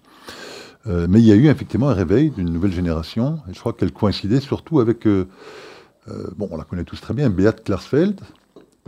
Euh, 0.87 1.05
mais 1.09 1.19
il 1.19 1.25
y 1.25 1.33
a 1.33 1.35
eu 1.35 1.47
effectivement 1.47 1.89
un 1.89 1.93
réveil 1.93 2.29
d'une 2.29 2.49
nouvelle 2.49 2.71
génération, 2.71 3.39
et 3.49 3.53
je 3.53 3.59
crois 3.59 3.73
qu'elle 3.73 3.91
coïncidait 3.91 4.39
surtout 4.39 4.79
avec, 4.79 5.05
bon, 5.05 6.47
on 6.49 6.55
la 6.55 6.63
connaît 6.63 6.85
tous 6.85 7.01
très 7.01 7.13
bien, 7.13 7.29
Beat 7.29 7.65
Klarsfeld, 7.65 8.21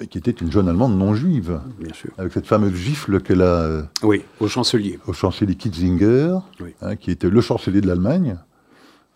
qui 0.10 0.18
était 0.18 0.32
une 0.32 0.50
jeune 0.50 0.70
Allemande 0.70 0.98
non 0.98 1.14
juive. 1.14 1.60
Bien 1.78 1.94
sûr. 1.94 2.12
Avec 2.18 2.32
cette 2.32 2.48
fameuse 2.48 2.74
gifle 2.74 3.20
qu'elle 3.20 3.42
a. 3.42 3.84
oui, 4.04 4.22
au 4.40 4.48
chancelier. 4.48 4.98
Au 5.08 5.12
chancelier 5.12 5.56
Kitzinger, 5.56 6.38
hein, 6.82 6.96
qui 6.96 7.12
était 7.12 7.30
le 7.30 7.42
chancelier 7.42 7.82
de 7.82 7.88
l'Allemagne. 7.88 8.38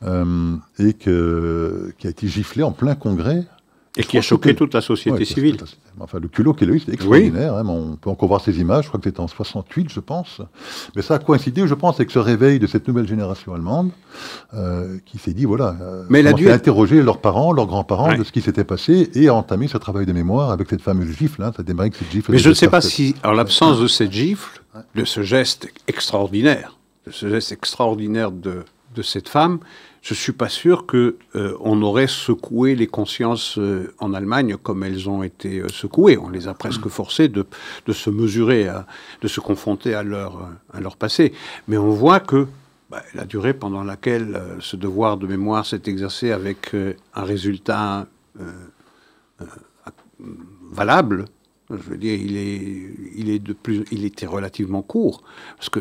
Euh, 0.05 0.55
et 0.79 0.93
que, 0.93 1.93
qui 1.97 2.07
a 2.07 2.09
été 2.09 2.27
giflé 2.27 2.63
en 2.63 2.71
plein 2.71 2.95
congrès. 2.95 3.43
Et 3.95 4.03
qui 4.03 4.17
a 4.17 4.21
choqué 4.21 4.55
toute 4.55 4.73
la 4.73 4.81
société 4.81 5.23
civile. 5.23 5.57
Enfin, 5.99 6.19
le 6.19 6.27
culot 6.27 6.55
qu'il 6.55 6.67
a 6.71 6.73
eu, 6.73 6.79
c'était 6.79 6.93
extraordinaire. 6.93 7.53
Hein, 7.53 7.67
on 7.67 7.95
peut 7.95 8.09
encore 8.09 8.27
voir 8.27 8.41
ces 8.41 8.59
images, 8.59 8.85
je 8.85 8.87
crois 8.89 8.99
que 8.99 9.07
c'était 9.07 9.19
en 9.19 9.27
68, 9.27 9.91
je 9.91 9.99
pense. 9.99 10.41
Mais 10.95 11.03
ça 11.03 11.13
a 11.13 11.19
coïncidé, 11.19 11.67
je 11.67 11.75
pense, 11.75 11.97
avec 11.97 12.09
ce 12.09 12.17
réveil 12.17 12.57
de 12.57 12.65
cette 12.65 12.87
nouvelle 12.87 13.07
génération 13.07 13.53
allemande, 13.53 13.91
euh, 14.55 14.97
qui 15.05 15.19
s'est 15.19 15.33
dit, 15.33 15.45
voilà, 15.45 15.77
euh, 15.79 16.05
Mais 16.09 16.21
elle 16.21 16.27
a 16.27 16.53
interroger 16.53 17.03
leurs 17.03 17.19
parents, 17.19 17.51
leurs 17.51 17.67
grands-parents 17.67 18.17
de 18.17 18.23
ce 18.23 18.31
qui 18.31 18.41
s'était 18.41 18.63
passé, 18.63 19.11
et 19.13 19.27
a 19.27 19.35
entamé 19.35 19.67
ce 19.67 19.77
travail 19.77 20.07
de 20.07 20.13
mémoire 20.13 20.49
avec 20.49 20.69
cette 20.69 20.81
fameuse 20.81 21.15
gifle. 21.15 21.43
Hein, 21.43 21.51
ça 21.55 21.61
démarré 21.61 21.89
avec 21.89 21.95
cette 21.95 22.11
gifle. 22.11 22.31
Mais 22.31 22.39
je 22.39 22.49
ne 22.49 22.55
sais 22.55 22.69
pas 22.69 22.81
si, 22.81 23.13
en 23.23 23.33
l'absence 23.33 23.79
de 23.79 23.87
cette 23.87 24.11
gifle, 24.11 24.63
de 24.95 25.05
ce 25.05 25.21
geste 25.21 25.67
extraordinaire, 25.87 26.79
de 27.05 27.11
ce 27.11 27.29
geste 27.29 27.51
extraordinaire 27.51 28.31
de, 28.31 28.63
de 28.95 29.01
cette 29.03 29.29
femme, 29.29 29.59
je 30.03 30.13
suis 30.13 30.33
pas 30.33 30.49
sûr 30.49 30.85
que 30.85 31.15
euh, 31.35 31.55
on 31.61 31.81
aurait 31.81 32.07
secoué 32.07 32.75
les 32.75 32.87
consciences 32.87 33.57
euh, 33.57 33.95
en 33.99 34.13
Allemagne 34.13 34.57
comme 34.61 34.83
elles 34.83 35.09
ont 35.09 35.23
été 35.23 35.59
euh, 35.59 35.69
secouées. 35.69 36.17
On 36.17 36.29
les 36.29 36.49
a 36.49 36.53
presque 36.53 36.89
forcés 36.89 37.29
de, 37.29 37.45
de 37.85 37.93
se 37.93 38.09
mesurer, 38.09 38.67
de 39.21 39.27
se 39.29 39.39
confronter 39.39 39.93
à 39.93 40.03
leur, 40.03 40.49
à 40.73 40.81
leur 40.81 40.97
passé. 40.97 41.31
Mais 41.69 41.77
on 41.77 41.91
voit 41.91 42.19
que 42.19 42.47
bah, 42.91 43.01
la 43.15 43.23
durée 43.23 43.53
pendant 43.53 43.81
laquelle 43.81 44.39
ce 44.59 44.75
devoir 44.75 45.15
de 45.15 45.25
mémoire 45.25 45.65
s'est 45.65 45.83
exercé 45.85 46.31
avec 46.31 46.75
un 47.15 47.23
résultat 47.23 48.05
valable, 50.71 51.25
je 51.69 51.89
veux 51.89 51.97
dire, 51.97 52.13
il, 52.13 52.37
est, 52.37 52.61
il, 53.15 53.29
est 53.29 53.39
de 53.39 53.53
plus, 53.53 53.85
il 53.91 54.05
était 54.05 54.25
relativement 54.25 54.81
court. 54.81 55.23
Parce 55.57 55.69
que, 55.69 55.79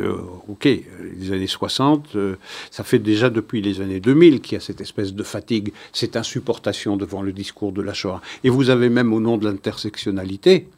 OK, 0.48 0.64
les 0.64 1.32
années 1.32 1.46
60, 1.46 2.14
euh, 2.14 2.36
ça 2.70 2.84
fait 2.84 2.98
déjà 2.98 3.30
depuis 3.30 3.60
les 3.62 3.80
années 3.80 4.00
2000 4.00 4.40
qu'il 4.40 4.54
y 4.54 4.56
a 4.56 4.60
cette 4.60 4.80
espèce 4.80 5.12
de 5.12 5.22
fatigue, 5.22 5.72
cette 5.92 6.16
insupportation 6.16 6.96
devant 6.96 7.22
le 7.22 7.32
discours 7.32 7.72
de 7.72 7.82
la 7.82 7.94
Shoah. 7.94 8.20
Et 8.44 8.50
vous 8.50 8.70
avez 8.70 8.88
même, 8.88 9.12
au 9.12 9.20
nom 9.20 9.36
de 9.36 9.44
l'intersectionnalité, 9.44 10.68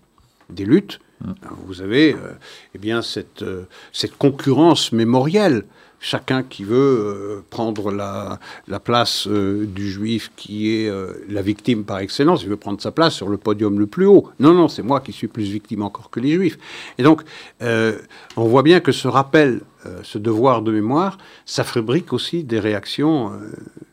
des 0.51 0.65
luttes, 0.65 1.01
mmh. 1.23 1.33
vous 1.67 1.83
avez 1.83 2.15
euh, 2.15 2.33
eh 2.75 2.79
bien, 2.79 3.03
cette, 3.03 3.43
euh, 3.43 3.65
cette 3.93 4.17
concurrence 4.17 4.93
mémorielle 4.93 5.65
chacun 6.05 6.43
qui 6.43 6.65
veut 6.65 6.77
euh, 6.77 7.45
prendre 7.49 7.91
la, 7.91 8.39
place 8.81 9.27
euh, 9.27 9.65
du 9.67 9.91
juif 9.91 10.31
qui 10.37 10.71
est 10.71 10.89
euh, 10.89 11.15
la 11.31 11.41
victime 11.41 11.85
par 11.85 11.99
excellence, 11.99 12.43
il 12.43 12.51
veut 12.51 12.59
prendre 12.59 12.81
sa 12.81 12.91
place 12.91 13.15
sur 13.15 13.31
le 13.31 13.39
podium 13.39 13.79
le 13.79 13.87
plus 13.87 14.05
haut. 14.05 14.29
Non, 14.39 14.53
non, 14.53 14.69
c'est 14.69 14.83
moi 14.83 15.01
qui 15.01 15.13
suis 15.13 15.29
plus 15.29 15.45
victime 15.45 15.83
encore 15.83 16.11
que 16.11 16.21
les 16.21 16.35
juifs. 16.35 16.59
Et 16.99 17.03
donc, 17.03 17.23
on 17.61 18.45
voit 18.45 18.63
bien 18.63 18.81
que 18.81 18.93
ce 18.93 19.09
rappel, 19.09 19.63
ce 20.03 20.19
devoir 20.19 20.61
de 20.61 20.73
mémoire, 20.73 21.17
ça 21.47 21.65
fabrique 21.65 22.13
aussi 22.13 22.45
des 22.45 22.61
réactions 22.61 23.33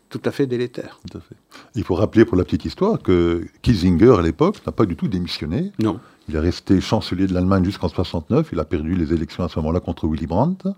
tout 0.10 0.22
à 0.26 0.32
fait 0.32 0.46
délétère. 0.46 1.00
Tout 1.10 1.18
à 1.18 1.22
fait. 1.22 1.36
Il 1.76 1.84
faut 1.84 1.96
rappeler 1.96 2.26
pour 2.26 2.36
la 2.36 2.44
petite 2.44 2.66
histoire 2.66 3.02
que 3.02 3.46
Kissinger, 3.62 4.16
à 4.20 4.22
l'époque, 4.22 4.58
n'a 4.66 4.74
pas 4.74 4.86
du 4.86 4.96
tout 4.96 5.08
démissionné. 5.08 5.72
Non. 5.80 6.00
Il 6.32 6.38
est 6.38 6.40
resté 6.40 6.80
chancelier 6.80 7.28
de 7.28 7.34
l'Allemagne 7.34 7.66
jusqu'en 7.66 7.90
69. 7.90 8.52
Il 8.54 8.60
a 8.62 8.64
perdu 8.64 8.96
les 8.96 9.12
élections 9.12 9.44
à 9.44 9.50
ce 9.50 9.60
moment-là 9.60 9.82
contre 9.82 10.08
Willy 10.08 10.28
Brandt. 10.28 10.70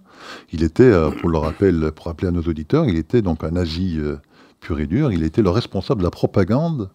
Il 0.51 0.63
était, 0.63 0.81
euh, 0.81 1.11
pour 1.11 1.29
le 1.29 1.37
rappel, 1.37 1.91
pour 1.91 2.07
rappeler 2.07 2.29
à 2.29 2.31
nos 2.31 2.41
auditeurs, 2.41 2.85
il 2.85 2.97
était 2.97 3.21
donc 3.21 3.43
un 3.43 3.51
nazi 3.51 3.99
euh, 3.99 4.15
pur 4.61 4.79
et 4.79 4.87
dur. 4.87 5.11
Il 5.11 5.21
était 5.21 5.43
le 5.43 5.51
responsable 5.51 5.99
de 5.99 6.05
la 6.05 6.09
propagande 6.09 6.89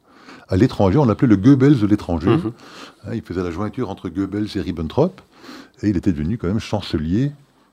à 0.48 0.56
l'étranger. 0.56 0.98
On 0.98 1.04
l'appelait 1.04 1.28
le 1.28 1.36
Goebbels 1.36 1.78
de 1.78 1.86
l'étranger. 1.86 2.30
Mhm. 2.30 2.52
Hein, 3.06 3.10
Il 3.14 3.22
faisait 3.22 3.44
la 3.44 3.52
jointure 3.52 3.90
entre 3.90 4.08
Goebbels 4.08 4.48
et 4.56 4.60
Ribbentrop. 4.60 5.20
Et 5.84 5.90
il 5.90 5.96
était 5.96 6.10
devenu 6.10 6.36
quand 6.36 6.48
même 6.48 6.58
chancelier 6.58 7.30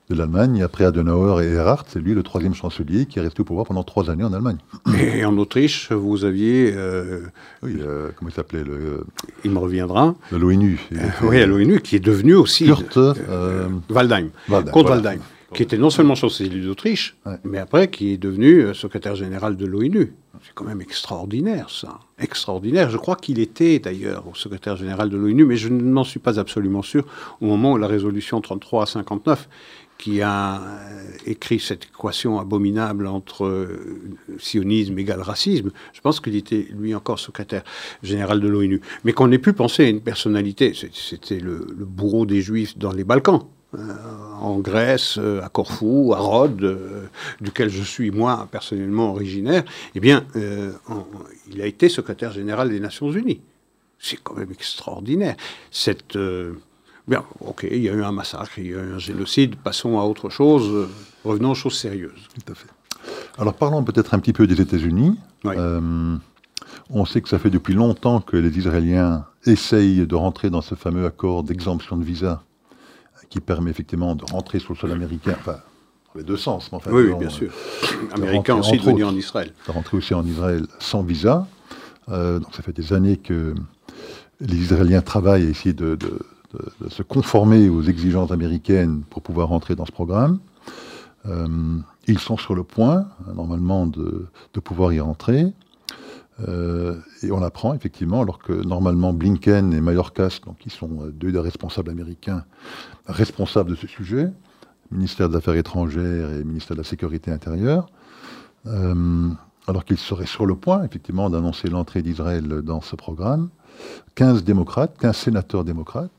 de 0.08 0.14
l'Allemagne. 0.14 0.62
Après 0.62 0.84
Adenauer 0.84 1.42
et 1.44 1.48
Erhard, 1.52 1.84
c'est 1.88 1.98
lui 1.98 2.14
le 2.14 2.22
troisième 2.22 2.54
chancelier 2.54 3.06
qui 3.06 3.18
est 3.18 3.22
resté 3.22 3.40
au 3.40 3.44
pouvoir 3.44 3.66
pendant 3.66 3.82
trois 3.82 4.10
années 4.10 4.24
en 4.24 4.32
Allemagne. 4.32 4.58
Et 5.00 5.24
en 5.24 5.36
Autriche, 5.38 5.90
vous 5.92 6.24
aviez, 6.24 6.72
euh, 6.74 7.20
Oui, 7.62 7.76
euh, 7.80 8.10
comment 8.16 8.30
il 8.30 8.34
s'appelait 8.34 8.64
le- 8.64 9.04
il 9.44 9.50
me 9.50 9.58
reviendra, 9.58 10.14
de 10.32 10.36
l'ONU. 10.36 10.78
Était 10.92 11.00
oui, 11.22 11.40
à 11.42 11.46
l'ONU, 11.46 11.80
qui 11.80 11.96
est 11.96 12.00
devenu 12.00 12.34
aussi 12.34 12.66
Kurt 12.66 12.96
euh, 12.96 13.68
Waldheim, 13.90 14.30
Waldheim, 14.48 14.72
Kurt 14.72 14.86
voilà. 14.86 15.02
Waldheim, 15.02 15.20
qui 15.54 15.62
était 15.62 15.78
non 15.78 15.90
seulement 15.90 16.14
chancelier 16.14 16.60
d'Autriche, 16.60 17.16
Ouais. 17.26 17.36
mais 17.44 17.58
après 17.58 17.88
qui 17.88 18.12
est 18.12 18.18
devenu 18.18 18.60
euh, 18.62 18.74
secrétaire 18.74 19.16
général 19.16 19.56
de 19.56 19.66
l'ONU. 19.66 20.12
C'est 20.44 20.52
quand 20.54 20.66
même 20.66 20.82
extraordinaire, 20.82 21.70
ça. 21.70 21.98
Extraordinaire. 22.18 22.90
Je 22.90 22.98
crois 22.98 23.16
qu'il 23.16 23.40
était 23.40 23.78
d'ailleurs 23.78 24.28
au 24.28 24.34
secrétaire 24.34 24.76
général 24.76 25.08
de 25.08 25.16
l'ONU, 25.16 25.44
mais 25.46 25.56
je 25.56 25.68
n'en 25.70 26.04
suis 26.04 26.20
pas 26.20 26.38
absolument 26.38 26.82
sûr 26.82 27.04
au 27.40 27.46
moment 27.46 27.72
où 27.72 27.78
la 27.78 27.86
résolution 27.88 28.40
33 28.40 28.82
à 28.82 28.86
59 28.86 29.48
qui 29.98 30.20
a 30.22 30.60
euh, 30.60 31.02
écrit 31.26 31.58
cette 31.58 31.84
équation 31.84 32.38
abominable 32.38 33.06
entre 33.06 33.46
euh, 33.46 34.08
sionisme 34.38 34.98
égale 34.98 35.20
racisme, 35.22 35.70
je 35.92 36.00
pense 36.00 36.20
qu'il 36.20 36.36
était 36.36 36.68
lui 36.72 36.94
encore 36.94 37.18
secrétaire 37.18 37.62
général 38.02 38.40
de 38.40 38.48
l'ONU. 38.48 38.80
Mais 39.04 39.12
qu'on 39.12 39.30
ait 39.32 39.38
pu 39.38 39.52
penser 39.52 39.84
à 39.84 39.88
une 39.88 40.00
personnalité, 40.00 40.74
c'était 40.92 41.40
le, 41.40 41.66
bourreau 41.78 42.26
des 42.26 42.42
Juifs 42.42 42.76
dans 42.76 42.92
les 42.92 43.04
Balkans, 43.04 43.42
euh, 43.74 43.78
en 44.40 44.58
Grèce, 44.58 45.18
à 45.42 45.48
Corfou, 45.48 46.12
à 46.14 46.18
Rhodes, 46.18 47.08
duquel 47.40 47.70
je 47.70 47.82
suis 47.82 48.10
moi 48.10 48.48
personnellement 48.50 49.10
originaire, 49.12 49.64
eh 49.94 50.00
bien, 50.00 50.26
en- 50.88 51.06
il 51.50 51.60
a 51.62 51.66
été 51.66 51.88
secrétaire 51.88 52.32
général 52.32 52.68
des 52.68 52.80
Nations 52.80 53.10
Unies. 53.10 53.40
C'est 53.98 54.18
quand 54.22 54.34
même 54.34 54.52
extraordinaire. 54.52 55.36
Cette, 55.70 56.16
bien, 57.08 57.22
ok, 57.40 57.66
il 57.70 57.82
y 57.82 57.88
a 57.88 57.92
eu 57.92 58.02
un 58.02 58.12
massacre, 58.12 58.58
il 58.58 58.66
y 58.66 58.74
a 58.74 58.78
eu 58.78 58.92
un 58.94 58.98
génocide, 58.98 59.56
passons 59.56 59.98
à 59.98 60.04
autre 60.04 60.28
chose, 60.28 60.68
euh, 60.68 60.88
revenons 61.24 61.52
aux 61.52 61.54
choses 61.54 61.76
sérieuses. 61.78 62.28
Tout 62.44 62.52
à 62.52 62.54
fait. 62.54 62.68
Alors 63.38 63.54
parlons 63.54 63.84
peut-être 63.84 64.14
un 64.14 64.18
petit 64.18 64.32
peu 64.32 64.46
des 64.46 64.60
États-Unis. 64.60 65.16
Oui. 65.44 65.54
Euh, 65.56 66.16
on 66.90 67.04
sait 67.04 67.20
que 67.20 67.28
ça 67.28 67.38
fait 67.38 67.50
depuis 67.50 67.74
longtemps 67.74 68.20
que 68.20 68.36
les 68.36 68.56
Israéliens 68.58 69.24
essayent 69.44 70.06
de 70.06 70.14
rentrer 70.14 70.50
dans 70.50 70.62
ce 70.62 70.74
fameux 70.74 71.04
accord 71.06 71.42
d'exemption 71.44 71.96
de 71.96 72.04
visa 72.04 72.42
qui 73.30 73.40
permet 73.40 73.70
effectivement 73.70 74.14
de 74.14 74.24
rentrer 74.24 74.58
sur 74.60 74.72
le 74.72 74.78
sol 74.78 74.92
américain, 74.92 75.34
enfin, 75.38 75.58
dans 76.14 76.18
les 76.20 76.22
deux 76.24 76.36
sens. 76.36 76.70
mais 76.70 76.76
enfin, 76.76 76.90
oui, 76.92 77.04
oui, 77.08 77.14
bien 77.18 77.26
euh, 77.28 77.30
sûr. 77.30 77.50
rentrer, 77.50 78.14
Américains 78.14 78.54
aussi 78.56 78.74
entre 78.74 78.84
de 78.86 78.90
venir 78.90 79.06
autres. 79.06 79.16
en 79.16 79.18
Israël. 79.18 79.52
de 79.66 79.72
rentrer 79.72 79.96
aussi 79.96 80.14
en 80.14 80.24
Israël 80.24 80.64
sans 80.78 81.02
visa. 81.02 81.46
Euh, 82.08 82.38
donc 82.38 82.54
ça 82.54 82.62
fait 82.62 82.72
des 82.72 82.92
années 82.92 83.16
que 83.16 83.54
les 84.40 84.56
Israéliens 84.56 85.02
travaillent 85.02 85.46
à 85.46 85.50
essayer 85.50 85.72
de, 85.74 85.96
de- 85.96 86.20
de- 86.56 86.86
de 86.86 86.90
se 86.90 87.02
conformer 87.02 87.68
aux 87.68 87.82
exigences 87.82 88.30
américaines 88.30 89.02
pour 89.10 89.22
pouvoir 89.22 89.48
rentrer 89.48 89.74
dans 89.74 89.86
ce 89.86 89.92
programme. 89.92 90.38
Euh, 91.26 91.78
ils 92.06 92.18
sont 92.18 92.36
sur 92.36 92.54
le 92.54 92.62
point, 92.62 93.06
euh, 93.28 93.32
normalement, 93.34 93.86
de, 93.86 94.28
pouvoir 94.64 94.92
y 94.92 95.00
rentrer. 95.00 95.52
Euh, 96.48 96.96
et 97.22 97.30
on 97.32 97.42
apprend 97.42 97.72
effectivement, 97.74 98.20
alors 98.20 98.38
que 98.38 98.52
normalement 98.52 99.12
Blinken 99.14 99.72
et 99.72 99.80
Mayorkas, 99.80 100.40
donc 100.44 100.58
qui 100.58 100.70
sont 100.70 100.90
euh, 101.02 101.10
deux 101.10 101.32
des 101.32 101.38
responsables 101.38 101.90
américains 101.90 102.44
responsables 103.06 103.70
de 103.70 103.74
ce 103.74 103.86
sujet, 103.86 104.30
ministère 104.90 105.28
des 105.28 105.36
Affaires 105.36 105.54
étrangères 105.56 106.30
et 106.32 106.44
ministère 106.44 106.76
de 106.76 106.82
la 106.82 106.88
Sécurité 106.88 107.30
intérieure, 107.30 107.86
euh, 108.66 109.28
alors 109.66 109.84
qu'ils 109.84 109.98
seraient 109.98 110.26
sur 110.26 110.46
le 110.46 110.54
point, 110.54 110.84
effectivement, 110.84 111.30
d'annoncer 111.30 111.68
l'entrée 111.68 112.02
d'Israël 112.02 112.46
dans 112.46 112.80
ce 112.82 112.96
programme, 112.96 113.48
15 114.14 114.44
démocrates, 114.44 114.96
15 114.98 115.16
sénateurs 115.16 115.64
démocrates, 115.64 116.10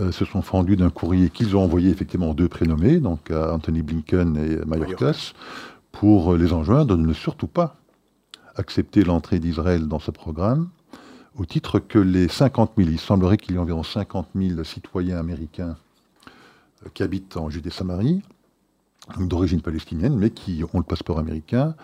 euh, 0.00 0.12
se 0.12 0.24
sont 0.24 0.42
fendus 0.42 0.76
d'un 0.76 0.90
courrier 0.90 1.30
qu'ils 1.30 1.56
ont 1.56 1.62
envoyé 1.62 1.90
effectivement 1.90 2.30
aux 2.30 2.34
deux 2.34 2.48
prénommés, 2.48 2.98
donc 2.98 3.30
à 3.30 3.52
Anthony 3.52 3.82
Blinken 3.82 4.36
et 4.36 4.64
Mayorkas, 4.66 5.32
pour 5.92 6.34
euh, 6.34 6.38
les 6.38 6.52
enjoindre 6.52 6.96
de 6.96 7.02
ne 7.02 7.12
surtout 7.12 7.46
pas 7.46 7.76
accepter 8.56 9.04
l'entrée 9.04 9.38
d'Israël 9.38 9.88
dans 9.88 9.98
ce 9.98 10.10
programme, 10.10 10.68
au 11.36 11.44
titre 11.44 11.80
que 11.80 11.98
les 11.98 12.28
50 12.28 12.72
000, 12.76 12.88
il 12.90 13.00
semblerait 13.00 13.36
qu'il 13.36 13.54
y 13.54 13.56
ait 13.56 13.60
environ 13.60 13.82
50 13.82 14.28
000 14.34 14.62
citoyens 14.64 15.18
américains 15.18 15.76
euh, 16.84 16.88
qui 16.94 17.02
habitent 17.02 17.36
en 17.36 17.50
Judée-Samarie, 17.50 18.22
d'origine 19.18 19.60
palestinienne, 19.60 20.16
mais 20.16 20.30
qui 20.30 20.64
ont 20.72 20.78
le 20.78 20.84
passeport 20.84 21.18
américain, 21.18 21.74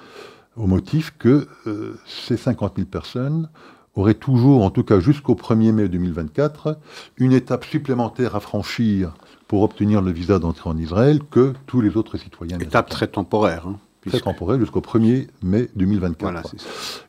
au 0.57 0.67
motif 0.67 1.15
que 1.19 1.49
euh, 1.67 1.99
ces 2.07 2.37
50 2.37 2.77
000 2.77 2.89
personnes 2.89 3.49
auraient 3.97 4.15
toujours, 4.15 4.63
en 4.65 4.71
tout 4.71 4.85
cas 4.85 5.01
jusqu'au 5.01 5.35
1er 5.35 5.73
mai 5.73 5.89
2024, 5.89 6.79
une 7.19 7.33
étape 7.33 7.65
supplémentaire 7.65 8.37
à 8.37 8.41
franchir 8.41 9.15
pour 9.49 9.63
obtenir 9.63 10.01
le 10.01 10.13
visa 10.13 10.39
d'entrée 10.39 10.71
en 10.71 10.79
Israël 10.79 11.21
que 11.31 11.55
tous 11.67 11.81
les 11.81 11.97
autres 11.97 12.17
citoyens. 12.17 12.59
Étape 12.59 12.89
très 12.89 13.09
temporaire. 13.09 13.67
hein, 13.67 13.77
Très 14.07 14.21
temporaire 14.21 14.59
jusqu'au 14.59 14.81
1er 14.81 15.27
mai 15.43 15.69
2024. 15.77 16.21
Voilà, 16.23 16.43
ça. 16.43 16.51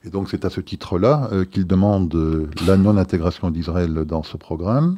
Et 0.04 0.10
donc 0.10 0.30
c'est 0.30 0.44
à 0.44 0.50
ce 0.50 0.60
titre-là 0.60 1.30
euh, 1.32 1.46
qu'il 1.46 1.66
demande 1.66 2.14
euh, 2.16 2.50
la 2.68 2.76
non-intégration 2.78 3.50
d'Israël 3.52 3.94
dans 4.06 4.24
ce 4.24 4.36
programme, 4.36 4.98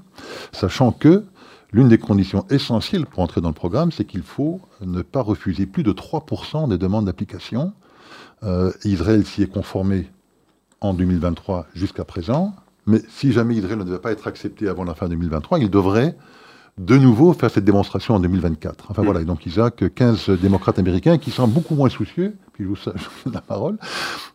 sachant 0.52 0.92
que 0.92 1.24
l'une 1.72 1.90
des 1.90 1.98
conditions 2.00 2.46
essentielles 2.50 3.06
pour 3.06 3.20
entrer 3.22 3.42
dans 3.42 3.50
le 3.50 3.54
programme, 3.54 3.92
c'est 3.92 4.06
qu'il 4.06 4.24
faut 4.24 4.62
ne 4.82 5.02
pas 5.02 5.22
refuser 5.22 5.66
plus 5.66 5.84
de 5.84 5.92
3% 5.92 6.68
des 6.70 6.78
demandes 6.80 7.06
d'application. 7.06 7.74
Euh, 8.44 8.72
Israël 8.86 9.26
s'y 9.26 9.44
est 9.44 9.52
conformé 9.52 10.10
en 10.84 10.94
2023 10.94 11.68
jusqu'à 11.74 12.04
présent, 12.04 12.54
mais 12.86 13.02
si 13.10 13.32
jamais 13.32 13.56
Israël 13.56 13.78
ne 13.80 13.84
devait 13.84 14.00
pas 14.00 14.12
être 14.12 14.28
accepté 14.28 14.68
avant 14.68 14.84
la 14.84 14.94
fin 14.94 15.08
2023, 15.08 15.60
il 15.60 15.70
devrait 15.70 16.16
de 16.78 16.98
nouveau 16.98 17.34
faire 17.34 17.52
cette 17.52 17.66
démonstration 17.66 18.16
en 18.16 18.20
2024. 18.20 18.88
Enfin 18.90 19.02
Mm. 19.02 19.06
voilà, 19.06 19.22
et 19.22 19.26
donc 19.26 19.46
Isaac, 19.46 19.84
15 19.94 20.30
démocrates 20.42 20.80
américains 20.80 21.18
qui 21.18 21.32
sont 21.32 21.48
beaucoup 21.48 21.76
moins 21.76 21.90
soucieux, 21.90 22.36
puis 22.54 22.64
je 22.66 22.70
vous, 22.70 22.76
donne 23.26 23.34
la 23.34 23.42
parole, 23.42 23.78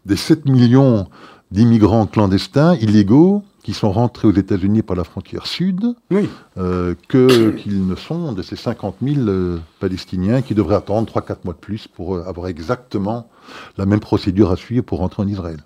des 0.07 0.17
7 0.17 0.47
millions 0.47 1.09
d'immigrants 1.51 2.07
clandestins, 2.07 2.75
illégaux, 2.77 3.43
qui 3.65 3.75
sont 3.75 3.91
rentrés 3.91 4.29
aux 4.29 4.33
États-Unis 4.33 4.83
par 4.83 4.97
la 4.97 5.05
frontière 5.05 5.47
sud, 5.47 5.95
Oui. 6.11 6.29
euh, 6.59 6.95
que 7.09 7.51
qu'ils 7.59 7.87
ne 7.87 7.95
sont 7.97 8.33
de 8.33 8.41
ces 8.43 8.57
50 8.57 8.97
000 9.03 9.29
euh, 9.29 9.59
Palestiniens 9.81 10.41
qui 10.41 10.55
devraient 10.55 10.77
attendre 10.77 11.11
3-4 11.13 11.39
mois 11.45 11.55
de 11.55 11.59
plus 11.59 11.87
pour 11.89 12.15
euh, 12.15 12.25
avoir 12.27 12.47
exactement 12.47 13.29
la 13.77 13.85
même 13.85 14.01
procédure 14.01 14.51
à 14.53 14.57
suivre 14.57 14.85
pour 14.85 14.99
rentrer 15.01 15.23
en 15.23 15.27
Israël. 15.29 15.59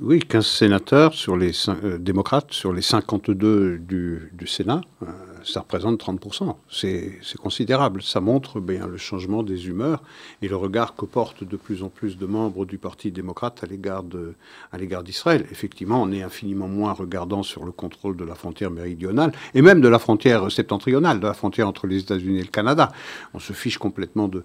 Oui, 0.00 0.20
15 0.20 0.46
sénateurs 0.46 1.14
sur 1.14 1.36
les 1.36 1.52
euh, 1.68 1.98
démocrates 1.98 2.52
sur 2.52 2.72
les 2.72 2.82
52 2.82 3.78
du, 3.78 4.30
du 4.32 4.46
Sénat, 4.46 4.82
euh, 5.02 5.06
ça 5.44 5.60
représente 5.60 6.02
30%. 6.02 6.54
C'est 6.70 7.20
considérable. 7.38 8.02
Ça 8.02 8.20
montre 8.20 8.60
bien 8.60 8.86
le 8.86 8.96
changement 8.96 9.42
des 9.42 9.66
humeurs 9.68 10.02
et 10.42 10.48
le 10.48 10.56
regard 10.56 10.94
que 10.94 11.04
portent 11.04 11.44
de 11.44 11.56
plus 11.56 11.82
en 11.82 11.88
plus 11.88 12.16
de 12.16 12.26
membres 12.26 12.64
du 12.64 12.78
Parti 12.78 13.10
démocrate 13.10 13.64
à 13.64 13.66
l'égard 13.66 15.02
d'Israël. 15.02 15.46
Effectivement, 15.50 16.02
on 16.02 16.12
est 16.12 16.22
infiniment 16.22 16.68
moins 16.68 16.92
regardant 16.92 17.42
sur 17.42 17.64
le 17.64 17.72
contrôle 17.72 18.16
de 18.16 18.24
la 18.24 18.34
frontière 18.34 18.70
méridionale 18.70 19.32
et 19.54 19.62
même 19.62 19.80
de 19.80 19.88
la 19.88 19.98
frontière 19.98 20.50
septentrionale, 20.50 21.20
de 21.20 21.26
la 21.26 21.34
frontière 21.34 21.68
entre 21.68 21.86
les 21.86 22.00
États-Unis 22.00 22.38
et 22.38 22.42
le 22.42 22.48
Canada. 22.48 22.92
On 23.34 23.38
se 23.38 23.52
fiche 23.52 23.78
complètement 23.78 24.28
de, 24.28 24.44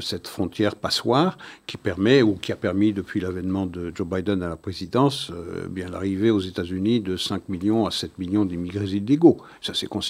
cette 0.00 0.28
frontière 0.28 0.76
passoire 0.76 1.36
qui 1.66 1.76
permet 1.76 2.22
ou 2.22 2.34
qui 2.34 2.52
a 2.52 2.56
permis 2.56 2.92
depuis 2.92 3.20
l'avènement 3.20 3.66
de 3.66 3.92
Joe 3.94 4.06
Biden 4.06 4.42
à 4.42 4.48
la 4.48 4.56
présidence 4.56 5.30
euh, 5.30 5.66
l'arrivée 5.90 6.30
aux 6.30 6.40
États-Unis 6.40 7.00
de 7.00 7.16
5 7.16 7.48
millions 7.48 7.86
à 7.86 7.90
7 7.90 8.18
millions 8.18 8.44
d'immigrés 8.44 8.86
illégaux. 8.86 9.38
Ça 9.60 9.74
c'est 9.74 9.86
considérable. 9.86 10.07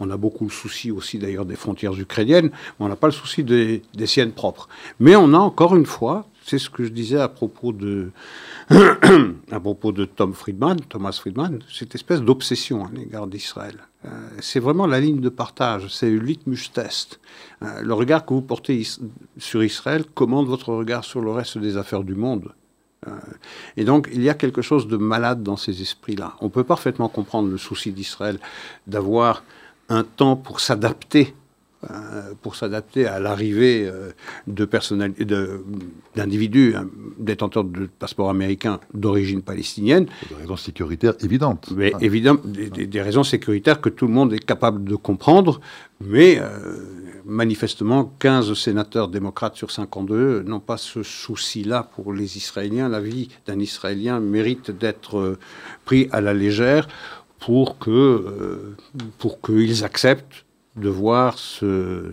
On 0.00 0.10
a 0.10 0.16
beaucoup 0.16 0.44
le 0.44 0.50
souci 0.50 0.90
aussi 0.90 1.18
d'ailleurs 1.18 1.44
des 1.44 1.56
frontières 1.56 1.98
ukrainiennes, 1.98 2.50
mais 2.50 2.86
on 2.86 2.88
n'a 2.88 2.96
pas 2.96 3.08
le 3.08 3.12
souci 3.12 3.44
des, 3.44 3.82
siennes 4.06 4.32
propres. 4.32 4.68
Mais 5.00 5.16
on 5.16 5.32
a 5.34 5.38
encore 5.38 5.76
une 5.76 5.86
fois, 5.86 6.26
c'est 6.44 6.58
ce 6.58 6.70
que 6.70 6.84
je 6.84 6.90
disais 6.90 7.20
à 7.20 7.28
propos 7.28 7.72
de 7.72 8.10
à 9.50 9.60
propos 9.60 9.92
de 9.92 10.04
Tom 10.04 10.32
Friedman, 10.32 10.76
Thomas 10.88 11.12
Friedman, 11.12 11.60
cette 11.72 11.94
espèce 11.94 12.20
d'obsession 12.20 12.84
à 12.84 12.90
l'égard 12.92 13.26
d'Israël. 13.26 13.76
Euh, 14.04 14.08
c'est 14.40 14.60
vraiment 14.60 14.86
la 14.86 15.00
ligne 15.00 15.20
de 15.20 15.28
partage, 15.28 15.88
c'est 15.88 16.10
le 16.10 16.18
litmus 16.18 16.70
test. 16.72 17.20
Euh, 17.62 17.82
le 17.82 17.94
regard 17.94 18.24
que 18.24 18.34
vous 18.34 18.42
portez 18.42 18.86
sur 19.38 19.64
Israël 19.64 20.04
commande 20.14 20.46
votre 20.46 20.72
regard 20.72 21.04
sur 21.04 21.20
le 21.20 21.30
reste 21.30 21.58
des 21.58 21.76
affaires 21.76 22.04
du 22.04 22.14
monde. 22.14 22.52
Euh, 23.06 23.10
et 23.76 23.84
donc, 23.84 24.08
il 24.12 24.22
y 24.22 24.30
a 24.30 24.34
quelque 24.34 24.62
chose 24.62 24.88
de 24.88 24.96
malade 24.96 25.42
dans 25.42 25.56
ces 25.56 25.82
esprits-là. 25.82 26.34
On 26.40 26.48
peut 26.48 26.64
parfaitement 26.64 27.08
comprendre 27.08 27.48
le 27.48 27.58
souci 27.58 27.92
d'Israël 27.92 28.38
d'avoir 28.86 29.44
un 29.88 30.02
temps 30.02 30.36
pour 30.36 30.60
s'adapter 30.60 31.34
euh, 31.90 32.32
pour 32.40 32.56
s'adapter 32.56 33.06
à 33.06 33.20
l'arrivée 33.20 33.86
euh, 33.86 34.10
de 34.46 34.66
d'individus 36.16 36.74
hein, 36.74 36.88
détenteurs 37.18 37.64
de 37.64 37.86
passeports 37.98 38.30
américains 38.30 38.80
d'origine 38.94 39.42
palestinienne. 39.42 40.06
Des 40.30 40.34
raisons 40.36 40.56
sécuritaires 40.56 41.12
évidentes. 41.20 41.68
Mais 41.76 41.92
évidemment, 42.00 42.40
des, 42.44 43.02
raisons 43.02 43.24
sécuritaires 43.24 43.82
que 43.82 43.90
tout 43.90 44.06
le 44.06 44.12
monde 44.14 44.32
est 44.32 44.44
capable 44.44 44.84
de 44.84 44.96
comprendre, 44.96 45.60
mais 46.00 46.38
euh, 46.40 46.78
manifestement, 47.26 48.12
15 48.18 48.54
sénateurs 48.54 49.08
démocrates 49.08 49.56
sur 49.56 49.70
52 49.70 50.42
n'ont 50.42 50.60
pas 50.60 50.76
ce 50.76 51.02
souci-là 51.02 51.82
pour 51.94 52.12
les 52.12 52.36
Israéliens. 52.36 52.88
La 52.88 53.00
vie 53.00 53.28
d'un 53.46 53.58
Israélien 53.58 54.20
mérite 54.20 54.70
d'être 54.70 55.38
pris 55.84 56.08
à 56.12 56.20
la 56.20 56.32
légère 56.32 56.88
pour 57.38 57.76
pour 59.18 59.40
qu'ils 59.40 59.84
acceptent 59.84 60.46
de 60.76 60.88
voir 60.88 61.38
ce, 61.38 62.12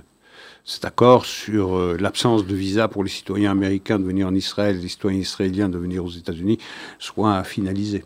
cet 0.65 0.85
accord 0.85 1.25
sur 1.25 1.77
euh, 1.77 1.97
l'absence 1.99 2.45
de 2.45 2.55
visa 2.55 2.87
pour 2.87 3.03
les 3.03 3.09
citoyens 3.09 3.51
américains 3.51 3.99
de 3.99 4.05
venir 4.05 4.27
en 4.27 4.33
Israël, 4.33 4.79
les 4.79 4.87
citoyens 4.87 5.19
israéliens 5.19 5.69
de 5.69 5.77
venir 5.77 6.03
aux 6.03 6.09
États-Unis, 6.09 6.57
soit 6.99 7.43
finalisé. 7.43 8.05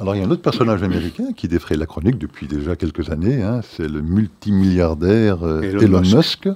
Alors 0.00 0.14
il 0.14 0.20
y 0.20 0.22
a 0.22 0.26
un 0.26 0.30
autre 0.30 0.42
personnage 0.42 0.82
américain 0.82 1.32
qui 1.34 1.46
défraye 1.46 1.76
la 1.76 1.86
chronique 1.86 2.18
depuis 2.18 2.46
déjà 2.46 2.74
quelques 2.74 3.10
années, 3.10 3.42
hein, 3.42 3.60
c'est 3.62 3.86
le 3.86 4.00
multimilliardaire 4.00 5.46
euh, 5.46 5.60
Elon, 5.60 6.00
Musk, 6.00 6.48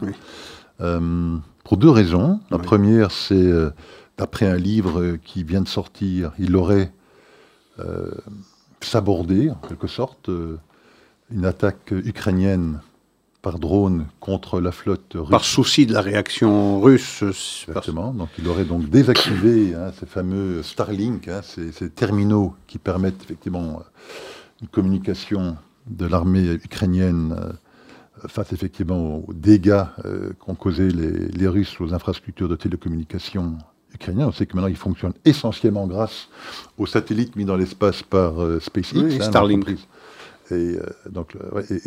euh, 0.80 1.36
pour 1.62 1.76
deux 1.76 1.90
raisons. 1.90 2.40
La 2.50 2.58
première, 2.58 3.10
c'est 3.10 3.52
d'après 4.16 4.46
un 4.46 4.56
livre 4.56 5.16
qui 5.22 5.44
vient 5.44 5.60
de 5.60 5.68
sortir, 5.68 6.32
il 6.38 6.56
aurait 6.56 6.92
sabordé 8.80 9.50
en 9.50 9.66
quelque 9.66 9.88
sorte 9.88 10.30
une 11.30 11.44
attaque 11.44 11.90
ukrainienne 11.90 12.80
par 13.44 13.58
drone 13.58 14.06
contre 14.20 14.58
la 14.58 14.72
flotte 14.72 15.12
russe. 15.14 15.30
Par 15.30 15.44
souci 15.44 15.84
de 15.84 15.92
la 15.92 16.00
réaction 16.00 16.80
russe. 16.80 17.22
Exactement. 17.68 18.14
Donc 18.14 18.30
il 18.38 18.48
aurait 18.48 18.64
donc 18.64 18.88
désactivé 18.88 19.74
hein, 19.74 19.92
ces 20.00 20.06
fameux 20.06 20.62
Starlink, 20.62 21.28
hein, 21.28 21.42
ces, 21.42 21.90
terminaux 21.90 22.54
qui 22.66 22.78
permettent 22.78 23.22
effectivement 23.22 23.82
une 24.62 24.68
communication 24.68 25.58
de 25.86 26.06
l'armée 26.06 26.54
ukrainienne 26.54 27.36
euh, 27.38 28.28
face 28.28 28.54
effectivement 28.54 29.16
aux 29.28 29.34
dégâts 29.34 29.84
euh, 30.06 30.32
qu'ont 30.38 30.54
causé 30.54 30.88
les, 30.88 31.46
Russes 31.46 31.78
aux 31.82 31.92
infrastructures 31.92 32.48
de 32.48 32.56
télécommunication 32.56 33.58
ukrainiennes. 33.92 34.28
On 34.28 34.32
sait 34.32 34.46
que 34.46 34.56
maintenant 34.56 34.70
ils 34.70 34.76
fonctionnent 34.76 35.18
essentiellement 35.26 35.86
grâce 35.86 36.30
aux 36.78 36.86
satellites 36.86 37.36
mis 37.36 37.44
dans 37.44 37.56
l'espace 37.56 38.02
par 38.02 38.42
euh, 38.42 38.58
SpaceX. 38.58 38.96
Oui, 38.96 39.18
hein, 39.20 39.24
Starlink. 39.24 39.68
Et, 40.50 40.76
euh, 40.76 40.80
donc, 41.10 41.36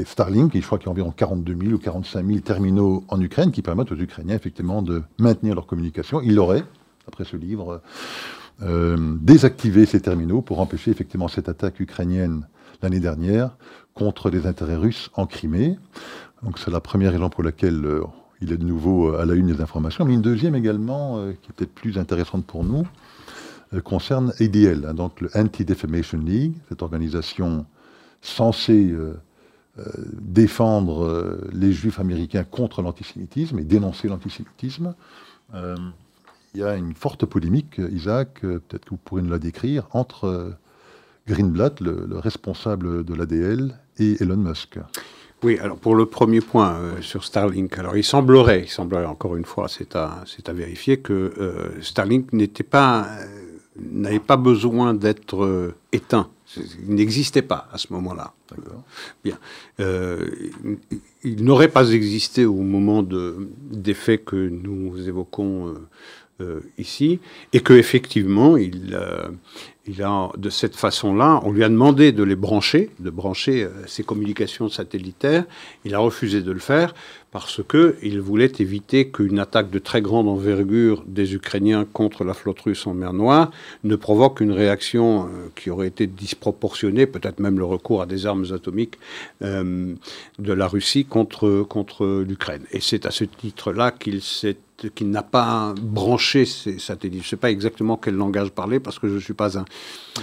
Starlink, 0.05 0.55
je 0.55 0.65
crois 0.65 0.77
qu'il 0.77 0.87
y 0.87 0.89
a 0.89 0.91
environ 0.91 1.11
42 1.11 1.55
000 1.59 1.73
ou 1.73 1.77
45 1.77 2.25
000 2.25 2.39
terminaux 2.39 3.03
en 3.07 3.21
Ukraine 3.21 3.51
qui 3.51 3.61
permettent 3.61 3.91
aux 3.91 3.97
Ukrainiens 3.97 4.35
effectivement 4.35 4.81
de 4.81 5.03
maintenir 5.19 5.55
leur 5.55 5.67
communication. 5.67 6.21
Il 6.21 6.39
aurait, 6.39 6.63
après 7.07 7.23
ce 7.23 7.37
livre, 7.37 7.81
euh, 8.63 9.15
désactivé 9.21 9.85
ces 9.85 10.01
terminaux 10.01 10.41
pour 10.41 10.59
empêcher 10.59 10.91
effectivement 10.91 11.27
cette 11.27 11.49
attaque 11.49 11.79
ukrainienne 11.79 12.47
l'année 12.81 12.99
dernière 12.99 13.55
contre 13.93 14.29
les 14.29 14.47
intérêts 14.47 14.75
russes 14.75 15.09
en 15.13 15.27
Crimée. 15.27 15.77
Donc 16.43 16.57
c'est 16.57 16.71
la 16.71 16.79
première 16.79 17.11
raison 17.11 17.29
pour 17.29 17.43
laquelle 17.43 17.85
euh, 17.85 18.03
il 18.41 18.51
est 18.51 18.57
de 18.57 18.65
nouveau 18.65 19.13
à 19.15 19.25
la 19.25 19.33
une 19.35 19.47
des 19.47 19.61
informations. 19.61 20.05
Mais 20.05 20.13
une 20.13 20.21
deuxième 20.21 20.55
également, 20.55 21.17
qui 21.41 21.49
est 21.49 21.53
peut-être 21.53 21.73
plus 21.73 21.97
intéressante 21.97 22.45
pour 22.45 22.63
nous, 22.63 22.85
concerne 23.83 24.31
ADL, 24.39 24.85
hein, 24.87 24.93
donc 24.93 25.19
le 25.21 25.29
Anti-Defamation 25.33 26.19
League, 26.19 26.53
cette 26.69 26.83
organisation 26.83 27.65
censé 28.27 28.89
euh, 28.91 29.19
euh, 29.79 29.83
défendre 30.13 31.05
euh, 31.05 31.49
les 31.53 31.71
juifs 31.71 31.99
américains 31.99 32.43
contre 32.43 32.81
l'antisémitisme 32.81 33.59
et 33.59 33.63
dénoncer 33.63 34.07
l'antisémitisme. 34.07 34.93
il 35.53 36.59
y 36.59 36.63
a 36.63 36.75
une 36.75 36.93
forte 36.93 37.25
polémique, 37.25 37.79
Isaac, 37.91 38.41
peut-être 38.41 38.85
que 38.85 38.89
vous 38.89 38.97
pourrez 38.97 39.21
nous 39.21 39.29
la 39.29 39.39
décrire, 39.39 39.87
entre 39.91 40.53
Greenblatt, 41.27 41.79
le, 41.81 42.17
responsable 42.17 43.03
de 43.03 43.13
l'ADL, 43.13 43.77
et 43.99 44.21
Elon 44.21 44.37
Musk. 44.37 44.79
Oui, 45.43 45.59
alors 45.59 45.77
pour 45.77 45.93
le 45.93 46.07
premier 46.07 46.41
point 46.41 46.79
sur 47.01 47.23
Starlink, 47.23 47.77
alors 47.77 47.95
il 47.95 48.03
semblerait, 48.03 48.63
il 48.63 48.69
semblerait 48.69 49.05
encore 49.05 49.35
une 49.35 49.45
fois, 49.45 49.67
c'est 49.67 49.95
à, 49.95 50.23
vérifier, 50.53 50.97
que 50.97 51.31
Starlink 51.81 52.33
n'était 52.33 52.63
pas, 52.63 53.07
n'avait 53.79 54.19
pas 54.19 54.37
besoin 54.37 54.95
d'être 54.95 55.75
éteint 55.91 56.29
il 56.55 56.95
n'existait 56.95 57.41
pas 57.41 57.67
à 57.71 57.77
ce 57.77 57.91
moment-là. 57.93 58.33
Bien. 59.23 59.37
Euh, 59.79 60.29
il 61.23 61.43
n'aurait 61.43 61.67
pas 61.67 61.91
existé 61.91 62.45
au 62.45 62.61
moment 62.61 63.03
de, 63.03 63.49
des 63.69 63.93
faits 63.93 64.23
que 64.23 64.35
nous 64.35 65.07
évoquons 65.07 65.67
euh, 65.67 65.87
euh, 66.39 66.59
ici, 66.77 67.19
et 67.51 67.59
qu'effectivement, 67.59 68.57
il, 68.57 68.97
il 69.87 70.03
a, 70.03 70.29
de 70.37 70.49
cette 70.49 70.75
façon-là, 70.75 71.39
on 71.43 71.51
lui 71.51 71.63
a 71.63 71.69
demandé 71.69 72.11
de 72.11 72.23
les 72.23 72.35
brancher, 72.35 72.89
de 72.99 73.09
brancher 73.09 73.67
ses 73.85 74.03
communications 74.03 74.69
satellitaires. 74.69 75.45
Il 75.85 75.95
a 75.95 75.99
refusé 75.99 76.41
de 76.41 76.51
le 76.51 76.59
faire 76.59 76.93
parce 77.31 77.61
qu'il 77.61 78.21
voulait 78.21 78.51
éviter 78.59 79.09
qu'une 79.09 79.39
attaque 79.39 79.69
de 79.69 79.79
très 79.79 80.01
grande 80.01 80.27
envergure 80.27 81.03
des 81.05 81.35
Ukrainiens 81.35 81.85
contre 81.85 82.23
la 82.23 82.33
flotte 82.33 82.61
russe 82.61 82.87
en 82.87 82.93
mer 82.93 83.13
Noire 83.13 83.51
ne 83.83 83.95
provoque 83.95 84.39
une 84.39 84.51
réaction 84.51 85.25
euh, 85.25 85.49
qui 85.55 85.69
aurait 85.69 85.87
été 85.87 86.07
disproportionnée, 86.07 87.05
peut-être 87.05 87.39
même 87.39 87.59
le 87.59 87.65
recours 87.65 88.01
à 88.01 88.05
des 88.05 88.25
armes 88.25 88.45
atomiques 88.53 88.97
euh, 89.41 89.93
de 90.39 90.53
la 90.53 90.67
Russie 90.67 91.05
contre, 91.05 91.63
contre 91.63 92.23
l'Ukraine. 92.27 92.63
Et 92.71 92.79
c'est 92.79 93.05
à 93.05 93.11
ce 93.11 93.25
titre-là 93.25 93.91
qu'il 93.91 94.21
qu'il 94.95 95.09
n'a 95.09 95.23
pas 95.23 95.73
branché 95.81 96.45
ces 96.45 96.77
satellites. 96.77 97.21
Je 97.21 97.27
ne 97.27 97.29
sais 97.29 97.37
pas 97.37 97.49
exactement 97.49 97.97
quel 97.97 98.15
langage 98.15 98.51
parler 98.51 98.79
parce 98.79 98.99
que 98.99 99.07
je 99.07 99.15
ne 99.15 99.19
suis, 99.19 99.33
pas 99.33 99.57
un, 99.57 99.65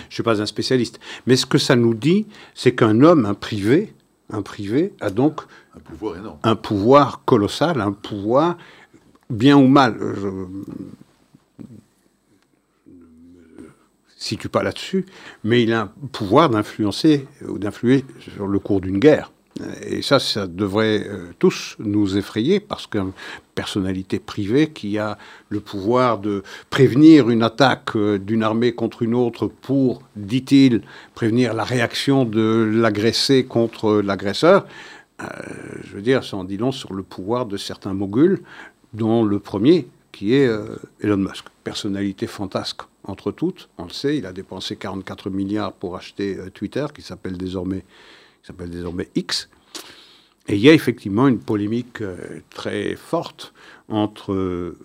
je 0.08 0.14
suis 0.14 0.22
pas 0.22 0.40
un 0.40 0.46
spécialiste. 0.46 1.00
Mais 1.26 1.36
ce 1.36 1.46
que 1.46 1.58
ça 1.58 1.76
nous 1.76 1.94
dit, 1.94 2.26
c'est 2.54 2.74
qu'un 2.74 3.00
homme, 3.02 3.26
un 3.26 3.34
privé, 3.34 3.92
un 4.30 4.42
privé 4.42 4.92
a 5.00 5.10
donc 5.10 5.42
un 5.76 5.80
pouvoir 5.80 6.16
énorme. 6.16 6.38
Un 6.42 6.56
pouvoir 6.56 7.24
colossal, 7.24 7.80
un 7.80 7.92
pouvoir 7.92 8.56
bien 9.30 9.56
ou 9.56 9.66
mal. 9.66 9.96
Je 9.98 10.26
ne 10.26 10.32
me 10.32 10.64
situe 14.16 14.48
pas 14.48 14.62
là-dessus, 14.62 15.04
mais 15.42 15.62
il 15.62 15.72
a 15.72 15.82
un 15.82 15.92
pouvoir 16.12 16.50
d'influencer 16.50 17.26
ou 17.46 17.58
d'influer 17.58 18.04
sur 18.20 18.46
le 18.46 18.58
cours 18.58 18.80
d'une 18.80 18.98
guerre. 18.98 19.30
Et 19.86 20.02
ça, 20.02 20.18
ça 20.18 20.48
devrait 20.48 21.06
euh, 21.06 21.30
tous 21.38 21.76
nous 21.78 22.16
effrayer 22.16 22.58
parce 22.58 22.88
qu'une 22.88 23.12
personnalité 23.54 24.18
privée 24.18 24.70
qui 24.70 24.98
a 24.98 25.16
le 25.48 25.60
pouvoir 25.60 26.18
de 26.18 26.42
prévenir 26.70 27.30
une 27.30 27.44
attaque 27.44 27.94
euh, 27.94 28.18
d'une 28.18 28.42
armée 28.42 28.72
contre 28.72 29.02
une 29.02 29.14
autre 29.14 29.46
pour, 29.46 30.02
dit-il, 30.16 30.82
prévenir 31.14 31.54
la 31.54 31.62
réaction 31.62 32.24
de 32.24 32.68
l'agressé 32.74 33.44
contre 33.44 34.02
l'agresseur, 34.04 34.66
euh, 35.22 35.26
je 35.84 35.94
veux 35.94 36.02
dire, 36.02 36.24
ça 36.24 36.36
en 36.36 36.42
dit 36.42 36.56
long 36.56 36.72
sur 36.72 36.92
le 36.92 37.04
pouvoir 37.04 37.46
de 37.46 37.56
certains 37.56 37.94
moguls, 37.94 38.40
dont 38.92 39.24
le 39.24 39.38
premier 39.38 39.86
qui 40.10 40.34
est 40.34 40.48
Elon 41.00 41.16
Musk. 41.16 41.46
Personnalité 41.64 42.28
fantasque 42.28 42.82
entre 43.02 43.32
toutes, 43.32 43.68
on 43.78 43.84
le 43.84 43.90
sait, 43.90 44.16
il 44.16 44.26
a 44.26 44.32
dépensé 44.32 44.76
44 44.76 45.28
milliards 45.28 45.72
pour 45.72 45.96
acheter 45.96 46.38
Twitter, 46.54 46.86
qui 46.94 47.02
s'appelle 47.02 47.36
désormais 47.36 47.84
qui 48.44 48.48
s'appelle 48.48 48.68
désormais 48.68 49.08
X. 49.14 49.48
Et 50.48 50.56
il 50.56 50.60
y 50.60 50.68
a 50.68 50.74
effectivement 50.74 51.26
une 51.28 51.38
polémique 51.38 52.02
euh, 52.02 52.40
très 52.50 52.94
forte 52.94 53.54
entre 53.88 54.34
euh, 54.34 54.76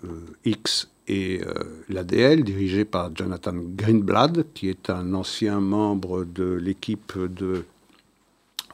X 0.46 0.88
et 1.08 1.42
euh, 1.44 1.52
l'ADL, 1.90 2.42
dirigée 2.42 2.86
par 2.86 3.14
Jonathan 3.14 3.52
Greenblatt, 3.54 4.46
qui 4.54 4.70
est 4.70 4.88
un 4.88 5.12
ancien 5.12 5.60
membre 5.60 6.24
de 6.24 6.54
l'équipe 6.54 7.12
de 7.18 7.64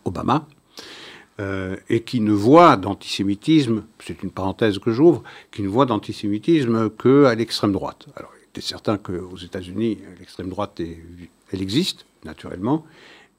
Obama, 0.04 0.46
et 1.90 2.00
qui 2.00 2.20
ne 2.20 2.32
voit 2.32 2.78
d'antisémitisme, 2.78 3.84
c'est 3.98 4.22
une 4.22 4.30
parenthèse 4.30 4.78
que 4.78 4.90
j'ouvre, 4.90 5.22
qui 5.52 5.60
ne 5.60 5.68
voit 5.68 5.84
d'antisémitisme 5.84 6.88
qu'à 6.88 7.34
l'extrême 7.34 7.72
droite. 7.72 8.06
Alors, 8.16 8.32
il 8.38 8.58
est 8.58 8.62
certain 8.62 8.96
qu'aux 8.96 9.36
États-Unis, 9.36 9.98
l'extrême 10.18 10.48
droite, 10.48 10.80
elle 10.80 11.60
existe, 11.60 12.06
naturellement, 12.24 12.86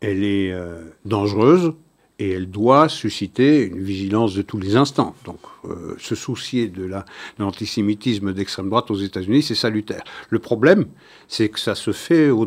elle 0.02 0.24
est 0.24 0.52
euh, 0.52 0.84
dangereuse 1.06 1.74
et 2.20 2.32
elle 2.32 2.50
doit 2.50 2.90
susciter 2.90 3.64
une 3.64 3.84
vigilance 3.84 4.34
de 4.34 4.42
tous 4.42 4.60
les 4.60 4.76
instants. 4.76 5.16
Donc, 5.26 5.40
euh, 5.66 5.96
se 6.00 6.16
soucier 6.16 6.68
de 6.68 6.90
l'antisémitisme 7.38 8.34
d'extrême 8.34 8.70
droite 8.70 8.90
aux 8.90 8.96
États-Unis, 8.96 9.44
c'est 9.44 9.56
salutaire. 9.56 10.04
Le 10.30 10.40
problème, 10.40 10.88
c'est 11.28 11.50
que 11.50 11.60
ça 11.60 11.76
se 11.76 11.92
fait 11.92 12.30
au 12.30 12.46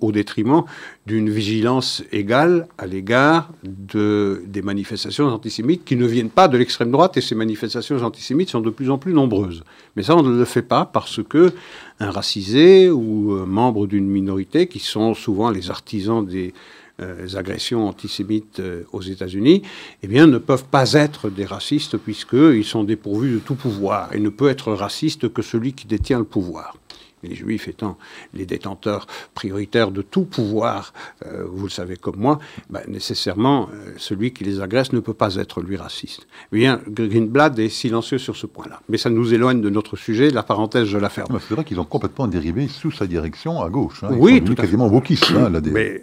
au 0.00 0.12
détriment 0.12 0.62
d'une 1.06 1.30
vigilance 1.30 2.02
égale 2.12 2.66
à 2.78 2.86
l'égard 2.86 3.50
de, 3.62 4.42
des 4.46 4.62
manifestations 4.62 5.26
antisémites 5.26 5.84
qui 5.84 5.96
ne 5.96 6.06
viennent 6.06 6.30
pas 6.30 6.48
de 6.48 6.56
l'extrême 6.56 6.90
droite 6.90 7.16
et 7.16 7.20
ces 7.20 7.34
manifestations 7.34 8.02
antisémites 8.02 8.50
sont 8.50 8.60
de 8.60 8.70
plus 8.70 8.90
en 8.90 8.98
plus 8.98 9.12
nombreuses. 9.12 9.64
Mais 9.96 10.02
ça, 10.02 10.16
on 10.16 10.22
ne 10.22 10.36
le 10.36 10.44
fait 10.44 10.62
pas 10.62 10.84
parce 10.84 11.22
que 11.22 11.52
un 12.00 12.10
racisé 12.10 12.90
ou 12.90 13.32
un 13.40 13.46
membre 13.46 13.86
d'une 13.86 14.08
minorité, 14.08 14.66
qui 14.66 14.80
sont 14.80 15.14
souvent 15.14 15.50
les 15.50 15.70
artisans 15.70 16.24
des, 16.24 16.52
agressions 17.34 17.88
antisémites 17.88 18.62
aux 18.92 19.02
États-Unis, 19.02 19.62
eh 20.04 20.06
bien, 20.06 20.28
ne 20.28 20.38
peuvent 20.38 20.66
pas 20.70 20.92
être 20.92 21.28
des 21.28 21.44
racistes 21.44 21.96
puisqu'ils 21.96 22.64
sont 22.64 22.84
dépourvus 22.84 23.32
de 23.32 23.38
tout 23.40 23.56
pouvoir. 23.56 24.14
Et 24.14 24.20
ne 24.20 24.28
peut 24.28 24.48
être 24.48 24.72
raciste 24.72 25.32
que 25.32 25.42
celui 25.42 25.72
qui 25.72 25.88
détient 25.88 26.18
le 26.18 26.24
pouvoir 26.24 26.76
les 27.24 27.34
juifs 27.34 27.68
étant 27.68 27.96
les 28.32 28.46
détenteurs 28.46 29.06
prioritaires 29.34 29.90
de 29.90 30.02
tout 30.02 30.24
pouvoir, 30.24 30.92
euh, 31.26 31.44
vous 31.46 31.64
le 31.64 31.70
savez 31.70 31.96
comme 31.96 32.16
moi, 32.16 32.38
bah, 32.70 32.82
nécessairement, 32.88 33.68
euh, 33.72 33.92
celui 33.96 34.32
qui 34.32 34.44
les 34.44 34.60
agresse 34.60 34.92
ne 34.92 35.00
peut 35.00 35.14
pas 35.14 35.36
être 35.36 35.60
lui 35.60 35.76
raciste. 35.76 36.26
Eh 36.52 36.56
bien, 36.56 36.80
Greenblatt 36.88 37.58
est 37.58 37.68
silencieux 37.68 38.18
sur 38.18 38.36
ce 38.36 38.46
point-là. 38.46 38.80
Mais 38.88 38.98
ça 38.98 39.10
nous 39.10 39.34
éloigne 39.34 39.60
de 39.60 39.70
notre 39.70 39.96
sujet, 39.96 40.30
la 40.30 40.42
parenthèse, 40.42 40.86
je 40.86 40.98
la 40.98 41.08
ferme. 41.08 41.38
C'est 41.48 41.54
vrai 41.54 41.64
qu'ils 41.64 41.80
ont 41.80 41.84
complètement 41.84 42.26
dérivé 42.26 42.68
sous 42.68 42.90
sa 42.90 43.06
direction 43.06 43.62
à 43.62 43.68
gauche. 43.68 44.04
Hein. 44.04 44.10
oui, 44.12 44.42
tout 44.42 44.54
quasiment 44.54 44.88
wokistes, 44.88 45.32
hein, 45.32 45.50
Mais, 45.72 46.02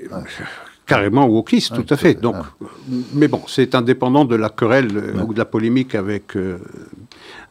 carrément 0.91 1.25
wokiste, 1.25 1.73
tout 1.73 1.93
à 1.93 1.97
fait. 1.97 2.15
Donc, 2.15 2.35
mais 3.13 3.27
bon, 3.27 3.41
c'est 3.47 3.75
indépendant 3.75 4.25
de 4.25 4.35
la 4.35 4.49
querelle 4.49 4.89
ou 5.25 5.33
de 5.33 5.37
la 5.37 5.45
polémique 5.45 5.95
avec 5.95 6.35
euh, 6.35 6.57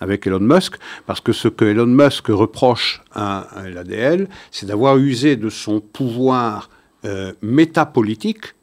avec 0.00 0.26
Elon 0.26 0.40
Musk, 0.40 0.76
parce 1.06 1.20
que 1.20 1.32
ce 1.32 1.48
que 1.48 1.64
Elon 1.64 1.86
Musk 1.86 2.28
reproche 2.28 3.02
à, 3.12 3.46
l'ADL, 3.72 4.28
c'est 4.50 4.66
d'avoir 4.66 4.96
usé 4.96 5.36
de 5.36 5.50
son 5.50 5.80
pouvoir 5.80 6.70
euh, 7.04 7.32
métapolitique, 7.42 8.54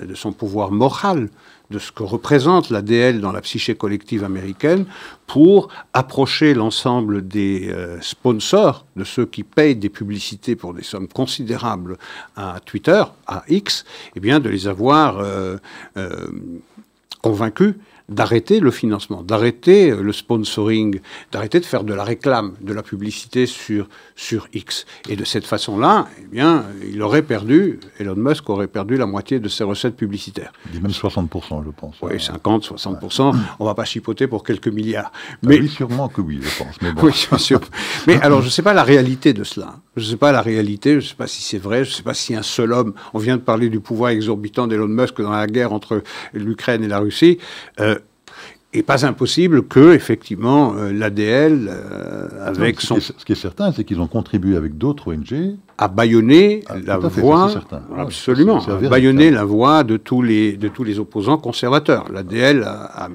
de 0.00 0.14
son 0.14 0.32
pouvoir 0.32 0.70
moral, 0.70 1.28
de 1.70 1.78
ce 1.78 1.92
que 1.92 2.02
représente 2.02 2.70
l'ADL 2.70 3.20
dans 3.20 3.32
la 3.32 3.40
psyché 3.40 3.74
collective 3.74 4.24
américaine 4.24 4.86
pour 5.26 5.68
approcher 5.92 6.52
l'ensemble 6.54 7.26
des 7.26 7.68
euh, 7.70 8.00
sponsors, 8.00 8.86
de 8.96 9.04
ceux 9.04 9.26
qui 9.26 9.44
payent 9.44 9.76
des 9.76 9.88
publicités 9.88 10.56
pour 10.56 10.74
des 10.74 10.82
sommes 10.82 11.08
considérables 11.08 11.96
à 12.36 12.58
Twitter, 12.64 13.02
à 13.26 13.44
X, 13.48 13.84
eh 14.16 14.20
bien 14.20 14.40
de 14.40 14.48
les 14.48 14.66
avoir 14.66 15.18
euh, 15.20 15.58
convaincus 17.22 17.74
d'arrêter 18.10 18.60
le 18.60 18.70
financement, 18.70 19.22
d'arrêter 19.22 19.94
le 19.94 20.12
sponsoring, 20.12 21.00
d'arrêter 21.32 21.60
de 21.60 21.64
faire 21.64 21.84
de 21.84 21.94
la 21.94 22.04
réclame, 22.04 22.54
de 22.60 22.72
la 22.74 22.82
publicité 22.82 23.46
sur, 23.46 23.88
sur 24.16 24.48
X. 24.52 24.84
Et 25.08 25.16
de 25.16 25.24
cette 25.24 25.46
façon-là, 25.46 26.08
eh 26.20 26.26
bien, 26.26 26.64
il 26.86 27.00
aurait 27.02 27.22
perdu, 27.22 27.78
Elon 27.98 28.16
Musk 28.16 28.50
aurait 28.50 28.66
perdu 28.66 28.96
la 28.96 29.06
moitié 29.06 29.38
de 29.38 29.48
ses 29.48 29.64
recettes 29.64 29.96
publicitaires. 29.96 30.52
Il 30.66 30.72
dit 30.72 30.80
même 30.80 30.90
60%, 30.90 31.64
je 31.64 31.70
pense. 31.70 31.96
Oui, 32.02 32.20
50, 32.20 32.64
60%. 32.64 33.34
On 33.58 33.64
ne 33.64 33.68
va 33.68 33.74
pas 33.74 33.84
chipoter 33.84 34.26
pour 34.26 34.42
quelques 34.42 34.68
milliards. 34.68 35.12
Ah 35.14 35.36
mais... 35.42 35.60
oui, 35.60 35.68
sûrement 35.68 36.08
que 36.08 36.20
oui, 36.20 36.40
je 36.42 36.58
pense. 36.62 36.76
Mais 36.82 36.90
oui, 37.00 37.26
bien 37.28 37.38
sûr. 37.38 37.60
mais 38.06 38.20
alors, 38.20 38.40
je 38.40 38.46
ne 38.46 38.50
sais 38.50 38.62
pas 38.62 38.74
la 38.74 38.82
réalité 38.82 39.32
de 39.32 39.44
cela. 39.44 39.76
Je 39.96 40.04
ne 40.04 40.10
sais 40.10 40.16
pas 40.16 40.32
la 40.32 40.42
réalité, 40.42 40.92
je 40.92 40.96
ne 40.96 41.00
sais 41.02 41.14
pas 41.14 41.26
si 41.26 41.42
c'est 41.42 41.58
vrai, 41.58 41.84
je 41.84 41.90
ne 41.90 41.94
sais 41.94 42.02
pas 42.02 42.14
si 42.14 42.34
un 42.34 42.42
seul 42.42 42.72
homme, 42.72 42.94
on 43.14 43.18
vient 43.18 43.36
de 43.36 43.42
parler 43.42 43.68
du 43.68 43.80
pouvoir 43.80 44.10
exorbitant 44.10 44.66
d'Elon 44.66 44.88
Musk 44.88 45.20
dans 45.20 45.30
la 45.30 45.46
guerre 45.46 45.72
entre 45.72 46.02
l'Ukraine 46.32 46.82
et 46.82 46.88
la 46.88 46.98
Russie, 46.98 47.38
euh, 47.80 47.98
et 48.72 48.82
pas 48.82 49.04
impossible 49.04 49.66
que, 49.66 49.94
effectivement, 49.94 50.74
euh, 50.76 50.92
l'ADL, 50.92 51.68
euh, 51.68 52.28
avec 52.46 52.80
son... 52.80 53.00
ce 53.00 53.12
qui 53.24 53.32
est 53.32 53.36
certain, 53.36 53.72
c'est 53.72 53.84
qu'ils 53.84 54.00
ont 54.00 54.06
contribué 54.06 54.56
avec 54.56 54.78
d'autres 54.78 55.12
ONG... 55.12 55.56
À 55.76 55.88
baïonner 55.88 56.62
ah, 56.68 56.74
la 56.84 56.98
voix... 56.98 57.50
absolument, 57.96 58.60
à 58.66 58.76
baïonner 58.76 59.30
la 59.30 59.44
voix 59.44 59.82
de 59.82 59.96
tous 59.96 60.20
les, 60.20 60.56
de 60.56 60.68
tous 60.68 60.84
les 60.84 60.98
opposants 60.98 61.38
conservateurs. 61.38 62.12
L'ADL 62.12 62.64
a, 62.64 63.08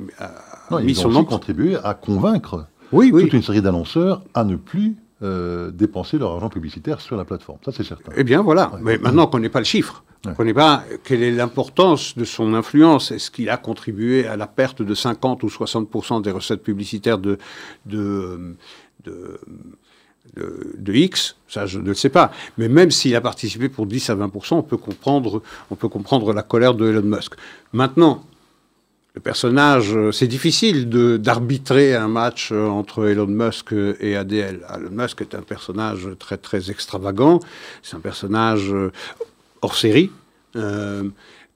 mis 0.82 0.96
son 0.96 1.10
nom... 1.10 1.24
contribué 1.24 1.78
à 1.84 1.94
convaincre 1.94 2.66
oui, 2.92 3.12
oui. 3.14 3.24
toute 3.24 3.34
une 3.34 3.44
série 3.44 3.62
d'annonceurs 3.62 4.24
à 4.34 4.44
ne 4.44 4.56
plus 4.56 4.96
euh, 5.26 5.72
dépenser 5.72 6.20
leur 6.20 6.34
argent 6.34 6.50
publicitaire 6.50 7.02
sur 7.02 7.18
la 7.18 7.26
plateforme. 7.26 7.58
Ça, 7.66 7.72
c'est 7.72 7.84
certain. 7.84 8.12
Eh 8.16 8.24
bien, 8.24 8.42
voilà. 8.42 8.72
Mais 8.82 9.00
maintenant, 9.00 9.24
on 9.24 9.26
ne 9.26 9.32
connaît 9.32 9.50
pas 9.50 9.60
le 9.60 9.66
chiffre. 9.66 10.04
On 10.26 10.30
ne 10.30 10.36
connaît 10.36 10.54
pas 10.54 10.84
quelle 11.04 11.24
est 11.24 11.32
l'importance 11.32 12.16
de 12.16 12.26
son 12.26 12.54
influence? 12.54 13.12
Est-ce 13.12 13.32
qu'il 13.32 13.50
a 13.50 13.58
contribué 13.58 14.28
à 14.28 14.38
la 14.38 14.46
perte 14.46 14.82
de 14.82 14.94
50 14.94 15.44
ou 15.44 15.48
60% 15.48 16.22
des 16.22 16.32
recettes 16.32 16.64
publicitaires 16.64 17.18
de, 17.18 17.38
de, 17.86 18.56
de, 19.04 19.40
de, 20.78 20.94
X? 20.94 21.38
Ça, 21.48 21.66
je 21.66 21.80
ne 21.80 21.88
le 21.88 21.94
sais 21.96 22.10
pas. 22.10 22.32
Mais 22.58 22.70
même 22.70 22.92
s'il 22.92 23.16
a 23.16 23.22
participé 23.22 23.68
pour 23.68 23.88
10 23.88 24.12
à 24.12 24.16
20% 24.16 24.56
on 24.56 24.64
peut 24.64 24.78
comprendre, 24.78 25.42
on 25.72 25.76
peut 25.76 25.90
comprendre 25.90 26.34
la 26.34 26.44
colère 26.44 26.76
de 26.76 26.88
Elon 26.88 27.02
Musk. 27.04 27.34
Maintenant, 27.74 28.24
le 29.16 29.22
personnage, 29.22 29.96
euh, 29.96 30.12
c'est 30.12 30.28
difficile 30.28 30.90
d'arbitrer 30.90 31.96
un 31.96 32.10
match 32.10 32.50
euh, 32.52 32.68
entre 32.68 33.08
Elon 33.08 33.28
Musk 33.28 33.74
et 34.02 34.18
ADL. 34.18 34.60
Elon 34.70 34.92
Musk 34.92 35.22
est 35.22 35.34
un 35.34 35.42
personnage 35.42 36.10
très 36.20 36.38
très 36.38 36.70
extravagant, 36.70 37.40
c'est 37.82 37.96
un 37.96 38.02
personnage 38.02 38.74
euh, 38.74 38.92
hors 39.62 39.76
série, 39.76 40.12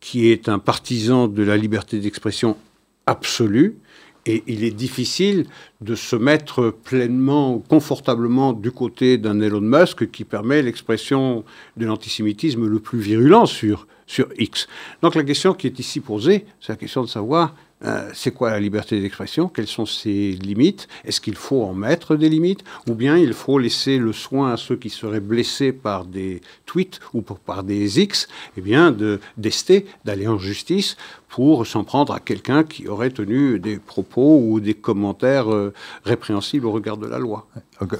qui 0.02 0.30
est 0.30 0.50
un 0.50 0.60
partisan 0.60 1.30
de 1.30 1.42
la 1.42 1.56
liberté 1.56 2.00
d'expression 2.00 2.58
absolue, 3.06 3.78
et 4.26 4.44
il 4.48 4.66
est 4.66 4.72
difficile 4.72 5.46
de 5.80 5.96
se 5.96 6.18
mettre 6.18 6.70
pleinement, 6.70 7.60
confortablement 7.60 8.52
du 8.52 8.72
côté 8.72 9.18
d'un 9.18 9.40
Elon 9.40 9.62
Musk 9.62 10.12
qui 10.12 10.26
permet 10.26 10.62
l'expression 10.62 11.46
de 11.78 11.86
l'antisémitisme 11.86 12.68
le 12.68 12.80
plus 12.80 13.00
virulent 13.00 13.46
sur, 13.46 13.88
sur 14.10 14.28
X. 14.38 14.68
Donc 15.02 15.16
la 15.16 15.24
question 15.24 15.54
qui 15.54 15.68
est 15.68 15.80
ici 15.80 16.00
posée, 16.00 16.46
c'est 16.60 16.74
la 16.74 16.78
question 16.78 17.04
de 17.04 17.08
savoir 17.08 17.54
euh, 17.86 18.10
c'est 18.14 18.32
quoi 18.32 18.50
la 18.50 18.60
liberté 18.60 19.00
d'expression 19.00 19.48
Quelles 19.48 19.68
sont 19.68 19.86
ses 19.86 20.32
limites 20.32 20.90
Est-ce 21.06 21.22
qu'il 21.22 21.36
faut 21.36 21.64
en 21.64 21.74
mettre 21.74 22.18
des 22.18 22.28
limites 22.28 22.64
Ou 22.90 22.94
bien 22.94 23.18
il 23.18 23.34
faut 23.34 23.58
laisser 23.58 24.00
le 24.00 24.12
soin 24.12 24.52
à 24.52 24.58
ceux 24.58 24.76
qui 24.76 24.90
seraient 24.90 25.22
blessés 25.22 25.72
par 25.72 26.04
des 26.04 26.42
tweets 26.66 27.00
ou 27.14 27.22
par 27.22 27.64
des 27.64 28.02
X, 28.02 28.28
eh 28.58 28.62
bien, 28.62 28.92
de 28.92 29.22
d'ester, 29.38 29.86
d'aller 30.04 30.28
en 30.28 30.38
justice 30.40 30.98
pour 31.30 31.66
s'en 31.68 31.84
prendre 31.86 32.12
à 32.12 32.20
quelqu'un 32.20 32.64
qui 32.64 32.88
aurait 32.88 33.12
tenu 33.12 33.60
des 33.60 33.78
propos 33.78 34.42
ou 34.44 34.60
des 34.60 34.74
commentaires 34.74 35.54
euh, 35.54 35.72
répréhensibles 36.04 36.66
au 36.66 36.72
regard 36.72 36.98
de 36.98 37.08
la 37.08 37.20
loi. 37.20 37.48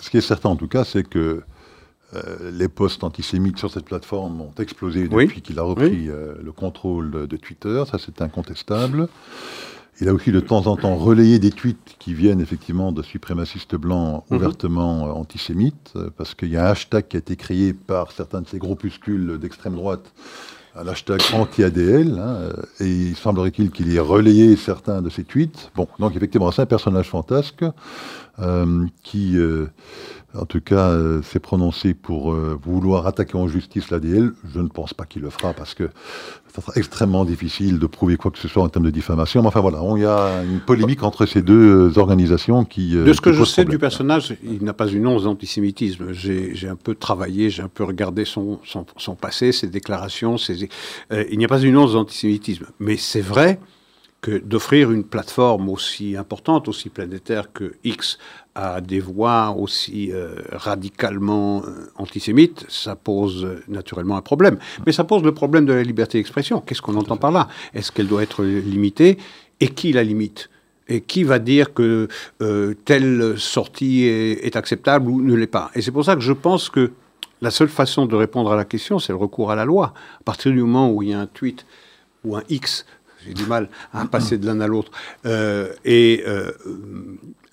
Ce 0.02 0.10
qui 0.10 0.18
est 0.18 0.22
certain 0.22 0.50
en 0.50 0.56
tout 0.58 0.68
cas, 0.68 0.84
c'est 0.84 1.08
que 1.08 1.42
euh, 2.14 2.52
les 2.52 2.68
posts 2.68 3.04
antisémites 3.04 3.58
sur 3.58 3.72
cette 3.72 3.86
plateforme 3.86 4.42
ont 4.42 4.54
explosé 4.60 5.08
depuis 5.08 5.42
qu'il 5.42 5.60
a 5.60 5.64
repris 5.64 6.08
le 6.08 6.52
contrôle 6.52 7.28
de 7.28 7.38
Twitter, 7.38 7.84
ça 7.90 7.98
c'est 7.98 8.22
incontestable. 8.22 9.10
Il 10.02 10.08
a 10.08 10.14
aussi 10.14 10.32
de 10.32 10.40
temps 10.40 10.66
en 10.68 10.78
temps 10.78 10.96
relayé 10.96 11.40
des 11.40 11.52
tweets 11.52 11.98
qui 12.00 12.14
viennent 12.14 12.40
effectivement 12.40 12.94
de 12.94 13.04
suprémacistes 13.04 13.76
blancs 13.76 14.24
mhm. 14.30 14.38
ouvertement 14.38 15.08
euh, 15.08 15.12
antisémites, 15.12 15.92
euh, 15.96 16.10
parce 16.16 16.36
qu'il 16.36 16.50
y 16.50 16.58
a 16.58 16.68
un 16.68 16.72
hashtag 16.72 17.08
qui 17.08 17.18
a 17.18 17.20
été 17.20 17.36
créé 17.36 17.74
par 17.74 18.14
certains 18.14 18.42
de 18.42 18.48
ces 18.48 18.60
groupuscules 18.60 19.38
d'extrême 19.40 19.76
droite, 19.76 20.14
un 20.76 20.88
hashtag 20.88 21.22
anti-ADL, 21.34 22.18
hein, 22.18 22.22
euh, 22.22 22.54
et 22.80 22.88
il 22.88 23.16
semblerait-il 23.18 23.72
qu'il 23.72 23.94
ait 23.94 24.00
relayé 24.00 24.56
certains 24.56 25.02
de 25.02 25.10
ces 25.10 25.26
tweets. 25.26 25.70
Bon, 25.76 25.88
donc 26.00 26.16
effectivement, 26.16 26.52
c'est 26.52 26.62
un 26.62 26.68
personnage 26.68 27.10
fantasque 27.10 27.66
qui 29.04 29.38
en 30.36 30.46
tout 30.46 30.62
cas, 30.62 30.90
euh, 30.90 31.24
s'est 31.24 31.40
prononcé 31.40 31.96
pour 31.96 32.32
euh, 32.32 32.58
vouloir 32.62 33.08
attaquer 33.08 33.36
en 33.36 33.48
justice 33.48 33.90
l'ADL. 33.90 34.32
Je 34.54 34.60
ne 34.60 34.68
pense 34.68 34.94
pas 34.94 35.06
qu'il 35.06 35.24
le 35.24 35.32
fera 35.32 35.54
parce 35.54 35.74
que 35.74 35.90
ça 36.54 36.62
sera 36.62 36.74
extrêmement 36.76 37.26
difficile 37.26 37.80
de 37.80 37.88
prouver 37.88 38.16
quoi 38.16 38.30
que 38.30 38.38
ce 38.38 38.48
soit 38.48 38.62
en 38.62 38.70
termes 38.70 38.86
de 38.86 38.92
diffamation. 38.92 39.42
Mais 39.42 39.48
enfin 39.48 39.62
voilà, 39.62 39.80
il 39.96 40.02
y 40.02 40.06
a 40.06 40.44
une 40.44 40.60
polémique 40.60 41.02
entre 41.02 41.26
ces 41.26 41.42
deux 41.42 41.90
euh, 41.90 42.00
organisations 42.00 42.64
qui. 42.64 42.92
de 42.92 43.12
ce 43.12 43.22
que 43.22 43.34
je 43.34 43.44
sais 43.44 43.66
du 43.66 43.80
personnage, 43.80 44.36
il 44.44 44.64
n'a 44.64 44.74
pas 44.74 44.88
une 44.88 45.08
once 45.08 45.24
d'antisémitisme. 45.24 46.12
J'ai 46.12 46.70
un 46.70 46.76
peu 46.76 46.94
travaillé, 46.94 47.50
j'ai 47.50 47.64
un 47.64 47.70
peu 47.70 47.84
regardé 47.84 48.24
son, 48.24 48.60
son, 48.64 49.16
passé, 49.16 49.52
ses 49.52 49.68
déclarations. 49.68 50.38
Ses, 50.38 50.70
il 51.32 51.38
n'y 51.40 51.46
a 51.46 51.48
pas 51.48 51.60
une 51.60 51.76
once 51.76 51.94
d'antisémitisme. 51.94 52.68
Mais 52.80 52.98
c'est 52.98 53.22
vrai 53.22 53.60
que 54.22 54.38
d'offrir 54.38 54.92
une 54.92 55.04
plateforme 55.04 55.70
aussi 55.70 56.18
importante, 56.18 56.68
aussi 56.68 56.90
planétaire 56.90 57.54
que 57.54 57.74
X 57.84 58.18
à 58.56 58.82
des 58.82 59.00
voix 59.00 59.56
aussi 59.58 60.12
euh, 60.12 60.36
radicalement 60.52 61.64
euh, 61.64 61.90
antisémites, 61.96 62.66
ça 62.68 62.96
pose 62.96 63.46
euh, 63.46 63.64
naturellement 63.70 64.18
un 64.18 64.22
problème. 64.22 64.58
Mais 64.86 64.92
ça 64.92 65.06
pose 65.06 65.24
le 65.24 65.34
problème 65.34 65.66
de 65.66 65.74
la 65.74 65.84
liberté 65.84 66.18
d'expression. 66.18 66.60
Qu'est-ce 66.60 66.82
qu'on 66.82 66.98
entend 66.98 67.16
par 67.16 67.32
là? 67.32 67.48
Est-ce 67.74 67.92
qu'elle 67.92 68.08
doit 68.08 68.24
être 68.24 68.44
limitée? 68.44 69.18
Et 69.62 69.70
qui 69.70 69.94
la 69.94 70.04
limite? 70.04 70.50
Et 70.90 71.02
qui 71.02 71.24
va 71.24 71.40
dire 71.40 71.74
que 71.74 72.08
telle 72.84 73.36
sortie 73.38 74.06
est, 74.06 74.46
est 74.46 74.56
acceptable 74.56 75.08
ou 75.10 75.22
ne 75.22 75.36
l'est 75.36 75.46
pas? 75.46 75.70
Et 75.76 75.82
c'est 75.82 75.92
pour 75.92 76.04
ça 76.04 76.16
que 76.16 76.22
je 76.22 76.34
pense 76.34 76.70
que 76.70 76.92
la 77.42 77.52
seule 77.52 77.70
façon 77.70 78.08
de 78.08 78.16
répondre 78.16 78.52
à 78.52 78.56
la 78.56 78.66
question, 78.66 78.98
c'est 78.98 79.14
le 79.14 79.18
recours 79.18 79.52
à 79.52 79.56
la 79.56 79.66
loi. 79.66 79.94
À 80.20 80.24
partir 80.24 80.52
du 80.52 80.60
moment 80.62 80.92
où 80.92 81.04
il 81.04 81.10
y 81.10 81.14
a 81.14 81.20
un 81.20 81.28
tweet 81.28 81.66
ou 82.24 82.36
un 82.36 82.44
X 82.50 82.86
j'ai 83.26 83.34
du 83.34 83.46
mal 83.46 83.70
à 83.94 84.06
passer 84.06 84.38
de 84.38 84.46
l'un 84.46 84.60
à 84.62 84.68
l'autre. 84.68 84.92
Euh, 85.26 85.74
et 85.86 86.24
euh, 86.28 86.52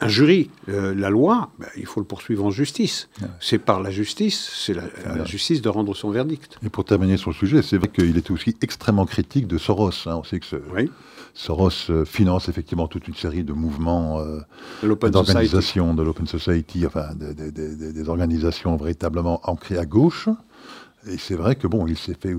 un 0.00 0.08
jury, 0.08 0.50
euh, 0.68 0.94
la 0.94 1.10
loi, 1.10 1.50
ben, 1.58 1.68
il 1.76 1.86
faut 1.86 2.00
le 2.00 2.06
poursuivre 2.06 2.44
en 2.44 2.50
justice. 2.50 3.08
C'est 3.40 3.58
par 3.58 3.80
la 3.80 3.90
justice, 3.90 4.50
c'est 4.54 4.74
la, 4.74 4.84
la, 5.14 5.24
justice 5.24 5.62
de 5.62 5.68
rendre 5.68 5.94
son 5.94 6.10
verdict. 6.10 6.58
Et 6.64 6.68
pour 6.68 6.84
terminer 6.84 7.16
sur 7.16 7.30
le 7.30 7.36
sujet, 7.36 7.62
c'est 7.62 7.78
vrai 7.78 7.88
qu'il 7.88 8.16
était 8.16 8.30
aussi 8.30 8.56
extrêmement 8.60 9.06
critique 9.06 9.46
de 9.46 9.58
Soros. 9.58 9.90
Hein. 10.06 10.16
On 10.16 10.24
sait 10.24 10.40
que 10.40 10.46
Soros 11.34 12.04
finance 12.04 12.48
effectivement 12.48 12.88
toute 12.88 13.08
une 13.08 13.14
série 13.14 13.44
de 13.44 13.52
mouvements 13.52 14.22
d'organisations 14.82 15.94
de 15.94 16.02
l'Open 16.02 16.26
Society, 16.26 16.86
enfin 16.86 17.10
des 17.14 18.08
organisations 18.08 18.76
véritablement 18.76 19.40
ancrées 19.44 19.78
à 19.78 19.84
gauche. 19.84 20.28
Et 21.09 21.18
c'est 21.18 21.34
vrai 21.34 21.54
que 21.54 21.66
bon, 21.66 21.86
il 21.86 21.96
s'est 21.96 22.16
fait 22.20 22.34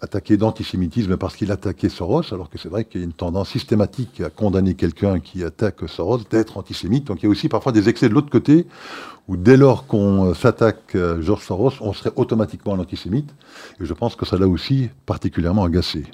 attaquer 0.00 0.36
d'antisémitisme 0.36 1.16
parce 1.16 1.36
qu'il 1.36 1.52
attaquait 1.52 1.88
Soros, 1.88 2.32
alors 2.32 2.50
que 2.50 2.58
c'est 2.58 2.68
vrai 2.68 2.84
qu'il 2.84 3.00
y 3.00 3.04
a 3.04 3.06
une 3.06 3.12
tendance 3.12 3.50
systématique 3.50 4.20
à 4.20 4.30
condamner 4.30 4.74
quelqu'un 4.74 5.20
qui 5.20 5.44
attaque 5.44 5.88
Soros 5.88 6.20
d'être 6.30 6.56
antisémite. 6.56 7.06
Donc 7.06 7.22
il 7.22 7.26
y 7.26 7.26
a 7.26 7.30
aussi 7.30 7.48
parfois 7.48 7.72
des 7.72 7.88
excès 7.88 8.08
de 8.08 8.14
l'autre 8.14 8.30
côté, 8.30 8.66
où 9.28 9.36
dès 9.36 9.56
lors 9.56 9.86
qu'on 9.86 10.34
s'attaque 10.34 10.96
Georges 11.20 11.44
Soros, 11.44 11.72
on 11.80 11.92
serait 11.92 12.12
automatiquement 12.16 12.74
un 12.74 12.80
antisémite. 12.80 13.32
Et 13.80 13.86
je 13.86 13.94
pense 13.94 14.16
que 14.16 14.26
ça 14.26 14.36
l'a 14.36 14.48
aussi 14.48 14.90
particulièrement 15.06 15.64
agacé. 15.64 16.04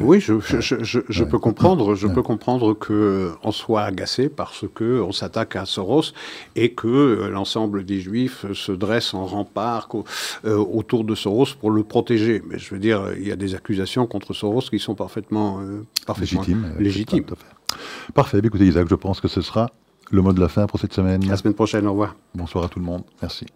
Oui, 0.00 0.20
je, 0.20 0.34
je, 0.40 1.24
peux 1.24 1.38
comprendre. 1.38 1.94
Je 1.94 2.06
peux 2.06 2.22
comprendre 2.22 2.74
que 2.74 3.32
on 3.42 3.52
soit 3.52 3.82
agacé 3.82 4.28
parce 4.28 4.64
que 4.74 5.00
on 5.00 5.12
s'attaque 5.12 5.56
à 5.56 5.64
Soros 5.64 6.12
et 6.54 6.72
que 6.72 6.86
euh, 6.86 7.30
l'ensemble 7.30 7.84
des 7.84 8.00
Juifs 8.00 8.50
se 8.52 8.72
dressent 8.72 9.14
en 9.14 9.26
rempart 9.26 9.88
euh, 10.44 10.56
autour 10.56 11.04
de 11.04 11.14
Soros 11.14 11.54
pour 11.58 11.70
le 11.70 11.82
protéger. 11.82 12.42
Mais 12.48 12.58
je 12.58 12.74
veux 12.74 12.80
dire, 12.80 13.02
il 13.16 13.26
y 13.26 13.32
a 13.32 13.36
des 13.36 13.54
accusations 13.54 14.06
contre 14.06 14.34
Soros 14.34 14.62
qui 14.62 14.78
sont 14.78 14.94
parfaitement, 14.94 15.60
euh, 15.60 15.84
parfaitement 16.06 16.42
légitimes. 16.42 16.74
légitimes. 16.78 17.24
Parfait. 18.14 18.40
Écoutez, 18.42 18.66
Isaac, 18.66 18.88
je 18.88 18.94
pense 18.94 19.20
que 19.20 19.28
ce 19.28 19.40
sera 19.40 19.70
le 20.10 20.22
mot 20.22 20.32
de 20.32 20.40
la 20.40 20.48
fin 20.48 20.66
pour 20.66 20.78
cette 20.78 20.92
semaine. 20.92 21.26
La 21.26 21.36
semaine 21.36 21.54
prochaine. 21.54 21.86
Au 21.86 21.90
revoir. 21.90 22.16
Bonsoir 22.34 22.64
à 22.64 22.68
tout 22.68 22.78
le 22.78 22.84
monde. 22.84 23.02
Merci. 23.22 23.46